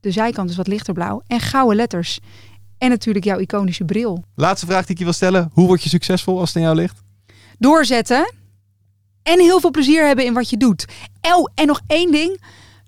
De 0.00 0.10
zijkant 0.10 0.50
is 0.50 0.56
wat 0.56 0.66
lichter 0.66 0.94
blauw 0.94 1.22
en 1.26 1.40
gouden 1.40 1.76
letters. 1.76 2.18
En 2.78 2.88
natuurlijk 2.88 3.24
jouw 3.24 3.38
iconische 3.38 3.84
bril. 3.84 4.24
Laatste 4.34 4.66
vraag 4.66 4.82
die 4.82 4.90
ik 4.90 4.98
je 4.98 5.04
wil 5.04 5.12
stellen. 5.12 5.50
Hoe 5.52 5.66
word 5.66 5.82
je 5.82 5.88
succesvol 5.88 6.38
als 6.38 6.48
het 6.48 6.56
aan 6.56 6.62
jou 6.62 6.74
ligt? 6.76 7.02
Doorzetten 7.58 8.32
en 9.22 9.40
heel 9.40 9.60
veel 9.60 9.70
plezier 9.70 10.06
hebben 10.06 10.24
in 10.24 10.32
wat 10.34 10.50
je 10.50 10.56
doet. 10.56 10.84
Oh, 11.20 11.48
en 11.54 11.66
nog 11.66 11.80
één 11.86 12.12
ding. 12.12 12.40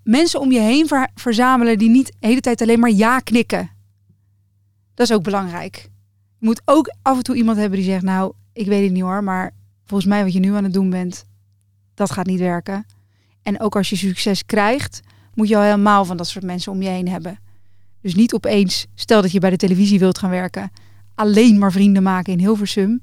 Mensen 0.02 0.40
om 0.40 0.52
je 0.52 0.60
heen 0.60 0.86
ver- 0.86 1.10
verzamelen 1.14 1.78
die 1.78 1.90
niet 1.90 2.06
de 2.06 2.26
hele 2.26 2.40
tijd 2.40 2.62
alleen 2.62 2.80
maar 2.80 2.90
ja 2.90 3.18
knikken. 3.18 3.70
Dat 4.94 5.10
is 5.10 5.16
ook 5.16 5.22
belangrijk. 5.22 5.88
Je 6.38 6.46
moet 6.46 6.62
ook 6.64 6.94
af 7.02 7.16
en 7.16 7.22
toe 7.22 7.36
iemand 7.36 7.58
hebben 7.58 7.78
die 7.78 7.88
zegt, 7.88 8.02
nou, 8.02 8.32
ik 8.52 8.66
weet 8.66 8.82
het 8.82 8.92
niet 8.92 9.02
hoor, 9.02 9.24
maar 9.24 9.54
volgens 9.84 10.10
mij 10.10 10.24
wat 10.24 10.32
je 10.32 10.40
nu 10.40 10.54
aan 10.54 10.64
het 10.64 10.72
doen 10.72 10.90
bent, 10.90 11.26
dat 11.94 12.10
gaat 12.10 12.26
niet 12.26 12.38
werken. 12.38 12.86
En 13.42 13.60
ook 13.60 13.76
als 13.76 13.90
je 13.90 13.96
succes 13.96 14.46
krijgt, 14.46 15.00
moet 15.34 15.48
je 15.48 15.56
al 15.56 15.62
helemaal 15.62 16.04
van 16.04 16.16
dat 16.16 16.28
soort 16.28 16.44
mensen 16.44 16.72
om 16.72 16.82
je 16.82 16.88
heen 16.88 17.08
hebben. 17.08 17.38
Dus 18.00 18.14
niet 18.14 18.32
opeens, 18.32 18.86
stel 18.94 19.22
dat 19.22 19.32
je 19.32 19.40
bij 19.40 19.50
de 19.50 19.56
televisie 19.56 19.98
wilt 19.98 20.18
gaan 20.18 20.30
werken, 20.30 20.70
alleen 21.14 21.58
maar 21.58 21.72
vrienden 21.72 22.02
maken 22.02 22.32
in 22.32 22.38
Hilversum. 22.38 23.02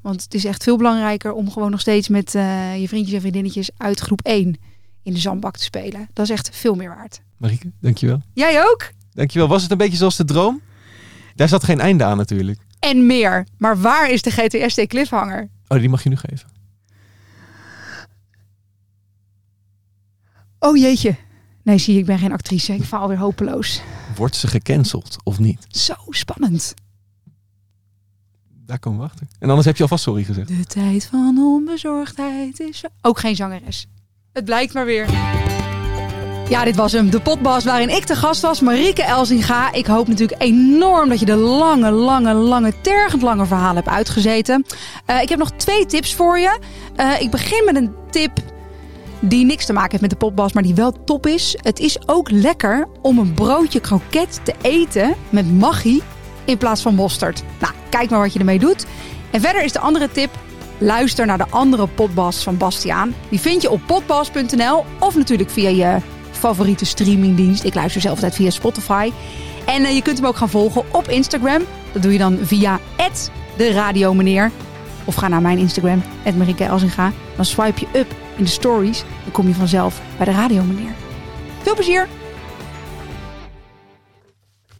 Want 0.00 0.22
het 0.22 0.34
is 0.34 0.44
echt 0.44 0.62
veel 0.62 0.76
belangrijker 0.76 1.32
om 1.32 1.50
gewoon 1.50 1.70
nog 1.70 1.80
steeds 1.80 2.08
met 2.08 2.34
eh, 2.34 2.80
je 2.80 2.88
vriendjes 2.88 3.14
en 3.14 3.20
vriendinnetjes 3.20 3.70
uit 3.76 4.00
groep 4.00 4.20
1 4.22 4.56
in 5.02 5.12
de 5.12 5.18
zandbak 5.18 5.56
te 5.56 5.64
spelen. 5.64 6.08
Dat 6.12 6.24
is 6.24 6.30
echt 6.30 6.56
veel 6.56 6.74
meer 6.74 6.88
waard. 6.88 7.20
Marieke, 7.36 7.70
dankjewel. 7.80 8.22
Jij 8.32 8.62
ook? 8.62 8.90
Dankjewel. 9.12 9.48
Was 9.48 9.62
het 9.62 9.70
een 9.70 9.78
beetje 9.78 9.96
zoals 9.96 10.16
de 10.16 10.24
droom? 10.24 10.60
Daar 11.34 11.48
zat 11.48 11.64
geen 11.64 11.80
einde 11.80 12.04
aan 12.04 12.16
natuurlijk. 12.16 12.58
En 12.78 13.06
meer. 13.06 13.46
Maar 13.58 13.80
waar 13.80 14.10
is 14.10 14.22
de 14.22 14.30
GTSD 14.30 14.86
cliffhanger? 14.86 15.48
Oh, 15.68 15.78
die 15.78 15.88
mag 15.88 16.02
je 16.02 16.08
nu 16.08 16.16
geven. 16.16 16.48
Oh 20.58 20.76
jeetje. 20.76 21.16
Nee, 21.62 21.78
zie 21.78 21.98
ik 21.98 22.04
ben 22.06 22.18
geen 22.18 22.32
actrice. 22.32 22.74
Ik 22.74 22.82
faal 22.82 23.08
weer 23.08 23.18
hopeloos. 23.18 23.80
Wordt 24.16 24.36
ze 24.36 24.46
gecanceld 24.46 25.16
of 25.22 25.38
niet? 25.38 25.66
Zo 25.68 25.94
spannend. 26.08 26.74
Daar 28.48 28.78
komen 28.78 28.98
we 28.98 29.04
achter. 29.04 29.26
En 29.38 29.48
anders 29.48 29.66
heb 29.66 29.76
je 29.76 29.82
alvast 29.82 30.02
sorry 30.02 30.24
gezegd. 30.24 30.48
De 30.48 30.64
tijd 30.64 31.06
van 31.06 31.38
onbezorgdheid 31.38 32.60
is... 32.60 32.84
Ook 33.00 33.18
geen 33.18 33.36
zangeres. 33.36 33.86
Het 34.32 34.44
blijkt 34.44 34.74
maar 34.74 34.84
weer. 34.84 35.06
Ja, 36.48 36.64
dit 36.64 36.76
was 36.76 36.92
hem. 36.92 37.10
De 37.10 37.20
potbas 37.20 37.64
waarin 37.64 37.88
ik 37.88 38.06
de 38.06 38.16
gast 38.16 38.42
was, 38.42 38.60
Marieke 38.60 39.02
Elzinga. 39.02 39.72
Ik 39.72 39.86
hoop 39.86 40.08
natuurlijk 40.08 40.42
enorm 40.42 41.08
dat 41.08 41.20
je 41.20 41.26
de 41.26 41.36
lange, 41.36 41.90
lange, 41.90 42.34
lange, 42.34 42.72
tergend 42.80 43.22
lange 43.22 43.46
verhalen 43.46 43.76
hebt 43.76 43.88
uitgezeten. 43.88 44.66
Eh, 45.06 45.22
ik 45.22 45.28
heb 45.28 45.38
nog 45.38 45.50
twee 45.50 45.86
tips 45.86 46.14
voor 46.14 46.38
je. 46.38 46.58
Eh, 46.96 47.20
ik 47.20 47.30
begin 47.30 47.64
met 47.64 47.76
een 47.76 47.94
tip 48.10 48.30
die 49.20 49.44
niks 49.44 49.66
te 49.66 49.72
maken 49.72 49.90
heeft 49.90 50.02
met 50.02 50.10
de 50.10 50.16
potbas, 50.16 50.52
maar 50.52 50.62
die 50.62 50.74
wel 50.74 51.04
top 51.04 51.26
is. 51.26 51.56
Het 51.62 51.78
is 51.78 52.08
ook 52.08 52.30
lekker 52.30 52.88
om 53.02 53.18
een 53.18 53.34
broodje 53.34 53.80
kroket 53.80 54.40
te 54.42 54.54
eten 54.60 55.14
met 55.28 55.52
maggi 55.52 56.02
in 56.44 56.58
plaats 56.58 56.82
van 56.82 56.94
mosterd. 56.94 57.42
Nou, 57.60 57.72
kijk 57.88 58.10
maar 58.10 58.20
wat 58.20 58.32
je 58.32 58.38
ermee 58.38 58.58
doet. 58.58 58.86
En 59.30 59.40
verder 59.40 59.62
is 59.64 59.72
de 59.72 59.80
andere 59.80 60.10
tip, 60.10 60.30
luister 60.80 61.26
naar 61.26 61.38
de 61.38 61.50
andere 61.50 61.86
potbas 61.86 62.42
van 62.42 62.56
Bastiaan. 62.56 63.14
Die 63.28 63.40
vind 63.40 63.62
je 63.62 63.70
op 63.70 63.80
potbas.nl 63.86 64.84
of 64.98 65.16
natuurlijk 65.16 65.50
via 65.50 65.68
je 65.68 65.98
favoriete 66.30 66.84
streamingdienst. 66.84 67.64
Ik 67.64 67.74
luister 67.74 68.00
zelf 68.00 68.14
altijd 68.14 68.34
via 68.34 68.50
Spotify. 68.50 69.12
En 69.66 69.84
eh, 69.84 69.94
je 69.94 70.02
kunt 70.02 70.18
hem 70.18 70.26
ook 70.26 70.36
gaan 70.36 70.50
volgen 70.50 70.84
op 70.92 71.08
Instagram. 71.08 71.62
Dat 71.92 72.02
doe 72.02 72.12
je 72.12 72.18
dan 72.18 72.38
via 72.42 72.80
de 73.56 73.72
Radio. 73.72 74.16
Of 75.04 75.14
ga 75.14 75.28
naar 75.28 75.42
mijn 75.42 75.58
Instagram, 75.58 76.02
Marieke 76.36 76.64
Elzinga. 76.64 77.12
Dan 77.36 77.44
swipe 77.44 77.80
je 77.80 77.98
up 77.98 78.14
in 78.36 78.44
de 78.44 78.50
stories. 78.50 79.04
Dan 79.22 79.32
kom 79.32 79.48
je 79.48 79.54
vanzelf 79.54 80.00
bij 80.16 80.26
de 80.26 80.32
Radio 80.32 80.62
Meneer. 80.62 80.94
Veel 81.62 81.74
plezier! 81.74 82.19